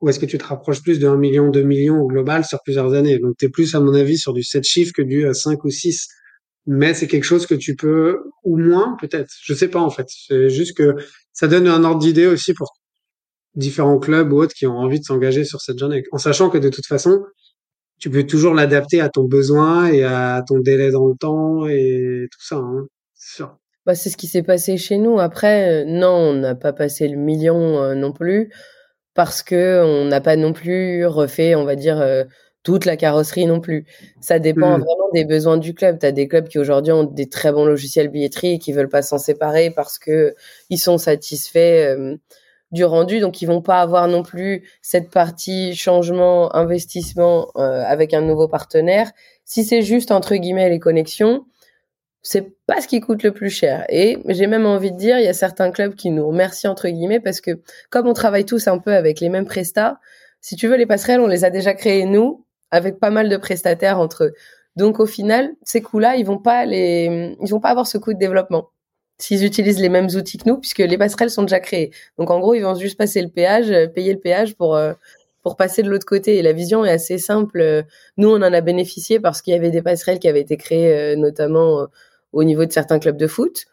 ou 0.00 0.08
est-ce 0.08 0.18
que 0.18 0.26
tu 0.26 0.38
te 0.38 0.44
rapproches 0.44 0.82
plus 0.82 0.98
de 0.98 1.06
1 1.06 1.16
million, 1.18 1.50
2 1.50 1.62
millions 1.62 2.00
au 2.00 2.06
global 2.06 2.44
sur 2.44 2.58
plusieurs 2.62 2.94
années? 2.94 3.18
Donc, 3.18 3.34
tu 3.38 3.44
es 3.44 3.48
plus, 3.50 3.74
à 3.74 3.80
mon 3.80 3.94
avis, 3.94 4.16
sur 4.16 4.32
du 4.32 4.42
7 4.42 4.64
chiffres 4.64 4.92
que 4.96 5.02
du 5.02 5.26
5 5.30 5.52
euh, 5.52 5.56
ou 5.64 5.70
6. 5.70 6.08
Mais 6.66 6.94
c'est 6.94 7.06
quelque 7.06 7.24
chose 7.24 7.46
que 7.46 7.54
tu 7.54 7.74
peux, 7.76 8.18
ou 8.44 8.56
moins 8.56 8.96
peut-être, 9.00 9.30
je 9.42 9.54
sais 9.54 9.68
pas 9.68 9.80
en 9.80 9.90
fait. 9.90 10.06
C'est 10.08 10.50
juste 10.50 10.76
que 10.76 10.94
ça 11.32 11.48
donne 11.48 11.66
un 11.66 11.84
ordre 11.84 12.00
d'idée 12.00 12.26
aussi 12.26 12.54
pour 12.54 12.72
différents 13.54 13.98
clubs 13.98 14.32
ou 14.32 14.42
autres 14.42 14.54
qui 14.54 14.66
ont 14.66 14.76
envie 14.76 15.00
de 15.00 15.04
s'engager 15.04 15.44
sur 15.44 15.60
cette 15.60 15.78
journée. 15.78 16.02
En 16.12 16.18
sachant 16.18 16.50
que 16.50 16.58
de 16.58 16.68
toute 16.68 16.86
façon, 16.86 17.22
tu 17.98 18.10
peux 18.10 18.24
toujours 18.26 18.54
l'adapter 18.54 19.00
à 19.00 19.08
ton 19.08 19.24
besoin 19.24 19.86
et 19.88 20.04
à 20.04 20.42
ton 20.46 20.60
délai 20.60 20.90
dans 20.90 21.06
le 21.06 21.14
temps 21.16 21.66
et 21.66 22.26
tout 22.30 22.44
ça. 22.44 22.56
Hein. 22.56 22.86
C'est 23.36 23.44
Bah, 23.86 23.94
c'est 23.94 24.10
ce 24.10 24.16
qui 24.16 24.26
s'est 24.26 24.42
passé 24.42 24.76
chez 24.76 24.98
nous. 24.98 25.18
Après, 25.18 25.82
euh, 25.82 25.84
non, 25.86 26.08
on 26.08 26.34
n'a 26.34 26.54
pas 26.54 26.72
passé 26.72 27.08
le 27.08 27.16
million 27.16 27.82
euh, 27.82 27.94
non 27.94 28.12
plus 28.12 28.52
parce 29.14 29.42
que 29.42 29.82
on 29.84 30.04
n'a 30.06 30.20
pas 30.20 30.36
non 30.36 30.52
plus 30.52 31.06
refait, 31.06 31.54
on 31.54 31.64
va 31.64 31.76
dire, 31.76 32.00
euh, 32.00 32.24
toute 32.62 32.84
la 32.84 32.96
carrosserie 32.96 33.46
non 33.46 33.60
plus. 33.60 33.86
Ça 34.20 34.38
dépend 34.38 34.78
mmh. 34.78 34.82
vraiment 34.82 35.08
des 35.14 35.24
besoins 35.24 35.56
du 35.56 35.74
club. 35.74 35.98
Tu 35.98 36.06
as 36.06 36.12
des 36.12 36.28
clubs 36.28 36.48
qui 36.48 36.58
aujourd'hui 36.58 36.92
ont 36.92 37.04
des 37.04 37.28
très 37.28 37.52
bons 37.52 37.64
logiciels 37.64 38.08
billetterie 38.08 38.54
et 38.54 38.58
qui 38.58 38.72
veulent 38.72 38.88
pas 38.88 39.02
s'en 39.02 39.18
séparer 39.18 39.70
parce 39.70 39.98
que 39.98 40.34
ils 40.68 40.78
sont 40.78 40.98
satisfaits 40.98 42.18
du 42.72 42.84
rendu, 42.84 43.20
donc 43.20 43.42
ils 43.42 43.46
vont 43.46 43.62
pas 43.62 43.80
avoir 43.80 44.06
non 44.08 44.22
plus 44.22 44.68
cette 44.80 45.10
partie 45.10 45.74
changement, 45.74 46.54
investissement 46.54 47.50
euh, 47.56 47.82
avec 47.84 48.14
un 48.14 48.20
nouveau 48.20 48.48
partenaire. 48.48 49.10
Si 49.44 49.64
c'est 49.64 49.82
juste 49.82 50.12
entre 50.12 50.36
guillemets 50.36 50.70
les 50.70 50.78
connexions, 50.78 51.46
c'est 52.22 52.52
pas 52.66 52.80
ce 52.80 52.88
qui 52.88 53.00
coûte 53.00 53.22
le 53.22 53.32
plus 53.32 53.50
cher. 53.50 53.84
Et 53.88 54.18
j'ai 54.28 54.46
même 54.46 54.66
envie 54.66 54.92
de 54.92 54.96
dire, 54.96 55.18
il 55.18 55.24
y 55.24 55.28
a 55.28 55.34
certains 55.34 55.70
clubs 55.70 55.94
qui 55.94 56.10
nous 56.10 56.26
remercient 56.26 56.68
entre 56.68 56.88
guillemets 56.88 57.20
parce 57.20 57.40
que 57.40 57.60
comme 57.90 58.06
on 58.06 58.12
travaille 58.12 58.44
tous 58.44 58.68
un 58.68 58.78
peu 58.78 58.92
avec 58.94 59.20
les 59.20 59.28
mêmes 59.28 59.46
prestats, 59.46 59.98
si 60.40 60.56
tu 60.56 60.68
veux 60.68 60.76
les 60.76 60.86
passerelles, 60.86 61.20
on 61.20 61.26
les 61.26 61.44
a 61.44 61.50
déjà 61.50 61.74
créées 61.74 62.04
nous 62.04 62.44
avec 62.70 62.98
pas 62.98 63.10
mal 63.10 63.28
de 63.28 63.36
prestataires 63.36 63.98
entre 63.98 64.24
eux. 64.24 64.32
Donc 64.76 65.00
au 65.00 65.06
final, 65.06 65.52
ces 65.64 65.80
coûts-là, 65.82 66.16
ils 66.16 66.24
vont 66.26 66.38
pas 66.38 66.64
les, 66.66 67.36
ils 67.40 67.50
vont 67.50 67.60
pas 67.60 67.70
avoir 67.70 67.86
ce 67.86 67.98
coût 67.98 68.12
de 68.12 68.18
développement 68.18 68.70
s'ils 69.18 69.44
utilisent 69.44 69.80
les 69.80 69.90
mêmes 69.90 70.08
outils 70.16 70.38
que 70.38 70.48
nous, 70.48 70.56
puisque 70.56 70.78
les 70.78 70.96
passerelles 70.96 71.30
sont 71.30 71.42
déjà 71.42 71.60
créées. 71.60 71.90
Donc 72.18 72.30
en 72.30 72.40
gros, 72.40 72.54
ils 72.54 72.62
vont 72.62 72.74
juste 72.74 72.96
passer 72.96 73.20
le 73.20 73.28
péage, 73.28 73.70
euh, 73.70 73.86
payer 73.86 74.14
le 74.14 74.18
péage 74.18 74.56
pour 74.56 74.76
euh, 74.76 74.94
pour 75.42 75.56
passer 75.56 75.82
de 75.82 75.90
l'autre 75.90 76.06
côté. 76.06 76.38
Et 76.38 76.42
la 76.42 76.52
vision 76.52 76.84
est 76.84 76.90
assez 76.90 77.18
simple. 77.18 77.84
Nous, 78.16 78.28
on 78.28 78.36
en 78.36 78.52
a 78.52 78.60
bénéficié 78.60 79.20
parce 79.20 79.42
qu'il 79.42 79.52
y 79.54 79.56
avait 79.56 79.70
des 79.70 79.82
passerelles 79.82 80.18
qui 80.18 80.28
avaient 80.28 80.40
été 80.40 80.56
créées, 80.56 80.92
euh, 80.94 81.16
notamment 81.16 81.86
au 82.32 82.44
niveau 82.44 82.64
de 82.64 82.72
certains 82.72 82.98
clubs 82.98 83.16
de 83.16 83.26
foot. 83.26 83.66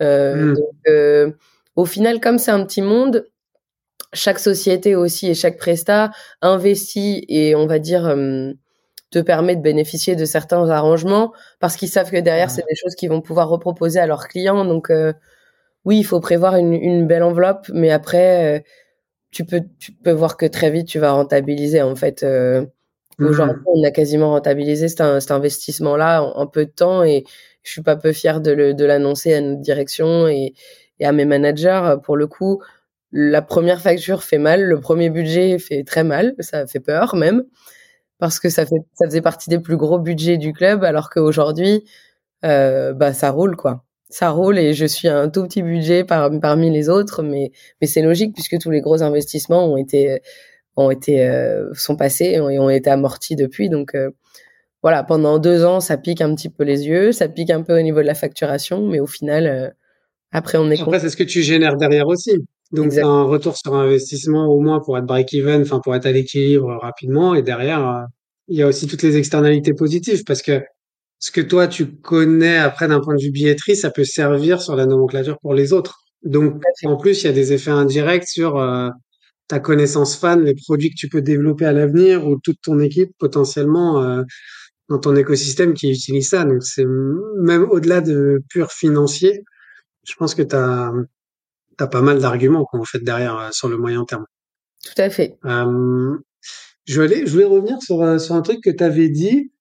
Hmm. 0.00 0.54
Donc, 0.54 1.34
au 1.76 1.84
final, 1.84 2.20
comme 2.20 2.38
c'est 2.38 2.50
un 2.50 2.64
petit 2.64 2.82
monde, 2.82 3.26
chaque 4.12 4.38
société 4.38 4.94
aussi 4.94 5.28
et 5.28 5.34
chaque 5.34 5.56
presta 5.56 6.10
investit 6.42 7.24
et 7.28 7.54
on 7.54 7.66
va 7.66 7.78
dire 7.78 8.14
te 9.12 9.18
permet 9.20 9.54
de 9.54 9.62
bénéficier 9.62 10.16
de 10.16 10.24
certains 10.24 10.68
arrangements 10.70 11.32
parce 11.60 11.76
qu'ils 11.76 11.90
savent 11.90 12.10
que 12.10 12.16
derrière, 12.16 12.50
c'est 12.50 12.64
des 12.68 12.74
choses 12.74 12.96
qu'ils 12.96 13.10
vont 13.10 13.20
pouvoir 13.20 13.48
reproposer 13.48 14.00
à 14.00 14.06
leurs 14.06 14.26
clients. 14.26 14.64
Donc, 14.64 14.90
euh, 14.90 15.12
oui, 15.84 15.98
il 15.98 16.04
faut 16.04 16.18
prévoir 16.18 16.56
une, 16.56 16.72
une, 16.72 17.06
belle 17.06 17.22
enveloppe, 17.22 17.68
mais 17.72 17.90
après, 17.90 18.58
euh, 18.58 18.60
tu 19.30 19.44
peux, 19.44 19.62
tu 19.78 19.92
peux 19.92 20.12
voir 20.12 20.36
que 20.36 20.46
très 20.46 20.70
vite, 20.70 20.88
tu 20.88 20.98
vas 20.98 21.12
rentabiliser. 21.12 21.82
En 21.82 21.94
fait, 21.94 22.22
euh, 22.22 22.64
mmh. 23.18 23.26
aujourd'hui, 23.26 23.62
on 23.66 23.84
a 23.84 23.90
quasiment 23.90 24.30
rentabilisé 24.30 24.88
cet, 24.88 25.02
cet 25.20 25.30
investissement-là 25.30 26.22
en, 26.22 26.46
peu 26.46 26.64
de 26.64 26.70
temps 26.70 27.04
et 27.04 27.24
je 27.62 27.72
suis 27.72 27.82
pas 27.82 27.96
peu 27.96 28.12
fier 28.12 28.40
de 28.40 28.84
l'annoncer 28.84 29.34
à 29.34 29.40
notre 29.40 29.60
direction 29.60 30.28
et, 30.28 30.54
et 30.98 31.06
à 31.06 31.12
mes 31.12 31.24
managers. 31.24 31.96
Pour 32.02 32.16
le 32.16 32.26
coup, 32.26 32.62
la 33.12 33.42
première 33.42 33.80
facture 33.80 34.22
fait 34.22 34.38
mal, 34.38 34.62
le 34.64 34.80
premier 34.80 35.10
budget 35.10 35.58
fait 35.58 35.84
très 35.84 36.04
mal, 36.04 36.34
ça 36.40 36.66
fait 36.66 36.80
peur 36.80 37.14
même 37.16 37.44
parce 38.22 38.38
que 38.38 38.48
ça 38.50 38.64
fait 38.64 38.76
ça 38.94 39.06
faisait 39.06 39.20
partie 39.20 39.50
des 39.50 39.58
plus 39.58 39.76
gros 39.76 39.98
budgets 39.98 40.38
du 40.38 40.52
club 40.52 40.84
alors 40.84 41.10
qu'aujourd'hui 41.10 41.84
euh, 42.44 42.92
bah 42.92 43.12
ça 43.12 43.30
roule 43.32 43.56
quoi 43.56 43.84
ça 44.10 44.30
roule 44.30 44.60
et 44.60 44.74
je 44.74 44.86
suis 44.86 45.08
un 45.08 45.28
tout 45.28 45.42
petit 45.42 45.60
budget 45.62 46.04
parmi 46.04 46.70
les 46.70 46.88
autres 46.88 47.24
mais 47.24 47.50
mais 47.80 47.88
c'est 47.88 48.02
logique 48.02 48.32
puisque 48.32 48.58
tous 48.58 48.70
les 48.70 48.80
gros 48.80 49.02
investissements 49.02 49.66
ont 49.66 49.76
été 49.76 50.20
ont 50.76 50.92
été 50.92 51.26
euh, 51.28 51.74
sont 51.74 51.96
passés 51.96 52.26
et 52.26 52.40
ont, 52.40 52.70
été 52.70 52.90
amortis 52.90 53.34
depuis 53.34 53.68
donc 53.68 53.96
euh, 53.96 54.10
voilà 54.82 55.04
pendant 55.04 55.38
deux 55.38 55.64
ans 55.64 55.80
ça 55.80 55.96
pique 55.96 56.20
un 56.20 56.34
petit 56.34 56.48
peu 56.48 56.64
les 56.64 56.86
yeux 56.86 57.12
ça 57.12 57.28
pique 57.28 57.50
un 57.50 57.62
peu 57.62 57.78
au 57.78 57.82
niveau 57.82 58.00
de 58.00 58.06
la 58.06 58.14
facturation 58.14 58.86
mais 58.86 59.00
au 59.00 59.06
final 59.06 59.46
euh, 59.46 59.68
après 60.32 60.58
on 60.58 60.70
est 60.70 60.80
après 60.80 61.00
c'est 61.00 61.10
ce 61.10 61.16
que 61.16 61.22
tu 61.22 61.42
génères 61.42 61.76
derrière 61.76 62.08
aussi 62.08 62.42
donc 62.72 62.92
c'est 62.92 63.02
un 63.02 63.22
retour 63.22 63.56
sur 63.56 63.74
investissement 63.74 64.46
au 64.46 64.60
moins 64.60 64.80
pour 64.80 64.96
être 64.96 65.04
break-even, 65.04 65.62
enfin 65.62 65.80
pour 65.80 65.94
être 65.94 66.06
à 66.06 66.12
l'équilibre 66.12 66.78
rapidement. 66.80 67.34
Et 67.34 67.42
derrière, 67.42 67.86
euh, 67.86 68.02
il 68.48 68.56
y 68.56 68.62
a 68.62 68.66
aussi 68.66 68.86
toutes 68.86 69.02
les 69.02 69.16
externalités 69.18 69.74
positives 69.74 70.24
parce 70.24 70.42
que 70.42 70.62
ce 71.18 71.30
que 71.30 71.40
toi 71.42 71.68
tu 71.68 71.86
connais 71.86 72.56
après 72.56 72.88
d'un 72.88 73.00
point 73.00 73.14
de 73.14 73.22
vue 73.22 73.30
billetterie, 73.30 73.76
ça 73.76 73.90
peut 73.90 74.04
servir 74.04 74.62
sur 74.62 74.74
la 74.74 74.86
nomenclature 74.86 75.38
pour 75.40 75.54
les 75.54 75.72
autres. 75.72 76.00
Donc 76.24 76.62
en 76.84 76.96
plus, 76.96 77.22
il 77.22 77.26
y 77.26 77.28
a 77.28 77.32
des 77.32 77.52
effets 77.52 77.70
indirects 77.70 78.26
sur 78.26 78.56
euh, 78.58 78.88
ta 79.48 79.60
connaissance 79.60 80.16
fan, 80.16 80.42
les 80.42 80.54
produits 80.54 80.90
que 80.90 80.96
tu 80.96 81.08
peux 81.08 81.20
développer 81.20 81.66
à 81.66 81.72
l'avenir 81.72 82.26
ou 82.26 82.38
toute 82.42 82.60
ton 82.62 82.80
équipe 82.80 83.10
potentiellement 83.18 84.02
euh, 84.02 84.22
dans 84.92 84.98
ton 84.98 85.16
écosystème 85.16 85.74
qui 85.74 85.90
utilise 85.90 86.28
ça. 86.28 86.44
Donc 86.44 86.62
c'est 86.62 86.84
même 86.84 87.64
au-delà 87.70 88.00
de 88.00 88.42
pur 88.48 88.70
financier, 88.70 89.42
je 90.06 90.14
pense 90.14 90.34
que 90.34 90.42
tu 90.42 90.54
as 90.54 90.92
t'as 91.76 91.86
pas 91.86 92.02
mal 92.02 92.20
d'arguments 92.20 92.64
qu'on 92.64 92.84
fait 92.84 92.98
derrière 92.98 93.38
euh, 93.38 93.48
sur 93.50 93.68
le 93.68 93.78
moyen 93.78 94.04
terme. 94.04 94.26
Tout 94.84 95.00
à 95.00 95.08
fait. 95.10 95.38
Euh, 95.44 96.18
je 96.84 97.00
voulais, 97.00 97.26
je 97.26 97.32
voulais 97.32 97.44
revenir 97.44 97.80
sur, 97.80 98.02
euh, 98.02 98.18
sur 98.18 98.34
un 98.34 98.42
truc 98.42 98.62
que 98.62 98.70
tu 98.70 98.84
avais 98.84 99.08
dit 99.08 99.51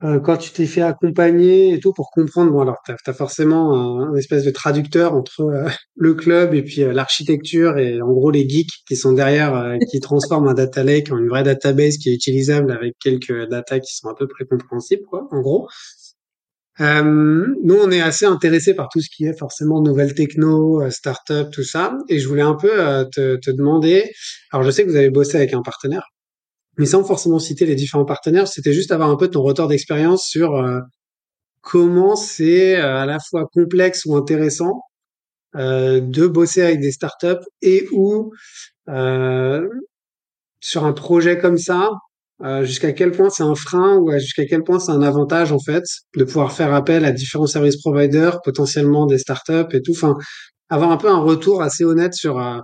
quand 0.00 0.36
tu 0.38 0.50
t'es 0.52 0.66
fait 0.66 0.80
accompagner 0.80 1.74
et 1.74 1.80
tout 1.80 1.92
pour 1.92 2.10
comprendre. 2.10 2.50
Bon, 2.50 2.60
alors, 2.60 2.78
tu 2.84 2.92
as, 2.92 3.12
forcément 3.12 4.00
un, 4.00 4.14
espèce 4.16 4.44
de 4.44 4.50
traducteur 4.50 5.14
entre 5.14 5.66
le 5.96 6.14
club 6.14 6.54
et 6.54 6.62
puis 6.62 6.82
l'architecture 6.92 7.78
et 7.78 8.00
en 8.00 8.10
gros 8.10 8.30
les 8.30 8.48
geeks 8.48 8.70
qui 8.88 8.96
sont 8.96 9.12
derrière, 9.12 9.76
qui 9.90 10.00
transforment 10.00 10.48
un 10.48 10.54
data 10.54 10.82
lake 10.82 11.12
en 11.12 11.18
une 11.18 11.28
vraie 11.28 11.42
database 11.42 11.98
qui 11.98 12.10
est 12.10 12.14
utilisable 12.14 12.72
avec 12.72 12.94
quelques 13.00 13.48
data 13.48 13.78
qui 13.78 13.94
sont 13.94 14.08
à 14.08 14.14
peu 14.14 14.26
près 14.26 14.44
compréhensibles, 14.44 15.04
quoi, 15.08 15.28
en 15.30 15.40
gros. 15.40 15.68
Euh, 16.80 17.46
nous, 17.62 17.74
on 17.74 17.90
est 17.90 18.00
assez 18.00 18.24
intéressé 18.24 18.74
par 18.74 18.88
tout 18.88 19.00
ce 19.00 19.08
qui 19.14 19.26
est 19.26 19.38
forcément 19.38 19.82
nouvelles 19.82 20.14
techno, 20.14 20.82
euh, 20.82 20.90
start-up, 20.90 21.50
tout 21.52 21.64
ça. 21.64 21.98
Et 22.08 22.18
je 22.18 22.26
voulais 22.26 22.42
un 22.42 22.54
peu 22.54 22.70
euh, 22.72 23.04
te, 23.04 23.36
te, 23.36 23.50
demander, 23.50 24.10
alors 24.50 24.64
je 24.64 24.70
sais 24.70 24.84
que 24.84 24.90
vous 24.90 24.96
avez 24.96 25.10
bossé 25.10 25.36
avec 25.36 25.52
un 25.52 25.62
partenaire, 25.62 26.04
mais 26.80 26.86
sans 26.86 27.04
forcément 27.04 27.38
citer 27.38 27.66
les 27.66 27.76
différents 27.76 28.04
partenaires, 28.04 28.48
c'était 28.48 28.72
juste 28.72 28.90
avoir 28.90 29.10
un 29.10 29.16
peu 29.16 29.28
ton 29.28 29.42
retour 29.42 29.68
d'expérience 29.68 30.24
sur 30.26 30.64
comment 31.60 32.16
c'est 32.16 32.74
à 32.76 33.06
la 33.06 33.18
fois 33.20 33.46
complexe 33.52 34.04
ou 34.06 34.16
intéressant 34.16 34.82
de 35.54 36.26
bosser 36.26 36.62
avec 36.62 36.80
des 36.80 36.90
startups 36.90 37.44
et 37.62 37.86
ou 37.92 38.32
sur 40.60 40.84
un 40.84 40.92
projet 40.92 41.38
comme 41.38 41.58
ça, 41.58 41.90
euh, 42.42 42.64
jusqu'à 42.64 42.92
quel 42.92 43.12
point 43.12 43.28
c'est 43.30 43.42
un 43.42 43.54
frein 43.54 43.96
ou 43.98 44.10
jusqu'à 44.18 44.46
quel 44.46 44.62
point 44.62 44.78
c'est 44.78 44.92
un 44.92 45.02
avantage 45.02 45.52
en 45.52 45.58
fait 45.58 45.84
de 46.16 46.24
pouvoir 46.24 46.52
faire 46.52 46.72
appel 46.72 47.04
à 47.04 47.12
différents 47.12 47.46
services 47.46 47.78
providers, 47.78 48.40
potentiellement 48.42 49.06
des 49.06 49.18
startups 49.18 49.72
et 49.72 49.82
tout. 49.82 49.92
Enfin, 49.92 50.14
avoir 50.70 50.90
un 50.90 50.96
peu 50.96 51.08
un 51.08 51.18
retour 51.18 51.62
assez 51.62 51.84
honnête 51.84 52.14
sur 52.14 52.38
euh, 52.38 52.58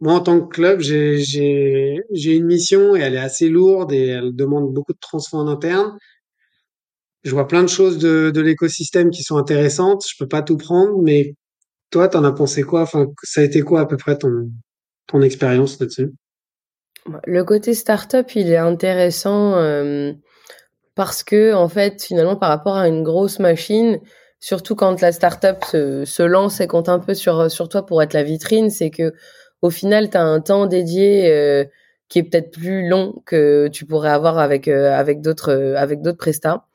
moi 0.00 0.14
en 0.14 0.20
tant 0.20 0.40
que 0.40 0.54
club, 0.54 0.80
j'ai 0.80 2.02
une 2.12 2.46
mission 2.46 2.94
et 2.96 3.00
elle 3.00 3.14
est 3.14 3.18
assez 3.18 3.48
lourde 3.48 3.92
et 3.92 4.08
elle 4.08 4.34
demande 4.34 4.72
beaucoup 4.72 4.92
de 4.92 4.98
transfert 5.00 5.40
en 5.40 5.48
interne. 5.48 5.96
Je 7.24 7.30
vois 7.30 7.48
plein 7.48 7.62
de 7.62 7.68
choses 7.68 7.98
de, 7.98 8.30
de 8.30 8.40
l'écosystème 8.40 9.10
qui 9.10 9.22
sont 9.22 9.36
intéressantes. 9.36 10.04
Je 10.08 10.14
peux 10.18 10.28
pas 10.28 10.42
tout 10.42 10.56
prendre, 10.56 11.02
mais 11.02 11.34
toi, 11.90 12.08
t'en 12.08 12.24
as 12.24 12.32
pensé 12.32 12.62
quoi? 12.62 12.82
Enfin, 12.82 13.06
ça 13.22 13.40
a 13.40 13.44
été 13.44 13.62
quoi 13.62 13.80
à 13.80 13.86
peu 13.86 13.96
près 13.96 14.16
ton 14.16 14.50
ton 15.06 15.22
expérience 15.22 15.78
là-dessus? 15.80 16.12
Le 17.24 17.44
côté 17.44 17.74
startup, 17.74 18.34
il 18.34 18.50
est 18.50 18.56
intéressant 18.56 19.54
euh, 19.54 20.12
parce 20.94 21.22
que 21.22 21.54
en 21.54 21.68
fait, 21.68 22.02
finalement, 22.02 22.36
par 22.36 22.48
rapport 22.48 22.76
à 22.76 22.88
une 22.88 23.02
grosse 23.02 23.38
machine, 23.38 24.00
surtout 24.40 24.74
quand 24.74 25.00
la 25.00 25.12
startup 25.12 25.64
se, 25.64 26.04
se 26.04 26.22
lance 26.22 26.60
et 26.60 26.66
compte 26.66 26.88
un 26.88 26.98
peu 26.98 27.14
sur 27.14 27.50
sur 27.50 27.68
toi 27.68 27.86
pour 27.86 28.02
être 28.02 28.12
la 28.12 28.24
vitrine, 28.24 28.70
c'est 28.70 28.90
que 28.90 29.12
au 29.66 29.70
final, 29.70 30.10
tu 30.10 30.16
as 30.16 30.22
un 30.22 30.40
temps 30.40 30.66
dédié 30.66 31.30
euh, 31.32 31.64
qui 32.08 32.20
est 32.20 32.22
peut-être 32.24 32.50
plus 32.52 32.88
long 32.88 33.22
que 33.26 33.68
tu 33.68 33.86
pourrais 33.86 34.10
avoir 34.10 34.38
avec 34.38 34.68
avec 34.68 35.20
d'autres 35.22 35.74
avec 35.76 36.02
d'autres 36.02 36.18
prestats. 36.18 36.66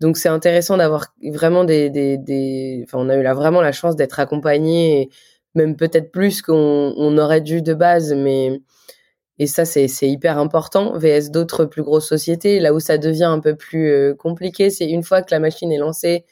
Donc 0.00 0.16
c'est 0.16 0.30
intéressant 0.30 0.78
d'avoir 0.78 1.14
vraiment 1.22 1.64
des, 1.64 1.90
des, 1.90 2.16
des, 2.18 2.82
enfin 2.84 2.98
on 3.00 3.08
a 3.10 3.16
eu 3.16 3.22
là 3.22 3.34
vraiment 3.34 3.60
la 3.60 3.72
chance 3.72 3.96
d'être 3.96 4.18
accompagné, 4.18 5.10
même 5.54 5.76
peut-être 5.76 6.10
plus 6.10 6.42
qu'on 6.42 6.94
on 6.96 7.18
aurait 7.18 7.42
dû 7.42 7.62
de 7.62 7.74
base, 7.74 8.14
mais 8.14 8.60
et 9.38 9.46
ça 9.46 9.64
c'est 9.66 9.88
c'est 9.88 10.08
hyper 10.10 10.38
important. 10.38 10.98
VS 10.98 11.30
d'autres 11.30 11.66
plus 11.66 11.82
grosses 11.82 12.08
sociétés, 12.08 12.60
là 12.60 12.74
où 12.74 12.80
ça 12.80 12.98
devient 12.98 13.24
un 13.24 13.40
peu 13.40 13.56
plus 13.56 13.90
euh, 13.90 14.14
compliqué, 14.14 14.70
c'est 14.70 14.88
une 14.88 15.02
fois 15.02 15.22
que 15.22 15.32
la 15.32 15.40
machine 15.40 15.72
est 15.72 15.78
lancée 15.78 16.24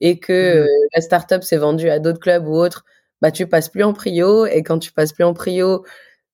et 0.00 0.18
que 0.18 0.32
mmh. 0.32 0.58
euh, 0.64 0.68
la 0.96 1.02
startup 1.02 1.42
s'est 1.44 1.56
vendue 1.58 1.90
à 1.90 2.00
d'autres 2.00 2.20
clubs 2.20 2.46
ou 2.48 2.56
autres, 2.56 2.84
bah 3.22 3.30
tu 3.30 3.46
passes 3.46 3.68
plus 3.70 3.84
en 3.84 3.94
prio 3.94 4.46
et 4.46 4.62
quand 4.64 4.78
tu 4.80 4.92
passes 4.92 5.12
plus 5.12 5.24
en 5.24 5.32
prio, 5.32 5.84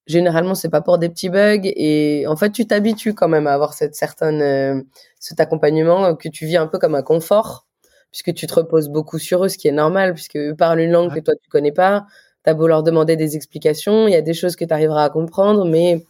généralement 0.07 0.55
c'est 0.55 0.69
pas 0.69 0.81
pour 0.81 0.97
des 0.97 1.07
petits 1.09 1.29
bugs 1.29 1.61
et 1.63 2.25
en 2.27 2.35
fait 2.35 2.51
tu 2.51 2.65
t'habitues 2.67 3.13
quand 3.13 3.29
même 3.29 3.47
à 3.47 3.53
avoir 3.53 3.73
cette 3.73 3.95
certaine 3.95 4.41
euh, 4.41 4.81
cet 5.19 5.39
accompagnement 5.39 6.15
que 6.15 6.29
tu 6.29 6.45
vis 6.47 6.57
un 6.57 6.67
peu 6.67 6.79
comme 6.79 6.95
un 6.95 7.03
confort 7.03 7.67
puisque 8.11 8.33
tu 8.33 8.47
te 8.47 8.55
reposes 8.55 8.89
beaucoup 8.89 9.19
sur 9.19 9.45
eux 9.45 9.49
ce 9.49 9.57
qui 9.59 9.67
est 9.67 9.71
normal 9.71 10.15
puisque 10.15 10.37
eux 10.37 10.55
parlent 10.57 10.79
une 10.79 10.91
langue 10.91 11.13
que 11.13 11.19
toi 11.19 11.35
tu 11.41 11.49
connais 11.49 11.71
pas. 11.71 12.07
T'as 12.43 12.53
beau 12.55 12.67
leur 12.67 12.83
demander 12.83 13.15
des 13.15 13.35
explications 13.35 14.07
il 14.07 14.13
y 14.13 14.17
a 14.17 14.21
des 14.21 14.33
choses 14.33 14.55
que 14.55 14.65
tu 14.65 14.73
arriveras 14.73 15.03
à 15.05 15.09
comprendre 15.11 15.65
mais 15.65 16.03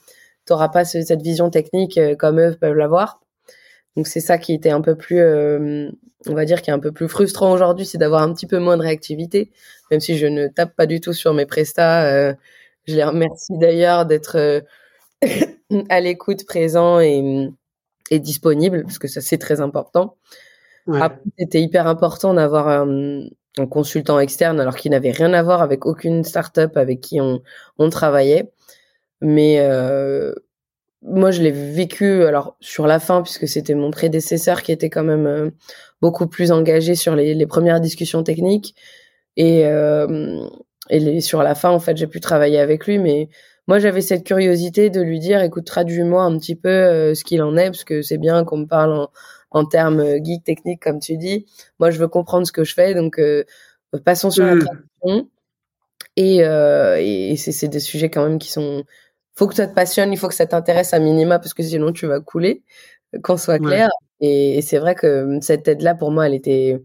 tu 0.47 0.53
n'auras 0.53 0.69
pas 0.69 0.85
cette 0.85 1.21
vision 1.21 1.49
technique 1.49 1.97
euh, 1.97 2.15
comme 2.15 2.39
eux 2.39 2.55
peuvent 2.59 2.75
l'avoir. 2.75 3.19
Donc 3.97 4.07
c'est 4.07 4.21
ça 4.21 4.37
qui 4.37 4.53
était 4.53 4.69
un 4.71 4.81
peu 4.81 4.95
plus 4.95 5.19
euh, 5.19 5.91
on 6.27 6.33
va 6.33 6.45
dire 6.45 6.61
qui 6.61 6.69
est 6.69 6.73
un 6.73 6.79
peu 6.79 6.91
plus 6.91 7.07
frustrant 7.07 7.51
aujourd'hui 7.51 7.85
c'est 7.85 7.97
d'avoir 7.97 8.23
un 8.23 8.33
petit 8.33 8.47
peu 8.47 8.59
moins 8.59 8.77
de 8.77 8.81
réactivité 8.81 9.51
même 9.91 9.99
si 9.99 10.17
je 10.17 10.27
ne 10.27 10.47
tape 10.47 10.75
pas 10.75 10.85
du 10.85 10.99
tout 10.99 11.13
sur 11.13 11.33
mes 11.33 11.45
prestats 11.45 12.35
je 12.89 12.95
les 12.95 13.03
remercie 13.03 13.57
d'ailleurs 13.57 14.05
d'être 14.05 14.37
euh, 14.37 14.61
à 15.89 15.99
l'écoute, 15.99 16.45
présent 16.45 16.99
et, 16.99 17.49
et, 18.09 18.19
disponible, 18.19 18.83
parce 18.83 18.99
que 18.99 19.07
ça 19.07 19.21
c'est 19.21 19.37
très 19.37 19.61
important. 19.61 20.17
c'était 21.37 21.61
hyper 21.61 21.85
important 21.87 22.33
d'avoir 22.33 22.67
un, 22.67 23.25
consultant 23.69 24.19
externe, 24.19 24.59
alors 24.59 24.75
qu'il 24.75 24.91
n'avait 24.91 25.11
rien 25.11 25.33
à 25.33 25.43
voir 25.43 25.61
avec 25.61 25.85
aucune 25.85 26.23
startup 26.23 26.77
avec 26.77 27.01
qui 27.01 27.19
on, 27.19 27.41
on 27.77 27.89
travaillait. 27.89 28.51
Mais 29.21 29.57
euh, 29.59 30.33
moi, 31.01 31.31
je 31.31 31.41
l'ai 31.41 31.51
vécu 31.51 32.23
alors 32.23 32.55
sur 32.59 32.87
la 32.87 32.99
fin, 32.99 33.21
puisque 33.21 33.47
c'était 33.47 33.75
mon 33.75 33.91
prédécesseur 33.91 34.63
qui 34.63 34.71
était 34.71 34.89
quand 34.89 35.03
même 35.03 35.27
euh, 35.27 35.49
beaucoup 36.01 36.27
plus 36.27 36.51
engagé 36.51 36.95
sur 36.95 37.15
les, 37.15 37.33
les 37.33 37.47
premières 37.47 37.79
discussions 37.79 38.23
techniques. 38.23 38.75
Et, 39.37 39.65
euh, 39.65 40.45
et 40.89 41.21
sur 41.21 41.41
la 41.43 41.55
fin, 41.55 41.69
en 41.69 41.79
fait, 41.79 41.95
j'ai 41.95 42.07
pu 42.07 42.19
travailler 42.19 42.59
avec 42.59 42.85
lui, 42.85 42.99
mais 42.99 43.29
moi, 43.67 43.79
j'avais 43.79 44.01
cette 44.01 44.25
curiosité 44.25 44.89
de 44.89 45.01
lui 45.01 45.19
dire, 45.19 45.41
écoute, 45.41 45.65
traduis-moi 45.65 46.23
un 46.23 46.37
petit 46.37 46.55
peu 46.55 46.69
euh, 46.69 47.13
ce 47.13 47.23
qu'il 47.23 47.41
en 47.43 47.55
est, 47.55 47.67
parce 47.67 47.83
que 47.83 48.01
c'est 48.01 48.17
bien 48.17 48.43
qu'on 48.43 48.57
me 48.57 48.65
parle 48.65 48.93
en, 48.93 49.09
en 49.51 49.65
termes 49.65 49.99
euh, 49.99 50.19
geek 50.21 50.43
techniques, 50.43 50.81
comme 50.81 50.99
tu 50.99 51.17
dis. 51.17 51.45
Moi, 51.79 51.91
je 51.91 51.99
veux 51.99 52.07
comprendre 52.07 52.45
ce 52.45 52.51
que 52.51 52.63
je 52.63 52.73
fais, 52.73 52.93
donc 52.93 53.19
euh, 53.19 53.45
passons 54.03 54.31
sur 54.31 54.45
la 54.45 54.55
mmh. 54.55 54.59
traduction. 54.59 55.29
Et, 56.15 56.43
euh, 56.43 56.97
et 56.99 57.37
c'est 57.37 57.67
des 57.67 57.79
sujets 57.79 58.09
quand 58.09 58.27
même 58.27 58.39
qui 58.39 58.51
sont. 58.51 58.83
Faut 59.39 59.47
que 59.47 59.55
ça 59.55 59.67
te 59.67 59.73
passionne, 59.73 60.11
il 60.11 60.17
faut 60.17 60.27
que 60.27 60.35
ça 60.35 60.45
t'intéresse 60.45 60.93
à 60.93 60.99
minima, 60.99 61.39
parce 61.39 61.53
que 61.53 61.63
sinon 61.63 61.93
tu 61.93 62.07
vas 62.07 62.19
couler. 62.19 62.61
Qu'on 63.23 63.37
soit 63.37 63.57
clair. 63.57 63.87
Et, 64.19 64.57
et 64.57 64.61
c'est 64.61 64.79
vrai 64.79 64.95
que 64.95 65.39
cette 65.41 65.65
aide-là, 65.69 65.95
pour 65.95 66.11
moi, 66.11 66.27
elle 66.27 66.33
était, 66.33 66.77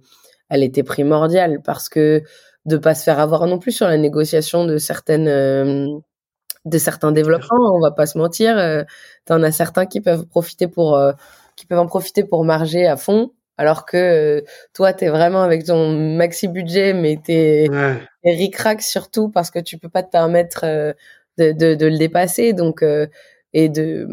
elle 0.49 0.63
était 0.63 0.85
primordiale 0.85 1.61
parce 1.65 1.89
que 1.89 2.23
de 2.65 2.77
pas 2.77 2.95
se 2.95 3.03
faire 3.03 3.19
avoir 3.19 3.47
non 3.49 3.59
plus 3.59 3.73
sur 3.73 3.89
la 3.89 3.97
négociation 3.97 4.67
de 4.67 4.79
certaines 4.79 5.27
euh, 5.27 5.89
de 6.65 6.79
certains 6.79 7.13
développements 7.13 7.75
on 7.75 7.81
va 7.81 7.91
pas 7.91 8.07
se 8.07 8.17
mentir 8.17 8.57
euh, 8.57 8.85
en 9.29 9.43
as 9.43 9.53
certains 9.53 9.87
qui 9.87 10.01
peuvent 10.01 10.27
profiter 10.27 10.69
pour 10.69 10.97
euh, 10.97 11.13
qui 11.57 11.67
peuvent 11.67 11.81
en 11.81 11.87
profiter 11.87 12.25
pour 12.25 12.45
marger 12.45 12.87
à 12.87 12.97
fond 12.97 13.33
alors 13.59 13.85
que 13.85 13.97
euh, 13.97 14.41
toi 14.73 14.93
tu 14.93 15.05
es 15.05 15.09
vraiment 15.09 15.43
avec 15.43 15.65
ton 15.65 15.91
maxi 15.91 16.49
budget 16.49 16.95
mais 16.95 17.19
t'es 17.23 17.69
ouais. 17.71 18.01
ric 18.25 18.57
surtout 18.81 19.29
parce 19.29 19.51
que 19.51 19.59
tu 19.59 19.77
peux 19.77 19.91
pas 19.91 20.03
te 20.03 20.11
permettre 20.11 20.95
de, 21.39 21.53
de, 21.53 21.75
de, 21.75 21.87
le 21.87 21.99
dépasser. 21.99 22.53
Donc 22.53 22.83
et 23.53 23.69
de 23.69 24.09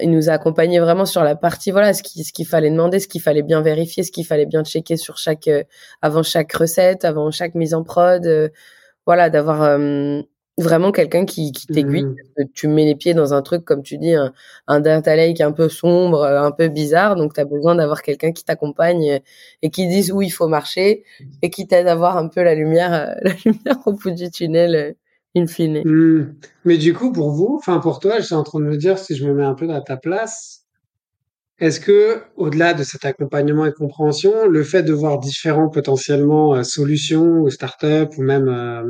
il 0.00 0.10
nous 0.10 0.28
a 0.28 0.32
accompagné 0.32 0.80
vraiment 0.80 1.06
sur 1.06 1.22
la 1.22 1.36
partie 1.36 1.70
voilà 1.70 1.94
ce 1.94 2.02
qui 2.02 2.24
ce 2.24 2.32
qu'il 2.32 2.46
fallait 2.46 2.70
demander 2.70 2.98
ce 2.98 3.08
qu'il 3.08 3.20
fallait 3.20 3.42
bien 3.42 3.62
vérifier 3.62 4.02
ce 4.02 4.10
qu'il 4.10 4.26
fallait 4.26 4.46
bien 4.46 4.64
checker 4.64 4.96
sur 4.96 5.18
chaque 5.18 5.48
euh, 5.48 5.62
avant 6.02 6.22
chaque 6.22 6.52
recette 6.52 7.04
avant 7.04 7.30
chaque 7.30 7.54
mise 7.54 7.74
en 7.74 7.84
prod 7.84 8.26
euh, 8.26 8.48
voilà 9.06 9.30
d'avoir 9.30 9.62
euh, 9.62 10.20
vraiment 10.56 10.92
quelqu'un 10.92 11.24
qui, 11.24 11.50
qui 11.50 11.66
t'aiguille. 11.66 12.04
Mmh. 12.04 12.44
tu 12.54 12.68
mets 12.68 12.84
les 12.84 12.94
pieds 12.94 13.12
dans 13.12 13.34
un 13.34 13.42
truc 13.42 13.64
comme 13.64 13.82
tu 13.82 13.98
dis 13.98 14.14
un, 14.14 14.32
un 14.68 14.78
data 14.78 15.16
lake 15.16 15.40
un 15.40 15.50
peu 15.50 15.68
sombre 15.68 16.24
un 16.24 16.52
peu 16.52 16.68
bizarre. 16.68 17.16
Donc 17.16 17.34
tu 17.34 17.40
as 17.40 17.44
besoin 17.44 17.74
d'avoir 17.74 18.02
quelqu'un 18.02 18.30
qui 18.30 18.44
t'accompagne 18.44 19.20
et 19.62 19.70
qui 19.70 19.88
dise 19.88 20.12
où 20.12 20.22
il 20.22 20.30
faut 20.30 20.46
marcher 20.46 21.02
et 21.42 21.50
qui 21.50 21.66
t'aide 21.66 21.88
à 21.88 21.96
voir 21.96 22.16
un 22.16 22.28
peu 22.28 22.42
la 22.44 22.54
lumière 22.54 23.16
la 23.22 23.32
lumière 23.44 23.78
au 23.86 23.94
bout 23.94 24.12
du 24.12 24.30
tunnel 24.30 24.94
in 25.36 25.46
fine. 25.46 25.82
Mmh. 25.84 26.34
Mais 26.64 26.78
du 26.78 26.94
coup, 26.94 27.12
pour 27.12 27.30
vous, 27.30 27.56
enfin 27.58 27.78
pour 27.80 27.98
toi, 28.00 28.18
je 28.20 28.24
suis 28.26 28.34
en 28.34 28.42
train 28.42 28.60
de 28.60 28.64
me 28.66 28.76
dire 28.76 28.98
si 28.98 29.16
je 29.16 29.26
me 29.26 29.34
mets 29.34 29.44
un 29.44 29.54
peu 29.54 29.70
à 29.70 29.80
ta 29.80 29.96
place, 29.96 30.64
est-ce 31.58 31.78
que, 31.80 32.22
au-delà 32.36 32.74
de 32.74 32.82
cet 32.82 33.04
accompagnement 33.04 33.64
et 33.66 33.72
compréhension, 33.72 34.46
le 34.48 34.64
fait 34.64 34.82
de 34.82 34.92
voir 34.92 35.20
différents 35.20 35.68
potentiellement 35.68 36.54
euh, 36.54 36.62
solutions 36.64 37.40
ou 37.40 37.50
startups 37.50 38.16
ou 38.18 38.22
même 38.22 38.48
euh, 38.48 38.82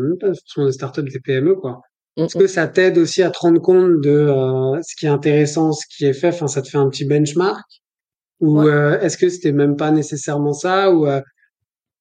des 0.57 0.73
startups, 0.73 1.03
des 1.03 1.21
PME, 1.21 1.57
quoi, 1.57 1.81
mmh, 2.17 2.23
est-ce 2.23 2.37
que 2.37 2.45
mmh. 2.45 2.49
ça 2.49 2.67
t'aide 2.69 2.99
aussi 2.99 3.23
à 3.23 3.31
te 3.31 3.39
rendre 3.39 3.61
compte 3.61 4.01
de 4.03 4.11
euh, 4.11 4.81
ce 4.83 4.97
qui 4.97 5.07
est 5.07 5.11
intéressant, 5.11 5.73
ce 5.73 5.85
qui 5.89 6.07
est 6.07 6.15
fait? 6.15 6.29
Enfin, 6.29 6.47
ça 6.47 6.63
te 6.63 6.69
fait 6.69 6.79
un 6.79 6.89
petit 6.89 7.05
benchmark? 7.05 7.65
Ou 8.41 8.61
ouais. 8.61 8.67
euh, 8.67 9.01
est-ce 9.01 9.17
que 9.17 9.29
c'était 9.29 9.53
même 9.53 9.77
pas 9.77 9.91
nécessairement 9.91 10.53
ça? 10.53 10.91
Ou 10.93 11.07
euh, 11.07 11.21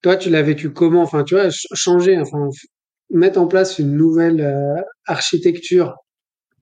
toi, 0.02 0.16
tu 0.16 0.30
l'as 0.30 0.42
vécu 0.42 0.72
comment? 0.72 1.02
Enfin, 1.02 1.24
tu 1.24 1.34
vois, 1.34 1.48
changer. 1.50 2.18
Enfin, 2.18 2.48
mettre 3.10 3.40
en 3.40 3.46
place 3.46 3.78
une 3.78 3.92
nouvelle 3.96 4.40
euh, 4.40 4.80
architecture, 5.06 5.94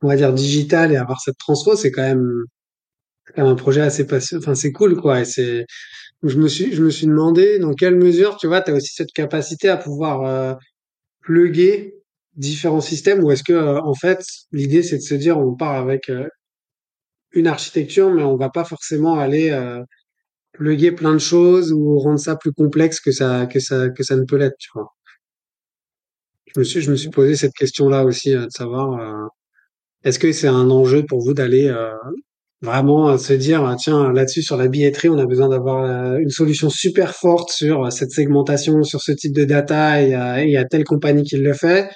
on 0.02 0.08
va 0.08 0.16
dire 0.16 0.32
digitale 0.32 0.92
et 0.92 0.96
avoir 0.96 1.20
cette 1.20 1.38
transfo, 1.38 1.76
c'est 1.76 1.90
quand 1.92 2.02
même, 2.02 2.26
quand 3.34 3.42
même 3.42 3.52
un 3.52 3.56
projet 3.56 3.80
assez 3.82 4.06
passionnant. 4.06 4.42
Enfin, 4.42 4.54
c'est 4.54 4.72
cool, 4.72 5.00
quoi. 5.00 5.20
Et 5.20 5.24
c'est, 5.24 5.66
je 6.22 6.38
me 6.38 6.48
suis, 6.48 6.72
je 6.74 6.82
me 6.84 6.90
suis 6.90 7.06
demandé 7.06 7.58
dans 7.58 7.74
quelle 7.74 7.96
mesure, 7.96 8.36
tu 8.38 8.46
vois, 8.48 8.62
tu 8.62 8.70
as 8.72 8.74
aussi 8.74 8.92
cette 8.94 9.12
capacité 9.12 9.68
à 9.68 9.76
pouvoir 9.76 10.22
euh, 10.24 10.54
plugger 11.22 11.94
différents 12.36 12.80
systèmes 12.82 13.22
ou 13.24 13.30
est-ce 13.32 13.44
que, 13.44 13.52
euh, 13.54 13.80
en 13.82 13.94
fait, 13.94 14.24
l'idée, 14.52 14.82
c'est 14.82 14.98
de 14.98 15.02
se 15.02 15.14
dire, 15.14 15.38
on 15.38 15.54
part 15.56 15.74
avec 15.76 16.10
euh, 16.10 16.28
une 17.32 17.46
architecture, 17.46 18.10
mais 18.12 18.22
on 18.22 18.36
va 18.36 18.50
pas 18.50 18.64
forcément 18.64 19.18
aller 19.18 19.50
euh, 19.50 19.80
plugger 20.52 20.92
plein 20.92 21.12
de 21.14 21.18
choses 21.18 21.72
ou 21.72 21.98
rendre 21.98 22.20
ça 22.20 22.36
plus 22.36 22.52
complexe 22.52 23.00
que 23.00 23.12
ça, 23.12 23.46
que 23.46 23.60
ça, 23.60 23.90
que 23.90 24.02
ça 24.04 24.16
ne 24.16 24.24
peut 24.24 24.36
l'être, 24.36 24.56
tu 24.58 24.70
vois? 24.74 24.88
Je 26.54 26.60
me 26.60 26.64
suis, 26.64 26.80
je 26.80 26.90
me 26.90 26.96
suis 26.96 27.10
posé 27.10 27.36
cette 27.36 27.54
question-là 27.54 28.04
aussi, 28.04 28.34
euh, 28.34 28.46
de 28.46 28.50
savoir, 28.50 29.00
euh, 29.00 29.26
est-ce 30.04 30.18
que 30.18 30.32
c'est 30.32 30.48
un 30.48 30.70
enjeu 30.70 31.04
pour 31.06 31.20
vous 31.20 31.34
d'aller 31.34 31.68
euh, 31.68 31.92
vraiment 32.62 33.16
se 33.18 33.32
dire, 33.32 33.74
tiens, 33.78 34.12
là-dessus, 34.12 34.42
sur 34.42 34.56
la 34.56 34.68
billetterie, 34.68 35.08
on 35.08 35.18
a 35.18 35.26
besoin 35.26 35.48
d'avoir 35.48 36.16
une 36.18 36.30
solution 36.30 36.70
super 36.70 37.14
forte 37.14 37.50
sur 37.50 37.92
cette 37.92 38.12
segmentation, 38.12 38.82
sur 38.84 39.00
ce 39.00 39.12
type 39.12 39.34
de 39.34 39.44
data, 39.44 40.02
et 40.02 40.44
il 40.44 40.50
y 40.50 40.56
a 40.56 40.64
telle 40.64 40.84
compagnie 40.84 41.24
qui 41.24 41.36
le 41.36 41.52
fait. 41.54 41.88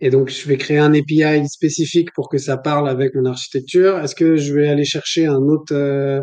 Et 0.00 0.10
donc, 0.10 0.30
je 0.30 0.48
vais 0.48 0.56
créer 0.56 0.78
un 0.78 0.94
API 0.94 1.46
spécifique 1.48 2.08
pour 2.14 2.28
que 2.28 2.38
ça 2.38 2.56
parle 2.56 2.88
avec 2.88 3.14
mon 3.14 3.26
architecture. 3.26 3.98
Est-ce 3.98 4.14
que 4.14 4.36
je 4.36 4.54
vais 4.54 4.68
aller 4.68 4.84
chercher 4.84 5.26
un 5.26 5.42
autre 5.42 5.74
euh, 5.74 6.22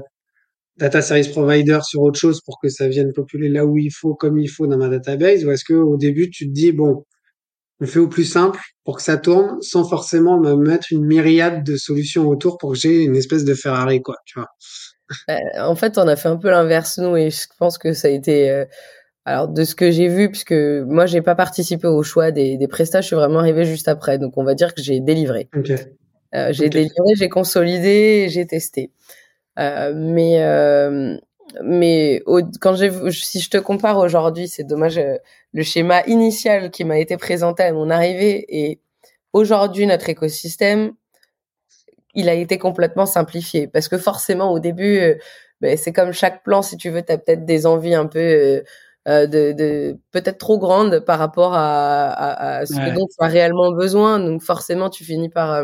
data 0.77 1.01
service 1.01 1.27
provider 1.27 1.79
sur 1.83 2.01
autre 2.01 2.19
chose 2.19 2.41
pour 2.43 2.57
que 2.61 2.69
ça 2.69 2.87
vienne 2.87 3.11
populer 3.13 3.49
là 3.49 3.65
où 3.65 3.77
il 3.77 3.91
faut, 3.91 4.15
comme 4.15 4.39
il 4.39 4.47
faut 4.49 4.65
dans 4.65 4.77
ma 4.77 4.89
database? 4.89 5.45
Ou 5.45 5.51
est-ce 5.51 5.63
que 5.63 5.73
au 5.73 5.97
début, 5.97 6.29
tu 6.31 6.47
te 6.47 6.53
dis, 6.53 6.71
bon, 6.71 7.03
on 7.79 7.85
fait 7.85 7.99
au 7.99 8.07
plus 8.07 8.25
simple 8.25 8.59
pour 8.83 8.97
que 8.97 9.03
ça 9.03 9.17
tourne 9.17 9.61
sans 9.61 9.87
forcément 9.87 10.39
me 10.39 10.55
mettre 10.55 10.87
une 10.91 11.05
myriade 11.05 11.63
de 11.63 11.75
solutions 11.77 12.27
autour 12.27 12.57
pour 12.57 12.71
que 12.73 12.77
j'ai 12.77 13.03
une 13.03 13.15
espèce 13.15 13.43
de 13.45 13.53
Ferrari, 13.53 14.01
quoi, 14.01 14.15
tu 14.25 14.39
vois. 14.39 14.49
Euh, 15.29 15.61
en 15.61 15.75
fait, 15.75 15.97
on 15.97 16.07
a 16.07 16.15
fait 16.15 16.27
un 16.29 16.37
peu 16.37 16.49
l'inverse, 16.49 16.97
nous, 16.97 17.15
et 17.15 17.29
je 17.29 17.45
pense 17.59 17.77
que 17.77 17.93
ça 17.93 18.07
a 18.07 18.11
été, 18.11 18.49
euh, 18.49 18.65
alors, 19.25 19.47
de 19.47 19.63
ce 19.63 19.75
que 19.75 19.91
j'ai 19.91 20.07
vu, 20.07 20.29
puisque 20.29 20.53
moi, 20.53 21.05
j'ai 21.05 21.21
pas 21.21 21.35
participé 21.35 21.87
au 21.87 22.03
choix 22.03 22.31
des, 22.31 22.57
des 22.57 22.67
prestats, 22.67 23.01
je 23.01 23.07
suis 23.07 23.15
vraiment 23.15 23.39
arrivée 23.39 23.65
juste 23.65 23.87
après. 23.87 24.17
Donc, 24.17 24.37
on 24.37 24.43
va 24.43 24.53
dire 24.53 24.73
que 24.73 24.81
j'ai 24.81 24.99
délivré. 24.99 25.49
Okay. 25.55 25.75
Euh, 26.35 26.51
j'ai 26.51 26.65
okay. 26.65 26.69
délivré, 26.69 27.15
j'ai 27.15 27.29
consolidé, 27.29 28.27
j'ai 28.29 28.45
testé. 28.45 28.91
Euh, 29.59 29.93
mais 29.95 30.39
mais 31.63 32.21
au, 32.25 32.41
quand 32.61 32.75
j'ai 32.75 32.91
si 33.11 33.39
je 33.39 33.49
te 33.49 33.57
compare 33.57 33.97
aujourd'hui, 33.97 34.47
c'est 34.47 34.63
dommage 34.63 34.97
euh, 34.97 35.17
le 35.53 35.63
schéma 35.63 36.03
initial 36.07 36.71
qui 36.71 36.83
m'a 36.83 36.99
été 36.99 37.17
présenté 37.17 37.63
à 37.63 37.73
mon 37.73 37.89
arrivée 37.89 38.45
et 38.49 38.79
aujourd'hui 39.33 39.85
notre 39.87 40.09
écosystème, 40.09 40.93
il 42.13 42.29
a 42.29 42.33
été 42.33 42.57
complètement 42.57 43.05
simplifié 43.05 43.67
parce 43.67 43.87
que 43.87 43.97
forcément 43.97 44.51
au 44.51 44.59
début 44.59 44.99
euh, 44.99 45.15
ben, 45.61 45.77
c'est 45.77 45.93
comme 45.93 46.11
chaque 46.13 46.43
plan 46.43 46.61
si 46.61 46.77
tu 46.77 46.89
veux 46.89 47.01
tu 47.03 47.11
as 47.11 47.17
peut-être 47.17 47.45
des 47.45 47.65
envies 47.65 47.95
un 47.95 48.07
peu 48.07 48.19
euh, 48.19 48.61
euh, 49.07 49.27
de, 49.27 49.53
de 49.53 49.97
peut-être 50.11 50.37
trop 50.37 50.57
grandes 50.59 50.99
par 50.99 51.19
rapport 51.19 51.53
à, 51.53 52.09
à, 52.09 52.57
à 52.59 52.65
ce 52.65 52.73
ouais. 52.73 52.91
dont 52.91 53.07
tu 53.07 53.15
as 53.23 53.27
réellement 53.27 53.71
besoin 53.71 54.19
donc 54.19 54.41
forcément 54.41 54.89
tu 54.89 55.03
finis 55.05 55.29
par 55.29 55.63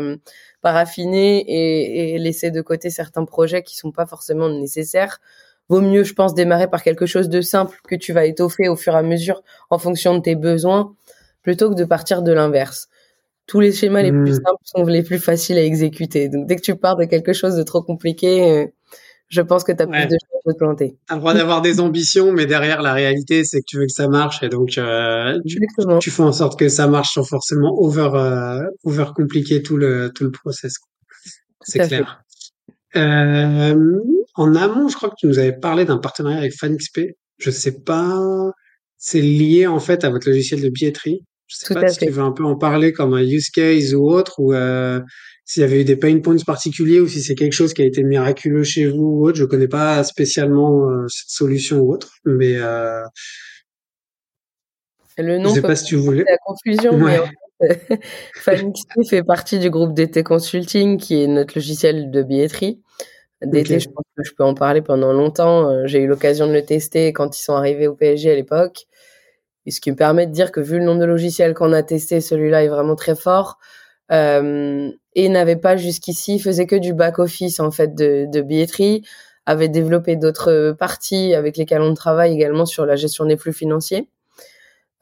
paraffiner 0.62 1.40
et, 1.40 2.14
et, 2.14 2.18
laisser 2.18 2.50
de 2.50 2.62
côté 2.62 2.88
certains 2.88 3.26
projets 3.26 3.62
qui 3.62 3.76
sont 3.76 3.92
pas 3.92 4.06
forcément 4.06 4.48
nécessaires. 4.48 5.20
Vaut 5.68 5.80
mieux, 5.80 6.04
je 6.04 6.12
pense, 6.12 6.34
démarrer 6.34 6.68
par 6.68 6.82
quelque 6.82 7.06
chose 7.06 7.28
de 7.28 7.40
simple 7.40 7.78
que 7.88 7.94
tu 7.94 8.12
vas 8.12 8.26
étoffer 8.26 8.68
au 8.68 8.76
fur 8.76 8.94
et 8.94 8.98
à 8.98 9.02
mesure 9.02 9.42
en 9.70 9.78
fonction 9.78 10.16
de 10.16 10.22
tes 10.22 10.34
besoins, 10.34 10.94
plutôt 11.42 11.70
que 11.70 11.74
de 11.74 11.84
partir 11.84 12.22
de 12.22 12.32
l'inverse. 12.32 12.88
Tous 13.46 13.60
les 13.60 13.72
schémas 13.72 14.02
les 14.02 14.10
plus 14.10 14.32
mmh. 14.32 14.42
simples 14.44 14.62
sont 14.64 14.84
les 14.84 15.02
plus 15.02 15.18
faciles 15.18 15.58
à 15.58 15.62
exécuter. 15.62 16.28
Donc 16.28 16.46
dès 16.46 16.56
que 16.56 16.62
tu 16.62 16.74
pars 16.76 16.96
de 16.96 17.04
quelque 17.04 17.32
chose 17.32 17.56
de 17.56 17.62
trop 17.62 17.82
compliqué, 17.82 18.50
euh, 18.50 18.66
je 19.28 19.40
pense 19.40 19.64
que 19.64 19.72
tu 19.72 19.82
as 19.82 19.86
plus 19.86 20.06
de 20.06 20.16
chances 20.16 20.42
de 20.46 20.52
te 20.52 20.58
planter. 20.58 20.96
Tu 21.06 21.12
as 21.12 21.14
le 21.14 21.20
droit 21.20 21.34
d'avoir 21.34 21.62
des 21.62 21.80
ambitions, 21.80 22.32
mais 22.32 22.46
derrière, 22.46 22.82
la 22.82 22.92
réalité, 22.92 23.44
c'est 23.44 23.60
que 23.60 23.66
tu 23.66 23.78
veux 23.78 23.86
que 23.86 23.92
ça 23.92 24.08
marche. 24.08 24.42
Et 24.42 24.48
donc, 24.48 24.78
euh, 24.78 25.38
tu, 26.00 26.10
fais 26.10 26.22
en 26.22 26.32
sorte 26.32 26.58
que 26.58 26.68
ça 26.68 26.86
marche 26.86 27.14
sans 27.14 27.24
forcément 27.24 27.74
over, 27.78 28.10
euh, 28.14 28.62
over 28.84 29.06
compliquer 29.14 29.62
tout 29.62 29.76
le, 29.76 30.10
tout 30.14 30.24
le 30.24 30.30
process. 30.30 30.74
C'est 31.62 31.80
clair. 31.80 32.23
Euh, 32.96 34.00
en 34.34 34.54
amont, 34.54 34.88
je 34.88 34.96
crois 34.96 35.10
que 35.10 35.16
tu 35.18 35.26
nous 35.26 35.38
avais 35.38 35.52
parlé 35.52 35.84
d'un 35.84 35.98
partenariat 35.98 36.38
avec 36.38 36.54
FanXP. 36.54 37.00
Je 37.38 37.50
sais 37.50 37.80
pas, 37.80 38.52
c'est 38.96 39.20
lié 39.20 39.66
en 39.66 39.80
fait 39.80 40.04
à 40.04 40.10
votre 40.10 40.28
logiciel 40.28 40.60
de 40.60 40.68
billetterie. 40.68 41.20
Je 41.46 41.56
sais 41.56 41.74
pas 41.74 41.88
si 41.88 41.98
tu 41.98 42.10
veux 42.10 42.22
un 42.22 42.32
peu 42.32 42.44
en 42.44 42.56
parler 42.56 42.92
comme 42.92 43.14
un 43.14 43.22
use 43.22 43.50
case 43.50 43.94
ou 43.94 44.08
autre, 44.08 44.40
ou 44.40 44.54
euh, 44.54 45.00
s'il 45.44 45.60
y 45.60 45.64
avait 45.64 45.82
eu 45.82 45.84
des 45.84 45.96
pain 45.96 46.18
points 46.20 46.36
particuliers, 46.44 47.00
ou 47.00 47.08
si 47.08 47.20
c'est 47.20 47.34
quelque 47.34 47.52
chose 47.52 47.74
qui 47.74 47.82
a 47.82 47.84
été 47.84 48.02
miraculeux 48.02 48.64
chez 48.64 48.86
vous 48.86 49.04
ou 49.04 49.28
autre. 49.28 49.36
Je 49.36 49.44
connais 49.44 49.68
pas 49.68 50.02
spécialement 50.04 50.88
euh, 50.90 51.06
cette 51.08 51.28
solution 51.30 51.80
ou 51.80 51.92
autre, 51.92 52.12
mais 52.24 52.56
euh, 52.56 53.02
le 55.18 55.38
nom. 55.38 55.50
Je 55.50 55.56
sais 55.56 55.62
pas 55.62 55.76
si 55.76 55.84
tu 55.84 55.96
voulais. 55.96 56.24
La 56.26 56.38
confusion, 56.38 56.96
mais 56.96 57.18
fait 57.18 57.30
partie 59.26 59.58
du 59.58 59.70
groupe 59.70 59.94
DT 59.94 60.22
Consulting, 60.22 60.98
qui 60.98 61.22
est 61.22 61.26
notre 61.26 61.54
logiciel 61.56 62.10
de 62.10 62.22
billetterie. 62.22 62.80
DT, 63.42 63.80
je 63.80 63.88
pense 63.88 64.04
que 64.16 64.24
je 64.24 64.32
peux 64.36 64.44
en 64.44 64.54
parler 64.54 64.82
pendant 64.82 65.12
longtemps. 65.12 65.68
Euh, 65.68 65.82
j'ai 65.86 66.00
eu 66.00 66.06
l'occasion 66.06 66.46
de 66.46 66.52
le 66.52 66.64
tester 66.64 67.12
quand 67.12 67.38
ils 67.38 67.42
sont 67.42 67.54
arrivés 67.54 67.86
au 67.86 67.94
PSG 67.94 68.30
à 68.30 68.34
l'époque. 68.34 68.86
Et 69.66 69.70
ce 69.70 69.80
qui 69.80 69.90
me 69.90 69.96
permet 69.96 70.26
de 70.26 70.32
dire 70.32 70.52
que 70.52 70.60
vu 70.60 70.78
le 70.78 70.84
nombre 70.84 71.00
de 71.00 71.06
logiciels 71.06 71.54
qu'on 71.54 71.72
a 71.72 71.82
testé, 71.82 72.20
celui-là 72.20 72.64
est 72.64 72.68
vraiment 72.68 72.96
très 72.96 73.14
fort. 73.14 73.58
Euh, 74.12 74.90
et 75.14 75.28
n'avait 75.28 75.56
pas 75.56 75.76
jusqu'ici, 75.76 76.38
faisait 76.38 76.66
que 76.66 76.76
du 76.76 76.92
back-office 76.92 77.60
en 77.60 77.70
fait 77.70 77.94
de, 77.94 78.26
de 78.30 78.40
billetterie, 78.42 79.02
avait 79.46 79.68
développé 79.68 80.16
d'autres 80.16 80.74
parties 80.78 81.34
avec 81.34 81.56
lesquelles 81.56 81.82
on 81.82 81.94
travaille 81.94 82.32
également 82.32 82.66
sur 82.66 82.86
la 82.86 82.96
gestion 82.96 83.24
des 83.24 83.36
flux 83.36 83.52
financiers. 83.52 84.08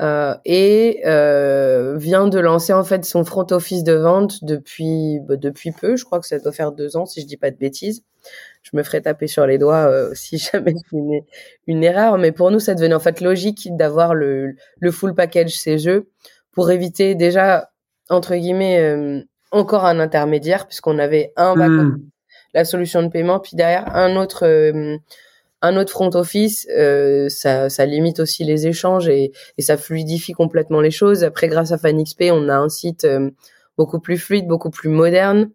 Euh, 0.03 0.35
et 0.45 1.03
euh, 1.07 1.97
vient 1.97 2.27
de 2.27 2.41
lancer 2.41 2.73
en 2.73 2.83
fait 2.83 3.05
son 3.05 3.25
front 3.25 3.47
office 3.53 3.85
de 3.85 3.93
vente 3.93 4.43
depuis 4.43 5.21
bah, 5.21 5.37
depuis 5.37 5.71
peu. 5.71 5.97
Je 5.97 6.05
crois 6.05 6.19
que 6.19 6.27
ça 6.27 6.41
doit 6.41 6.51
faire 6.51 6.73
deux 6.73 6.97
ans 6.97 7.07
si 7.07 7.21
je 7.21 7.27
dis 7.27 7.37
pas 7.37 7.53
de 7.53 7.57
bêtises. 7.57 8.03
Je 8.63 8.71
me 8.77 8.83
ferai 8.83 9.01
taper 9.03 9.29
sur 9.29 9.47
les 9.47 9.59
doigts 9.59 9.89
euh, 9.89 10.11
si 10.15 10.39
jamais 10.39 10.75
une, 10.93 11.21
une 11.69 11.85
erreur. 11.85 12.19
Mais 12.19 12.33
pour 12.33 12.51
nous, 12.51 12.59
ça 12.59 12.75
devenait 12.75 12.95
en 12.95 13.01
fait 13.01 13.21
logique 13.21 13.69
d'avoir 13.77 14.15
le, 14.15 14.57
le 14.81 14.91
full 14.91 15.15
package 15.15 15.53
ces 15.57 15.79
jeux 15.79 16.11
pour 16.51 16.71
éviter 16.71 17.15
déjà 17.15 17.71
entre 18.11 18.35
guillemets 18.35 19.25
encore 19.53 19.87
un 19.87 20.01
intermédiaire 20.01 20.67
puisqu'on 20.67 20.99
avait 20.99 21.33
un 21.37 21.55
mmh. 21.55 22.03
la 22.53 22.65
solution 22.65 23.03
de 23.03 23.09
paiement 23.09 23.39
puis 23.39 23.57
derrière 23.57 23.95
un 23.97 24.17
autre 24.17 24.45
un 25.63 25.77
autre 25.77 25.93
front 25.93 26.11
office, 26.15 26.67
euh, 26.77 27.29
ça, 27.29 27.71
ça, 27.71 27.87
limite 27.87 28.21
aussi 28.21 28.45
les 28.45 28.67
échanges 28.67 29.09
et, 29.09 29.33
et, 29.57 29.63
ça 29.63 29.77
fluidifie 29.77 30.33
complètement 30.33 30.81
les 30.81 30.91
choses. 30.91 31.23
Après, 31.25 31.49
grâce 31.49 31.73
à 31.73 31.79
FanXP, 31.79 32.25
on 32.33 32.49
a 32.49 32.57
un 32.57 32.69
site 32.69 33.05
euh, 33.05 33.31
beaucoup 33.79 34.01
plus 34.01 34.19
fluide, 34.19 34.47
beaucoup 34.49 34.71
plus 34.71 34.89
moderne. 34.89 35.51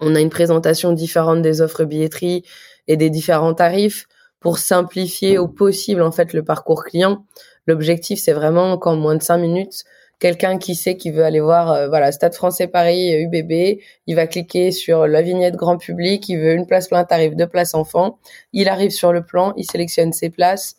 On 0.00 0.14
a 0.14 0.20
une 0.20 0.30
présentation 0.30 0.92
différente 0.92 1.42
des 1.42 1.60
offres 1.60 1.84
billetterie 1.84 2.44
et 2.88 2.96
des 2.96 3.10
différents 3.10 3.54
tarifs 3.54 4.06
pour 4.40 4.58
simplifier 4.58 5.36
au 5.36 5.46
possible 5.46 6.00
en 6.00 6.10
fait 6.10 6.32
le 6.32 6.42
parcours 6.42 6.84
client. 6.84 7.26
L'objectif, 7.66 8.18
c'est 8.18 8.32
vraiment 8.32 8.78
qu'en 8.78 8.96
moins 8.96 9.16
de 9.16 9.22
cinq 9.22 9.36
minutes, 9.36 9.84
quelqu'un 10.20 10.58
qui 10.58 10.76
sait 10.76 10.96
qu'il 10.96 11.14
veut 11.14 11.24
aller 11.24 11.40
voir 11.40 11.72
euh, 11.72 11.88
voilà 11.88 12.12
Stade 12.12 12.34
Français 12.34 12.68
Paris 12.68 13.12
UBB, 13.22 13.80
il 14.06 14.14
va 14.14 14.26
cliquer 14.26 14.70
sur 14.70 15.08
la 15.08 15.22
vignette 15.22 15.56
grand 15.56 15.78
public, 15.78 16.28
il 16.28 16.38
veut 16.38 16.52
une 16.52 16.66
place 16.66 16.88
plein 16.88 17.04
tarif, 17.04 17.34
deux 17.34 17.48
places 17.48 17.74
enfants, 17.74 18.18
il 18.52 18.68
arrive 18.68 18.90
sur 18.90 19.12
le 19.12 19.24
plan, 19.24 19.52
il 19.56 19.64
sélectionne 19.64 20.12
ses 20.12 20.30
places 20.30 20.76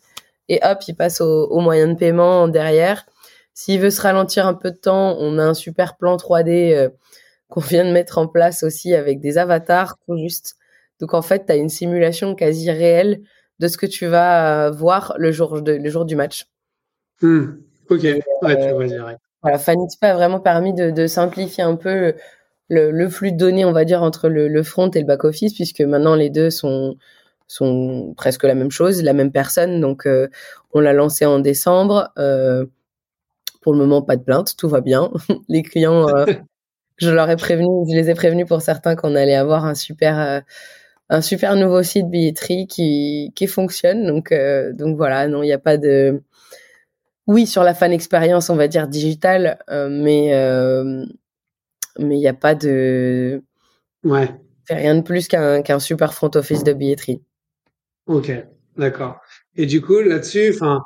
et 0.48 0.60
hop, 0.62 0.78
il 0.88 0.94
passe 0.94 1.20
au, 1.20 1.46
au 1.48 1.60
moyen 1.60 1.88
de 1.88 1.94
paiement 1.94 2.48
derrière. 2.48 3.04
S'il 3.52 3.80
veut 3.80 3.90
se 3.90 4.00
ralentir 4.00 4.46
un 4.46 4.54
peu 4.54 4.70
de 4.70 4.76
temps, 4.76 5.16
on 5.18 5.38
a 5.38 5.44
un 5.44 5.54
super 5.54 5.96
plan 5.96 6.16
3D 6.16 6.72
euh, 6.74 6.88
qu'on 7.48 7.60
vient 7.60 7.84
de 7.84 7.92
mettre 7.92 8.16
en 8.16 8.26
place 8.26 8.62
aussi 8.62 8.94
avec 8.94 9.20
des 9.20 9.36
avatars 9.36 9.98
tout 10.06 10.16
juste. 10.16 10.56
Donc 11.00 11.14
en 11.14 11.22
fait, 11.22 11.46
tu 11.46 11.52
as 11.52 11.56
une 11.56 11.68
simulation 11.68 12.34
quasi 12.34 12.70
réelle 12.70 13.22
de 13.58 13.68
ce 13.68 13.76
que 13.76 13.86
tu 13.86 14.06
vas 14.06 14.70
voir 14.70 15.14
le 15.18 15.32
jour, 15.32 15.60
de, 15.60 15.72
le 15.72 15.90
jour 15.90 16.04
du 16.04 16.16
match. 16.16 16.46
Hmm. 17.20 17.58
Ok, 17.90 18.02
ouais, 18.02 18.22
tu 18.68 18.74
vois 18.74 18.86
direct. 18.86 19.20
Voilà, 19.42 19.58
FanXP 19.58 20.04
a 20.04 20.14
vraiment 20.14 20.40
permis 20.40 20.72
de, 20.74 20.90
de 20.90 21.06
simplifier 21.06 21.64
un 21.64 21.76
peu 21.76 22.14
le, 22.68 22.90
le, 22.90 23.08
flux 23.08 23.32
de 23.32 23.36
données, 23.36 23.64
on 23.64 23.72
va 23.72 23.84
dire, 23.84 24.02
entre 24.02 24.28
le, 24.28 24.48
le 24.48 24.62
front 24.62 24.90
et 24.90 25.00
le 25.00 25.06
back-office, 25.06 25.54
puisque 25.54 25.80
maintenant 25.80 26.14
les 26.14 26.30
deux 26.30 26.50
sont, 26.50 26.96
sont 27.48 28.14
presque 28.16 28.44
la 28.44 28.54
même 28.54 28.70
chose, 28.70 29.02
la 29.02 29.12
même 29.12 29.32
personne. 29.32 29.80
Donc, 29.80 30.06
euh, 30.06 30.28
on 30.72 30.80
l'a 30.80 30.92
lancé 30.92 31.26
en 31.26 31.38
décembre. 31.38 32.10
Euh, 32.18 32.66
pour 33.62 33.72
le 33.72 33.78
moment, 33.78 34.02
pas 34.02 34.16
de 34.16 34.22
plainte, 34.22 34.56
tout 34.56 34.68
va 34.68 34.80
bien. 34.80 35.10
les 35.48 35.62
clients, 35.62 36.08
euh, 36.08 36.26
je 36.96 37.10
leur 37.10 37.30
ai 37.30 37.36
prévenu, 37.36 37.68
je 37.88 37.94
les 37.94 38.10
ai 38.10 38.14
prévenus 38.14 38.46
pour 38.46 38.60
certains 38.60 38.96
qu'on 38.96 39.14
allait 39.14 39.36
avoir 39.36 39.64
un 39.64 39.74
super, 39.74 40.20
euh, 40.20 40.40
un 41.08 41.20
super 41.20 41.56
nouveau 41.56 41.82
site 41.82 42.08
billetterie 42.08 42.66
qui, 42.66 43.32
qui 43.34 43.46
fonctionne. 43.46 44.06
Donc, 44.06 44.32
euh, 44.32 44.72
donc 44.72 44.96
voilà, 44.96 45.28
non, 45.28 45.42
il 45.42 45.46
n'y 45.46 45.52
a 45.52 45.58
pas 45.58 45.78
de, 45.78 46.22
oui, 47.26 47.46
sur 47.46 47.62
la 47.62 47.74
fan 47.74 47.92
expérience, 47.92 48.50
on 48.50 48.56
va 48.56 48.68
dire 48.68 48.88
digitale, 48.88 49.58
euh, 49.70 49.88
mais 49.90 50.34
euh, 50.34 51.04
mais 51.98 52.16
il 52.16 52.20
n'y 52.20 52.28
a 52.28 52.34
pas 52.34 52.54
de 52.54 53.42
ouais. 54.04 54.28
C'est 54.66 54.74
rien 54.74 54.94
de 54.94 55.02
plus 55.02 55.28
qu'un 55.28 55.62
qu'un 55.62 55.78
super 55.78 56.14
front 56.14 56.30
office 56.34 56.64
de 56.64 56.72
billetterie. 56.72 57.22
Ok, 58.06 58.32
d'accord. 58.76 59.20
Et 59.56 59.66
du 59.66 59.80
coup, 59.80 60.00
là-dessus, 60.00 60.52
enfin, 60.54 60.80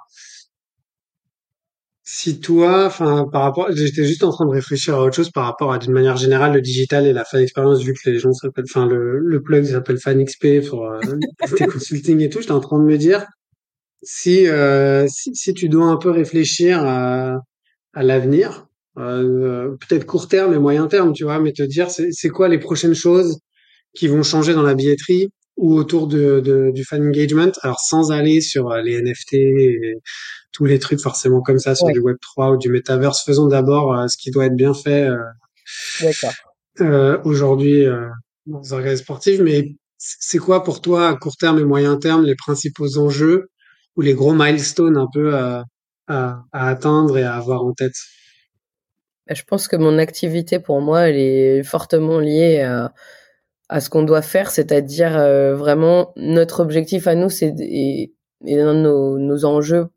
si 2.03 2.41
toi, 2.41 2.87
enfin, 2.87 3.27
par 3.33 3.43
rapport, 3.43 3.69
j'étais 3.73 4.05
juste 4.05 4.23
en 4.23 4.31
train 4.31 4.47
de 4.47 4.51
réfléchir 4.51 4.95
à 4.95 5.03
autre 5.03 5.17
chose 5.17 5.31
par 5.31 5.45
rapport 5.45 5.73
à 5.73 5.79
d'une 5.79 5.93
manière 5.93 6.17
générale 6.17 6.53
le 6.55 6.61
digital 6.61 7.07
et 7.07 7.13
la 7.13 7.25
fan 7.25 7.41
expérience, 7.43 7.83
vu 7.83 7.95
que 7.95 8.09
les 8.09 8.19
gens 8.19 8.33
s'appellent, 8.33 8.65
enfin, 8.69 8.87
le, 8.87 9.19
le 9.19 9.43
plug 9.43 9.65
s'appelle 9.65 9.99
Fan 9.99 10.25
XP 10.25 10.69
pour 10.69 10.87
euh, 10.87 11.01
consulting 11.73 12.21
et 12.21 12.29
tout. 12.31 12.41
J'étais 12.41 12.53
en 12.53 12.61
train 12.61 12.79
de 12.79 12.85
me 12.85 12.97
dire, 12.97 13.27
si, 14.07 14.47
euh, 14.47 15.07
si, 15.09 15.35
si, 15.35 15.53
tu 15.53 15.69
dois 15.69 15.87
un 15.87 15.97
peu 15.97 16.11
réfléchir 16.11 16.83
à, 16.85 17.41
à 17.93 18.03
l'avenir, 18.05 18.69
euh, 18.99 19.77
peut-être 19.81 20.07
court 20.07 20.29
terme 20.29 20.55
et 20.55 20.59
moyen 20.59 20.87
terme, 20.87 21.13
tu 21.13 21.25
vois, 21.25 21.41
mais 21.41 21.53
te 21.53 21.63
dire 21.63 21.89
c'est 21.91 22.29
quoi 22.29 22.49
les 22.49 22.59
prochaines 22.59 22.95
choses 22.95 23.41
qui 23.95 24.07
vont 24.07 24.23
changer 24.23 24.55
dans 24.55 24.63
la 24.63 24.75
billetterie 24.75 25.29
ou 25.57 25.75
autour 25.75 26.07
de, 26.07 26.41
de, 26.41 26.71
du 26.73 26.85
fan 26.85 27.05
engagement, 27.05 27.51
alors 27.63 27.81
sans 27.81 28.13
aller 28.13 28.41
sur 28.41 28.71
euh, 28.71 28.81
les 28.81 29.03
NFT 29.03 29.33
et 29.33 29.95
tous 30.53 30.67
les 30.67 30.79
trucs 30.79 31.01
forcément 31.01 31.43
comme 31.43 31.59
ça 31.59 31.75
sur 31.75 31.89
du 31.89 31.99
Web 31.99 32.17
3 32.21 32.53
ou 32.53 32.57
du 32.59 32.69
Metaverse. 32.69 33.25
Faisons 33.25 33.49
d'abord 33.49 33.93
euh, 33.93 34.07
ce 34.07 34.17
qui 34.17 34.31
doit 34.31 34.47
être 34.47 34.57
bien 34.57 34.73
fait 34.73 35.09
euh, 36.81 37.19
aujourd'hui 37.25 37.87
dans 38.47 38.61
les 38.61 38.73
organes 38.73 38.97
sportifs. 38.97 39.41
Mais 39.41 39.75
c'est 39.99 40.39
quoi 40.39 40.63
pour 40.63 40.81
toi 40.81 41.09
à 41.09 41.15
court 41.17 41.37
terme 41.37 41.59
et 41.59 41.65
moyen 41.65 41.97
terme 41.97 42.25
les 42.25 42.37
principaux 42.37 42.99
enjeux 42.99 43.49
ou 43.97 44.03
les 44.03 44.15
gros 44.15 44.35
milestones 44.35 44.97
un 44.97 45.09
peu 45.13 45.37
à, 45.37 45.65
à, 46.07 46.45
atteindre 46.53 47.19
et 47.19 47.25
à 47.25 47.35
avoir 47.35 47.65
en 47.65 47.73
tête? 47.73 47.97
Bah, 49.27 49.35
Je 49.35 49.43
pense 49.45 49.69
que 49.69 49.77
mon 49.77 49.99
activité 49.99 50.59
pour 50.59 50.81
moi, 50.81 51.09
elle 51.09 51.17
est 51.17 51.63
fortement 51.63 52.19
liée 52.19 52.61
à, 52.61 52.93
à 53.69 53.81
ce 53.81 53.91
qu'on 53.91 54.03
doit 54.03 54.23
faire, 54.23 54.51
c'est-à-dire 54.51 55.17
euh, 55.17 55.55
vraiment 55.55 56.13
notre 56.17 56.61
objectif 56.61 57.07
à 57.07 57.15
nous, 57.15 57.31
c'est 57.31 57.55
et, 57.59 58.13
et 58.45 58.57
nos, 58.57 59.19
nos 59.19 59.45
enjeux, 59.45 59.89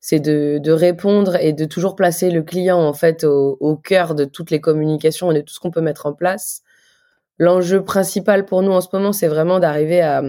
c'est 0.00 0.20
de, 0.20 0.58
de, 0.58 0.72
répondre 0.72 1.36
et 1.36 1.52
de 1.52 1.64
toujours 1.64 1.96
placer 1.96 2.30
le 2.30 2.42
client 2.42 2.78
en 2.78 2.92
fait 2.92 3.24
au, 3.24 3.56
au 3.60 3.76
cœur 3.76 4.14
de 4.14 4.24
toutes 4.24 4.50
les 4.50 4.60
communications 4.60 5.30
et 5.30 5.34
de 5.34 5.40
tout 5.40 5.54
ce 5.54 5.60
qu'on 5.60 5.70
peut 5.70 5.80
mettre 5.80 6.06
en 6.06 6.12
place. 6.12 6.62
L'enjeu 7.38 7.82
principal 7.82 8.44
pour 8.44 8.62
nous 8.62 8.72
en 8.72 8.80
ce 8.80 8.88
moment, 8.92 9.12
c'est 9.12 9.28
vraiment 9.28 9.58
d'arriver 9.58 10.00
à 10.00 10.22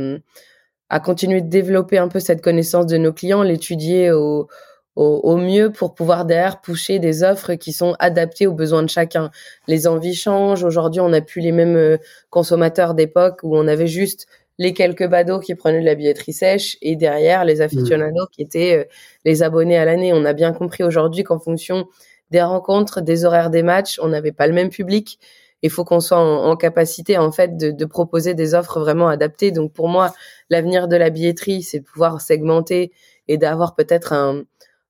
à 0.94 1.00
continuer 1.00 1.41
de 1.41 1.50
développer 1.50 1.98
un 1.98 2.08
peu 2.08 2.20
cette 2.20 2.44
connaissance 2.44 2.86
de 2.86 2.98
nos 2.98 3.12
clients, 3.12 3.41
l'étudier 3.41 4.12
au, 4.12 4.48
au, 4.96 5.22
au, 5.24 5.38
mieux 5.38 5.72
pour 5.72 5.96
pouvoir 5.96 6.24
derrière 6.24 6.62
pousser 6.62 7.00
des 7.00 7.24
offres 7.24 7.56
qui 7.56 7.74
sont 7.74 7.96
adaptées 7.98 8.46
aux 8.46 8.54
besoins 8.54 8.84
de 8.84 8.89
chacun. 8.89 9.32
Les 9.68 9.88
envies 9.88 10.14
changent. 10.14 10.64
Aujourd'hui, 10.64 11.02
on 11.02 11.10
n'a 11.10 11.22
plus 11.22 11.41
les 11.41 11.52
mêmes 11.52 11.78
euh, 11.78 11.98
consommateurs 12.30 12.94
d'époque 12.94 13.39
où 13.41 13.58
on 13.58 13.68
avait 13.68 13.88
juste 13.88 14.28
les 14.60 14.74
quelques 14.74 15.08
badauds 15.08 15.39
qui 15.39 15.56
prenaient 15.56 15.80
de 15.80 15.86
la 15.86 15.96
billetterie 15.96 16.32
sèche 16.32 16.78
et 16.84 16.96
derrière 16.96 17.44
les 17.44 17.62
aficionados 17.62 18.28
qui 18.32 18.44
étaient 18.44 18.78
euh, 18.82 18.84
les 19.26 19.41
abonnés 19.41 19.80
à 19.80 19.86
l'année. 19.86 20.14
On 20.14 20.26
a 20.26 20.34
bien 20.34 20.54
compris 20.54 20.84
aujourd'hui 20.84 21.24
qu'en 21.24 21.39
fonction 21.39 21.88
des 22.30 22.44
rencontres, 22.44 23.02
des 23.02 23.26
horaires 23.26 23.50
des 23.50 23.64
matchs, 23.64 24.00
on 24.00 24.10
n'avait 24.10 24.32
pas 24.32 24.46
le 24.46 24.54
même 24.54 24.70
public 24.70 25.18
il 25.64 25.70
faut 25.70 25.86
qu'on 25.86 25.99
soit 25.99 26.20
en, 26.20 26.55
capacité 26.55 27.18
en 27.18 27.32
fait 27.32 27.57
de, 27.57 27.72
de, 27.72 27.86
proposer 27.86 28.34
des 28.36 28.53
offres 28.53 28.80
vraiment 28.80 29.07
adaptées. 29.07 29.51
Donc 29.51 29.74
pour 29.74 29.88
moi, 29.88 30.14
l'avenir 30.49 30.88
de 30.88 30.95
la 30.97 31.09
billetterie, 31.09 31.64
c'est 31.64 31.80
de 31.80 31.86
pouvoir 31.86 32.22
segmenter 32.22 32.91
et 33.28 33.38
d'avoir 33.38 33.74
peut-être 33.74 34.14
un 34.14 34.43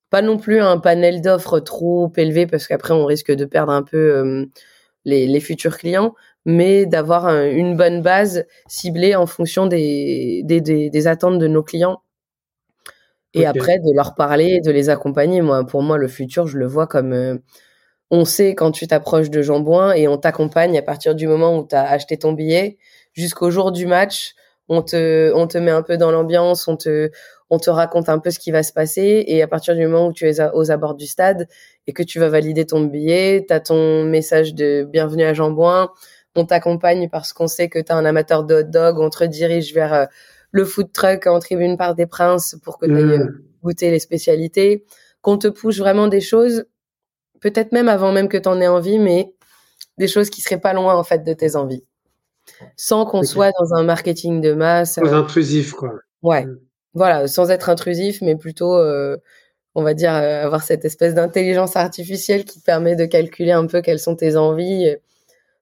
pas 0.10 0.22
non 0.22 0.38
plus 0.38 0.60
un 0.60 0.78
panel 0.80 1.22
d'offres 1.22 1.60
trop 1.60 2.12
élevé 2.18 2.46
parce 2.46 2.68
qu'après 2.68 2.94
on 2.94 3.06
risque 3.06 3.32
de 3.32 3.46
perdre 3.46 3.72
un 3.72 3.84
peu 3.84 3.98
euh, 3.98 4.46
les, 5.06 5.28
les, 5.28 5.40
futurs 5.40 5.78
clients, 5.78 6.14
mais 6.46 6.86
d'avoir 6.86 7.28
une 7.30 7.76
bonne 7.76 8.02
base 8.02 8.46
ciblée 8.68 9.16
en 9.16 9.26
fonction 9.26 9.66
des, 9.66 10.42
des, 10.46 10.62
des, 10.62 10.90
des 10.92 11.08
attentes 11.08 11.40
de 11.40 11.48
nos 11.48 11.64
clients 11.64 12.02
et 13.34 13.46
après 13.46 13.80
de 13.80 13.96
leur 13.96 14.14
parler, 14.16 14.62
de 14.62 14.72
les 14.72 14.90
accompagner. 14.90 15.42
Moi, 15.42 15.66
pour 15.66 15.82
moi, 15.82 15.98
le 15.98 16.08
futur, 16.08 16.48
je 16.48 16.58
le 16.58 16.68
vois 16.68 16.88
comme 16.88 17.14
euh, 17.14 17.38
on 18.12 18.26
sait 18.26 18.56
quand 18.56 18.72
tu 18.72 18.88
t'approches 18.88 19.30
de 19.30 19.42
Jambouin 19.42 19.94
et 19.94 20.08
on 20.08 20.18
t'accompagne 20.18 20.78
à 20.78 20.82
partir 20.82 21.16
du 21.16 21.28
moment 21.28 21.58
où 21.58 21.68
tu 21.68 21.76
as 21.76 21.90
acheté 21.90 22.18
ton 22.18 22.34
billet 22.34 22.78
jusqu'au 23.14 23.50
jour 23.50 23.72
du 23.72 23.86
match. 23.86 24.36
On 24.70 24.82
te, 24.82 25.32
on 25.36 25.48
te 25.48 25.58
met 25.58 25.72
un 25.72 25.82
peu 25.82 25.98
dans 25.98 26.12
l'ambiance, 26.12 26.68
on 26.68 26.78
te, 26.78 27.12
on 27.50 27.60
te 27.60 27.70
raconte 27.70 28.10
un 28.10 28.20
peu 28.20 28.32
ce 28.32 28.40
qui 28.40 28.52
va 28.52 28.64
se 28.64 28.72
passer. 28.72 29.24
Et 29.28 29.42
à 29.42 29.48
partir 29.48 29.76
du 29.76 29.86
moment 29.86 30.08
où 30.08 30.14
tu 30.14 30.28
es 30.28 30.42
aux 30.54 30.72
abords 30.72 30.96
du 30.96 31.06
stade 31.06 31.48
et 31.86 31.94
que 31.94 32.04
tu 32.04 32.20
vas 32.20 32.30
valider 32.30 32.66
ton 32.66 32.82
billet, 32.82 33.46
tu 33.48 33.54
as 33.54 33.60
ton 33.60 34.04
message 34.04 34.54
de 34.54 34.88
bienvenue 34.90 35.24
à 35.24 35.34
Jambouin. 35.34 35.92
On 36.36 36.46
t'accompagne 36.46 37.10
parce 37.10 37.34
qu'on 37.34 37.48
sait 37.48 37.70
que 37.70 37.80
tu 37.80 37.92
un 37.92 38.06
amateur 38.06 38.44
de 38.44 38.56
hot 38.56 38.64
dog. 38.64 39.00
On 39.00 39.10
te 39.10 39.20
redirige 39.20 39.74
vers 39.74 39.94
euh, 39.94 40.06
le 40.52 40.66
food 40.66 40.92
truck 40.92 41.28
en 41.28 41.40
tribune 41.40 41.78
par 41.78 41.94
des 41.94 42.08
princes 42.08 42.56
pour 42.64 42.78
que 42.78 42.86
tu 42.86 42.96
ailles 42.96 43.20
mmh. 43.20 43.42
goûter 43.64 43.92
les 43.92 44.00
spécialités. 44.00 44.86
Qu'on 45.22 45.38
te 45.38 45.48
pousse 45.48 45.78
vraiment 45.78 46.08
des 46.08 46.22
choses 46.22 46.66
peut-être 47.44 47.74
même 47.74 47.90
avant 47.90 48.12
même 48.12 48.30
que 48.30 48.38
tu 48.38 48.48
en 48.48 48.60
aies 48.62 48.68
envie, 48.68 49.00
mais 49.00 49.34
des 49.98 50.08
choses 50.08 50.30
qui 50.30 50.42
seraient 50.42 50.60
pas 50.60 50.74
loin 50.74 50.96
en 50.96 51.04
fait 51.04 51.24
de 51.24 51.34
tes 51.34 51.56
envies, 51.56 51.84
sans 52.78 53.06
qu'on 53.06 53.24
soit 53.24 53.52
dans 53.60 53.76
un 53.76 53.84
marketing 53.84 54.42
de 54.42 54.54
masse. 54.54 54.98
Euh, 54.98 55.14
intrusif 55.14 55.74
quoi. 55.74 55.92
Ouais, 56.24 56.46
mm. 56.46 56.60
voilà, 56.94 57.28
sans 57.28 57.52
être 57.52 57.70
intrusif, 57.70 58.22
mais 58.22 58.36
plutôt, 58.38 58.76
euh, 58.76 59.18
on 59.76 59.84
va 59.84 59.94
dire, 59.94 60.14
euh, 60.16 60.46
avoir 60.46 60.64
cette 60.64 60.86
espèce 60.86 61.14
d'intelligence 61.14 61.76
artificielle 61.76 62.46
qui 62.46 62.60
te 62.62 62.66
permet 62.66 62.96
de 62.96 63.06
calculer 63.06 63.52
un 63.52 63.68
peu 63.68 63.82
quelles 63.82 64.00
sont 64.00 64.16
tes 64.16 64.38
envies, 64.38 64.96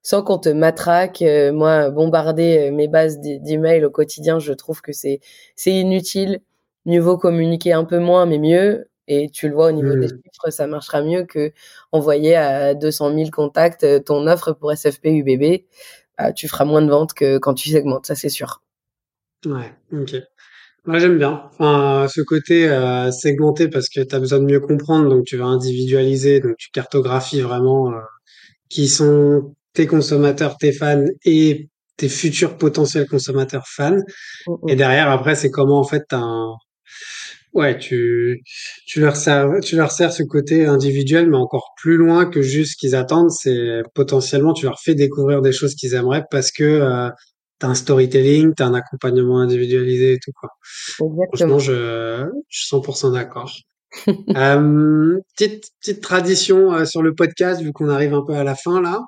sans 0.03 0.21
qu'on 0.21 0.37
te 0.37 0.49
matraque. 0.49 1.23
moi, 1.51 1.89
bombarder 1.89 2.69
mes 2.71 2.87
bases 2.87 3.19
d'emails 3.19 3.85
au 3.85 3.89
quotidien, 3.89 4.37
je 4.37 4.53
trouve 4.53 4.81
que 4.81 4.93
c'est 4.93 5.19
c'est 5.55 5.73
inutile. 5.73 6.41
Mieux 6.85 7.01
vaut 7.01 7.17
communiquer 7.17 7.73
un 7.73 7.85
peu 7.85 7.99
moins, 7.99 8.25
mais 8.25 8.39
mieux. 8.39 8.87
Et 9.13 9.29
tu 9.29 9.49
le 9.49 9.55
vois 9.55 9.67
au 9.67 9.71
niveau 9.73 9.93
des 9.93 10.07
mmh. 10.07 10.21
chiffres, 10.23 10.49
ça 10.51 10.67
marchera 10.67 11.01
mieux 11.01 11.25
que 11.25 11.51
envoyer 11.91 12.33
à 12.37 12.73
200 12.73 13.13
000 13.13 13.29
contacts 13.29 13.83
euh, 13.83 13.99
ton 13.99 14.25
offre 14.25 14.53
pour 14.53 14.71
SFP 14.71 15.07
UBB. 15.07 15.65
Bah, 16.17 16.31
tu 16.31 16.47
feras 16.47 16.63
moins 16.63 16.81
de 16.81 16.89
ventes 16.89 17.13
que 17.13 17.37
quand 17.37 17.53
tu 17.53 17.69
segmentes, 17.69 18.05
ça 18.05 18.15
c'est 18.15 18.29
sûr. 18.29 18.61
Ouais, 19.45 19.73
ok. 19.91 20.15
Moi 20.85 20.99
j'aime 20.99 21.17
bien. 21.17 21.43
Enfin, 21.51 22.07
ce 22.07 22.21
côté 22.21 22.69
euh, 22.69 23.11
segmenté 23.11 23.67
parce 23.67 23.89
que 23.89 23.99
tu 23.99 24.15
as 24.15 24.19
besoin 24.19 24.39
de 24.39 24.45
mieux 24.45 24.61
comprendre, 24.61 25.09
donc 25.09 25.25
tu 25.25 25.35
vas 25.35 25.45
individualiser, 25.45 26.39
donc 26.39 26.55
tu 26.57 26.69
cartographies 26.71 27.41
vraiment 27.41 27.91
euh, 27.91 27.99
qui 28.69 28.87
sont 28.87 29.53
tes 29.73 29.87
consommateurs, 29.87 30.55
tes 30.57 30.71
fans 30.71 31.03
et 31.25 31.67
tes 31.97 32.07
futurs 32.07 32.57
potentiels 32.57 33.09
consommateurs 33.09 33.67
fans. 33.67 33.91
Mmh, 33.91 34.51
mmh. 34.51 34.69
Et 34.69 34.75
derrière, 34.77 35.11
après, 35.11 35.35
c'est 35.35 35.51
comment 35.51 35.81
en 35.81 35.83
fait 35.83 36.05
tu 36.07 36.15
un, 36.15 36.55
Ouais, 37.53 37.77
tu, 37.77 38.41
tu 38.85 39.01
leur 39.01 39.17
sers, 39.17 39.49
tu 39.61 39.75
leur 39.75 39.91
sers 39.91 40.13
ce 40.13 40.23
côté 40.23 40.65
individuel, 40.65 41.29
mais 41.29 41.37
encore 41.37 41.73
plus 41.81 41.97
loin 41.97 42.25
que 42.25 42.41
juste 42.41 42.73
ce 42.73 42.77
qu'ils 42.77 42.95
attendent. 42.95 43.31
C'est 43.31 43.81
potentiellement, 43.93 44.53
tu 44.53 44.65
leur 44.65 44.79
fais 44.79 44.95
découvrir 44.95 45.41
des 45.41 45.51
choses 45.51 45.75
qu'ils 45.75 45.93
aimeraient 45.93 46.23
parce 46.31 46.51
que 46.51 46.63
euh, 46.63 47.09
t'as 47.59 47.67
un 47.67 47.75
storytelling, 47.75 48.53
t'as 48.55 48.67
un 48.67 48.73
accompagnement 48.73 49.39
individualisé 49.39 50.13
et 50.13 50.19
tout 50.19 50.31
quoi. 50.39 50.49
Franchement, 50.97 51.59
je, 51.59 52.25
je 52.47 52.57
suis 52.57 52.75
100% 52.75 53.13
d'accord. 53.13 53.53
euh, 54.07 55.19
petite, 55.35 55.65
petite 55.81 56.01
tradition 56.01 56.73
euh, 56.73 56.85
sur 56.85 57.01
le 57.01 57.13
podcast, 57.13 57.61
vu 57.61 57.73
qu'on 57.73 57.89
arrive 57.89 58.13
un 58.13 58.23
peu 58.25 58.33
à 58.33 58.45
la 58.45 58.55
fin 58.55 58.81
là. 58.81 59.01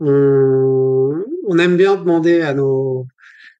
On, 0.00 1.12
on 1.46 1.58
aime 1.58 1.76
bien 1.76 1.96
demander 1.96 2.40
à 2.40 2.54
nos, 2.54 3.06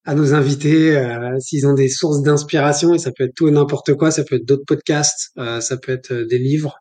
à 0.05 0.15
nos 0.15 0.35
invités 0.35 0.97
euh, 0.97 1.39
s'ils 1.41 1.67
ont 1.67 1.73
des 1.73 1.89
sources 1.89 2.23
d'inspiration 2.23 2.95
et 2.95 2.99
ça 2.99 3.11
peut 3.11 3.25
être 3.25 3.35
tout 3.35 3.49
et 3.49 3.51
n'importe 3.51 3.95
quoi, 3.95 4.11
ça 4.11 4.23
peut 4.23 4.37
être 4.37 4.45
d'autres 4.45 4.65
podcasts, 4.67 5.31
euh, 5.39 5.61
ça 5.61 5.77
peut 5.79 5.93
être 5.93 6.13
euh, 6.13 6.27
des 6.27 6.39
livres, 6.39 6.79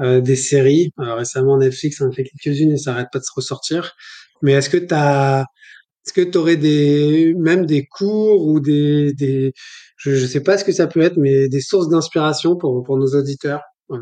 des 0.00 0.34
séries. 0.34 0.90
récemment 0.98 1.56
Netflix 1.56 2.00
en 2.00 2.10
fait 2.10 2.24
quelques-unes 2.24 2.72
et 2.72 2.76
ça 2.76 2.94
arrête 2.94 3.06
pas 3.12 3.20
de 3.20 3.24
se 3.24 3.30
ressortir. 3.32 3.94
Mais 4.42 4.50
est-ce 4.52 4.68
que 4.68 4.76
tu 4.76 4.92
est-ce 4.92 6.12
que 6.12 6.20
tu 6.20 6.36
aurais 6.36 6.56
des 6.56 7.32
même 7.38 7.64
des 7.64 7.86
cours 7.86 8.44
ou 8.44 8.58
des 8.58 9.12
des 9.12 9.52
je, 9.96 10.16
je 10.16 10.26
sais 10.26 10.42
pas 10.42 10.58
ce 10.58 10.64
que 10.64 10.72
ça 10.72 10.88
peut 10.88 11.00
être 11.00 11.16
mais 11.16 11.48
des 11.48 11.60
sources 11.60 11.88
d'inspiration 11.88 12.56
pour 12.56 12.82
pour 12.82 12.98
nos 12.98 13.06
auditeurs? 13.14 13.62
Ouais. 13.88 14.00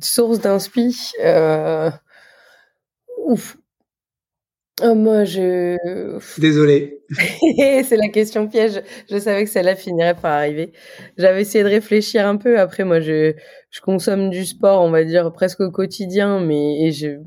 Sources 0.00 0.38
d'inspi 0.38 0.96
euh... 1.24 1.90
ouf 3.26 3.56
Oh, 4.82 4.94
moi, 4.94 5.24
je. 5.24 5.76
Désolé. 6.40 7.00
c'est 7.84 7.96
la 7.96 8.08
question 8.08 8.46
piège. 8.46 8.80
Je 9.10 9.18
savais 9.18 9.44
que 9.44 9.50
celle-là 9.50 9.74
finirait 9.74 10.14
par 10.14 10.32
arriver. 10.32 10.72
J'avais 11.16 11.42
essayé 11.42 11.64
de 11.64 11.68
réfléchir 11.68 12.26
un 12.26 12.36
peu. 12.36 12.60
Après, 12.60 12.84
moi, 12.84 13.00
je, 13.00 13.34
je 13.70 13.80
consomme 13.80 14.30
du 14.30 14.44
sport, 14.44 14.82
on 14.82 14.90
va 14.90 15.04
dire, 15.04 15.32
presque 15.32 15.60
au 15.60 15.70
quotidien, 15.70 16.38
mais 16.40 16.82
et 16.82 16.92
je, 16.92 17.18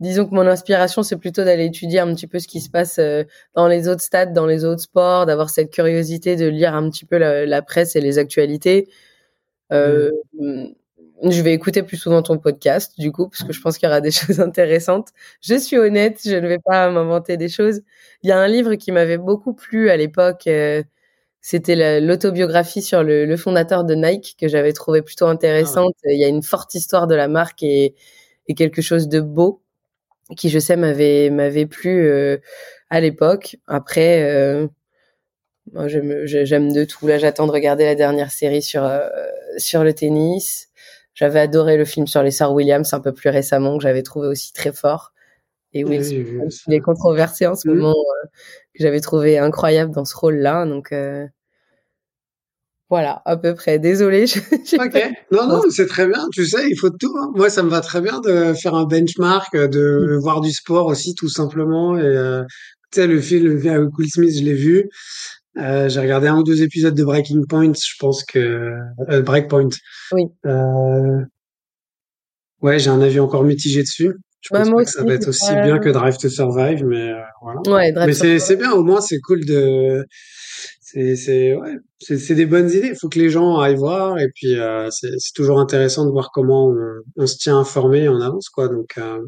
disons 0.00 0.26
que 0.26 0.34
mon 0.34 0.46
inspiration, 0.46 1.02
c'est 1.04 1.16
plutôt 1.16 1.44
d'aller 1.44 1.66
étudier 1.66 2.00
un 2.00 2.12
petit 2.12 2.26
peu 2.26 2.40
ce 2.40 2.48
qui 2.48 2.60
se 2.60 2.70
passe 2.70 2.98
euh, 2.98 3.22
dans 3.54 3.68
les 3.68 3.86
autres 3.88 4.02
stades, 4.02 4.32
dans 4.32 4.46
les 4.46 4.64
autres 4.64 4.82
sports, 4.82 5.26
d'avoir 5.26 5.50
cette 5.50 5.70
curiosité 5.70 6.34
de 6.34 6.46
lire 6.46 6.74
un 6.74 6.90
petit 6.90 7.04
peu 7.04 7.18
la, 7.18 7.62
presse 7.62 7.94
et 7.94 8.00
les 8.00 8.18
actualités. 8.18 8.88
Euh, 9.72 10.10
mmh 10.34 10.70
je 11.22 11.42
vais 11.42 11.52
écouter 11.52 11.82
plus 11.82 11.96
souvent 11.96 12.22
ton 12.22 12.38
podcast, 12.38 12.94
du 12.98 13.12
coup, 13.12 13.28
parce 13.28 13.44
que 13.44 13.52
je 13.52 13.60
pense 13.60 13.78
qu'il 13.78 13.86
y 13.86 13.90
aura 13.90 14.00
des 14.00 14.10
choses 14.10 14.40
intéressantes. 14.40 15.08
Je 15.42 15.54
suis 15.54 15.78
honnête, 15.78 16.20
je 16.24 16.36
ne 16.36 16.48
vais 16.48 16.58
pas 16.58 16.90
m'inventer 16.90 17.36
des 17.36 17.48
choses. 17.48 17.82
Il 18.22 18.28
y 18.28 18.32
a 18.32 18.38
un 18.38 18.48
livre 18.48 18.74
qui 18.76 18.92
m'avait 18.92 19.18
beaucoup 19.18 19.54
plu 19.54 19.90
à 19.90 19.96
l'époque. 19.96 20.46
Euh, 20.46 20.82
c'était 21.42 22.00
l'autobiographie 22.00 22.82
sur 22.82 23.02
le, 23.02 23.36
fondateur 23.36 23.84
de 23.84 23.94
Nike 23.94 24.36
que 24.38 24.48
j'avais 24.48 24.72
trouvé 24.72 25.02
plutôt 25.02 25.26
intéressante. 25.26 25.94
Ah 26.04 26.12
Il 26.12 26.20
y 26.20 26.24
a 26.24 26.28
une 26.28 26.42
forte 26.42 26.74
histoire 26.74 27.06
de 27.06 27.14
la 27.14 27.28
marque 27.28 27.62
et, 27.62 27.94
quelque 28.56 28.82
chose 28.82 29.08
de 29.08 29.20
beau 29.20 29.62
qui, 30.36 30.48
je 30.50 30.58
sais, 30.58 30.76
m'avait 30.76 31.30
m'avait 31.30 31.66
plu 31.66 32.06
euh, 32.08 32.38
à 32.90 33.00
l'époque. 33.00 33.56
Après, 33.68 34.22
euh, 34.24 34.66
moi, 35.72 35.86
j'aime 35.88 36.72
de 36.72 36.84
tout. 36.84 37.06
Là, 37.06 37.18
j'attends 37.18 37.46
de 37.46 37.52
regarder 37.52 37.84
la 37.84 37.94
dernière 37.94 38.32
série 38.32 38.62
sur 38.62 38.90
sur 39.56 39.84
le 39.84 39.94
tennis. 39.94 40.69
J'avais 41.20 41.40
adoré 41.40 41.76
le 41.76 41.84
film 41.84 42.06
sur 42.06 42.22
les 42.22 42.30
sœurs 42.30 42.54
Williams 42.54 42.94
un 42.94 43.00
peu 43.00 43.12
plus 43.12 43.28
récemment 43.28 43.76
que 43.76 43.82
j'avais 43.82 44.02
trouvé 44.02 44.28
aussi 44.28 44.54
très 44.54 44.72
fort. 44.72 45.12
Et 45.74 45.84
oui, 45.84 46.00
il 46.66 46.72
est 46.74 46.80
controversé 46.80 47.46
en 47.46 47.54
ce 47.54 47.68
mmh. 47.68 47.74
moment 47.74 47.90
euh, 47.90 48.26
que 48.74 48.82
j'avais 48.82 49.00
trouvé 49.00 49.36
incroyable 49.36 49.92
dans 49.92 50.06
ce 50.06 50.16
rôle-là. 50.16 50.64
Donc 50.64 50.92
euh, 50.92 51.26
voilà, 52.88 53.20
à 53.26 53.36
peu 53.36 53.54
près. 53.54 53.78
Désolée. 53.78 54.24
ok. 54.72 55.12
Non, 55.30 55.46
non, 55.46 55.60
c'est 55.68 55.86
très 55.86 56.06
bien. 56.06 56.26
Tu 56.32 56.46
sais, 56.46 56.66
il 56.70 56.76
faut 56.78 56.88
tout. 56.88 57.14
Hein. 57.20 57.32
Moi, 57.34 57.50
ça 57.50 57.62
me 57.62 57.68
va 57.68 57.82
très 57.82 58.00
bien 58.00 58.20
de 58.20 58.54
faire 58.54 58.74
un 58.74 58.86
benchmark, 58.86 59.54
de 59.54 60.16
mmh. 60.16 60.20
voir 60.20 60.40
du 60.40 60.52
sport 60.52 60.86
aussi, 60.86 61.14
tout 61.14 61.28
simplement. 61.28 61.98
Et 61.98 62.00
euh, 62.00 62.44
tu 62.92 63.02
sais, 63.02 63.06
le 63.06 63.20
film 63.20 63.58
avec 63.68 63.98
Will 63.98 64.08
Smith, 64.10 64.34
je 64.38 64.42
l'ai 64.42 64.54
vu. 64.54 64.88
Euh, 65.56 65.88
j'ai 65.88 66.00
regardé 66.00 66.28
un 66.28 66.38
ou 66.38 66.42
deux 66.44 66.62
épisodes 66.62 66.94
de 66.94 67.04
Breaking 67.04 67.42
Point. 67.48 67.72
Je 67.74 67.94
pense 67.98 68.24
que 68.24 68.76
euh, 69.08 69.22
Breakpoint. 69.22 69.70
Oui. 70.12 70.24
Euh... 70.46 71.24
Ouais, 72.62 72.78
j'ai 72.78 72.90
un 72.90 73.00
avis 73.00 73.20
encore 73.20 73.44
mitigé 73.44 73.82
dessus. 73.82 74.14
Je 74.40 74.48
pense 74.50 74.70
pas 74.70 74.84
que 74.84 74.90
ça 74.90 75.04
va 75.04 75.14
être 75.14 75.28
aussi 75.28 75.52
bien 75.62 75.78
que 75.78 75.90
Drive 75.90 76.16
to 76.16 76.28
Survive, 76.28 76.84
mais 76.84 77.10
euh, 77.10 77.20
voilà. 77.42 77.60
Ouais, 77.66 77.92
mais 78.06 78.14
c'est 78.14 78.38
c'est 78.38 78.56
bien. 78.56 78.72
Au 78.72 78.82
moins, 78.82 79.00
c'est 79.00 79.20
cool 79.20 79.44
de. 79.44 80.06
C'est 80.80 81.14
c'est 81.14 81.54
ouais, 81.54 81.76
c'est 82.00 82.34
des 82.34 82.46
bonnes 82.46 82.70
idées. 82.70 82.90
Il 82.92 82.96
faut 82.98 83.08
que 83.08 83.18
les 83.18 83.28
gens 83.30 83.58
aillent 83.58 83.76
voir 83.76 84.18
et 84.18 84.28
puis 84.34 84.58
euh, 84.58 84.88
c'est 84.90 85.12
c'est 85.18 85.34
toujours 85.34 85.60
intéressant 85.60 86.04
de 86.04 86.10
voir 86.10 86.30
comment 86.32 86.68
on, 86.68 86.76
on 87.16 87.26
se 87.26 87.36
tient 87.36 87.58
informé 87.58 88.08
en 88.08 88.20
avance 88.20 88.48
quoi. 88.48 88.68
Donc 88.68 88.94
euh, 88.98 89.18
en 89.18 89.20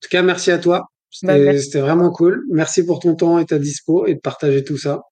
tout 0.00 0.08
cas, 0.10 0.22
merci 0.22 0.50
à 0.50 0.58
toi. 0.58 0.84
C'était 1.10 1.78
bah, 1.78 1.80
vraiment 1.80 2.10
cool. 2.10 2.42
Merci 2.50 2.84
pour 2.86 3.00
ton 3.00 3.14
temps 3.16 3.38
et 3.38 3.44
ta 3.44 3.58
dispo 3.58 4.06
et 4.06 4.14
de 4.14 4.20
partager 4.20 4.64
tout 4.64 4.78
ça. 4.78 5.02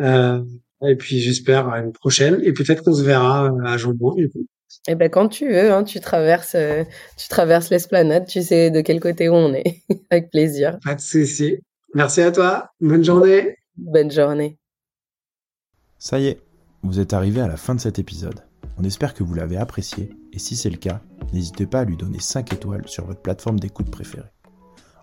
Euh, 0.00 0.42
et 0.86 0.96
puis 0.96 1.20
j'espère 1.20 1.68
à 1.68 1.80
une 1.80 1.92
prochaine. 1.92 2.40
Et 2.42 2.52
peut-être 2.52 2.82
qu'on 2.82 2.94
se 2.94 3.02
verra 3.02 3.50
à 3.64 3.76
Jambon. 3.76 4.14
Du 4.14 4.28
coup. 4.28 4.46
Eh 4.86 4.94
ben 4.94 5.08
quand 5.08 5.28
tu 5.28 5.48
veux, 5.48 5.72
hein, 5.72 5.82
tu 5.82 6.00
traverses, 6.00 6.54
euh, 6.54 6.84
tu 7.16 7.28
traverses 7.28 7.70
l'esplanade, 7.70 8.26
tu 8.26 8.42
sais 8.42 8.70
de 8.70 8.80
quel 8.80 9.00
côté 9.00 9.28
on 9.28 9.54
est, 9.54 9.82
avec 10.10 10.30
plaisir. 10.30 10.78
Pas 10.84 10.94
de 10.94 11.00
souci. 11.00 11.58
Merci 11.94 12.20
à 12.20 12.32
toi. 12.32 12.70
Bonne 12.80 13.04
journée. 13.04 13.56
Bonne 13.76 14.10
journée. 14.10 14.58
Ça 15.98 16.18
y 16.18 16.28
est, 16.28 16.40
vous 16.82 17.00
êtes 17.00 17.12
arrivé 17.12 17.40
à 17.40 17.48
la 17.48 17.56
fin 17.56 17.74
de 17.74 17.80
cet 17.80 17.98
épisode. 17.98 18.44
On 18.76 18.84
espère 18.84 19.14
que 19.14 19.24
vous 19.24 19.34
l'avez 19.34 19.56
apprécié 19.56 20.10
et 20.32 20.38
si 20.38 20.54
c'est 20.54 20.70
le 20.70 20.76
cas, 20.76 21.00
n'hésitez 21.32 21.66
pas 21.66 21.80
à 21.80 21.84
lui 21.84 21.96
donner 21.96 22.20
5 22.20 22.52
étoiles 22.52 22.86
sur 22.86 23.04
votre 23.06 23.20
plateforme 23.20 23.58
d'écoute 23.58 23.90
préférée. 23.90 24.28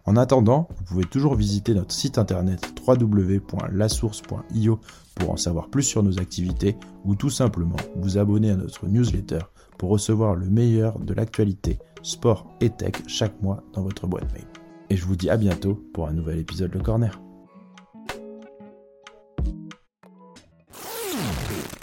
En 0.07 0.17
attendant, 0.17 0.67
vous 0.77 0.83
pouvez 0.83 1.05
toujours 1.05 1.33
visiter 1.33 1.73
notre 1.73 1.91
site 1.93 2.19
internet 2.19 2.73
www.lasource.io 2.87 4.79
pour 5.15 5.31
en 5.31 5.37
savoir 5.37 5.69
plus 5.69 5.81
sur 5.81 6.03
nos 6.03 6.19
activités 6.19 6.77
ou 7.05 7.15
tout 7.15 7.31
simplement 7.31 7.77
vous 7.95 8.19
abonner 8.19 8.51
à 8.51 8.55
notre 8.55 8.87
newsletter 8.87 9.39
pour 9.79 9.89
recevoir 9.89 10.35
le 10.35 10.47
meilleur 10.47 10.99
de 10.99 11.13
l'actualité 11.15 11.79
sport 12.03 12.45
et 12.61 12.69
tech 12.69 12.93
chaque 13.07 13.41
mois 13.41 13.63
dans 13.73 13.81
votre 13.81 14.05
boîte 14.05 14.31
mail. 14.33 14.45
Et 14.91 14.95
je 14.95 15.05
vous 15.05 15.15
dis 15.15 15.31
à 15.31 15.37
bientôt 15.37 15.83
pour 15.93 16.07
un 16.07 16.13
nouvel 16.13 16.37
épisode 16.37 16.71
Le 16.73 16.81
Corner. 16.81 17.19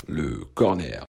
Le 0.07 0.45
Corner. 0.55 1.05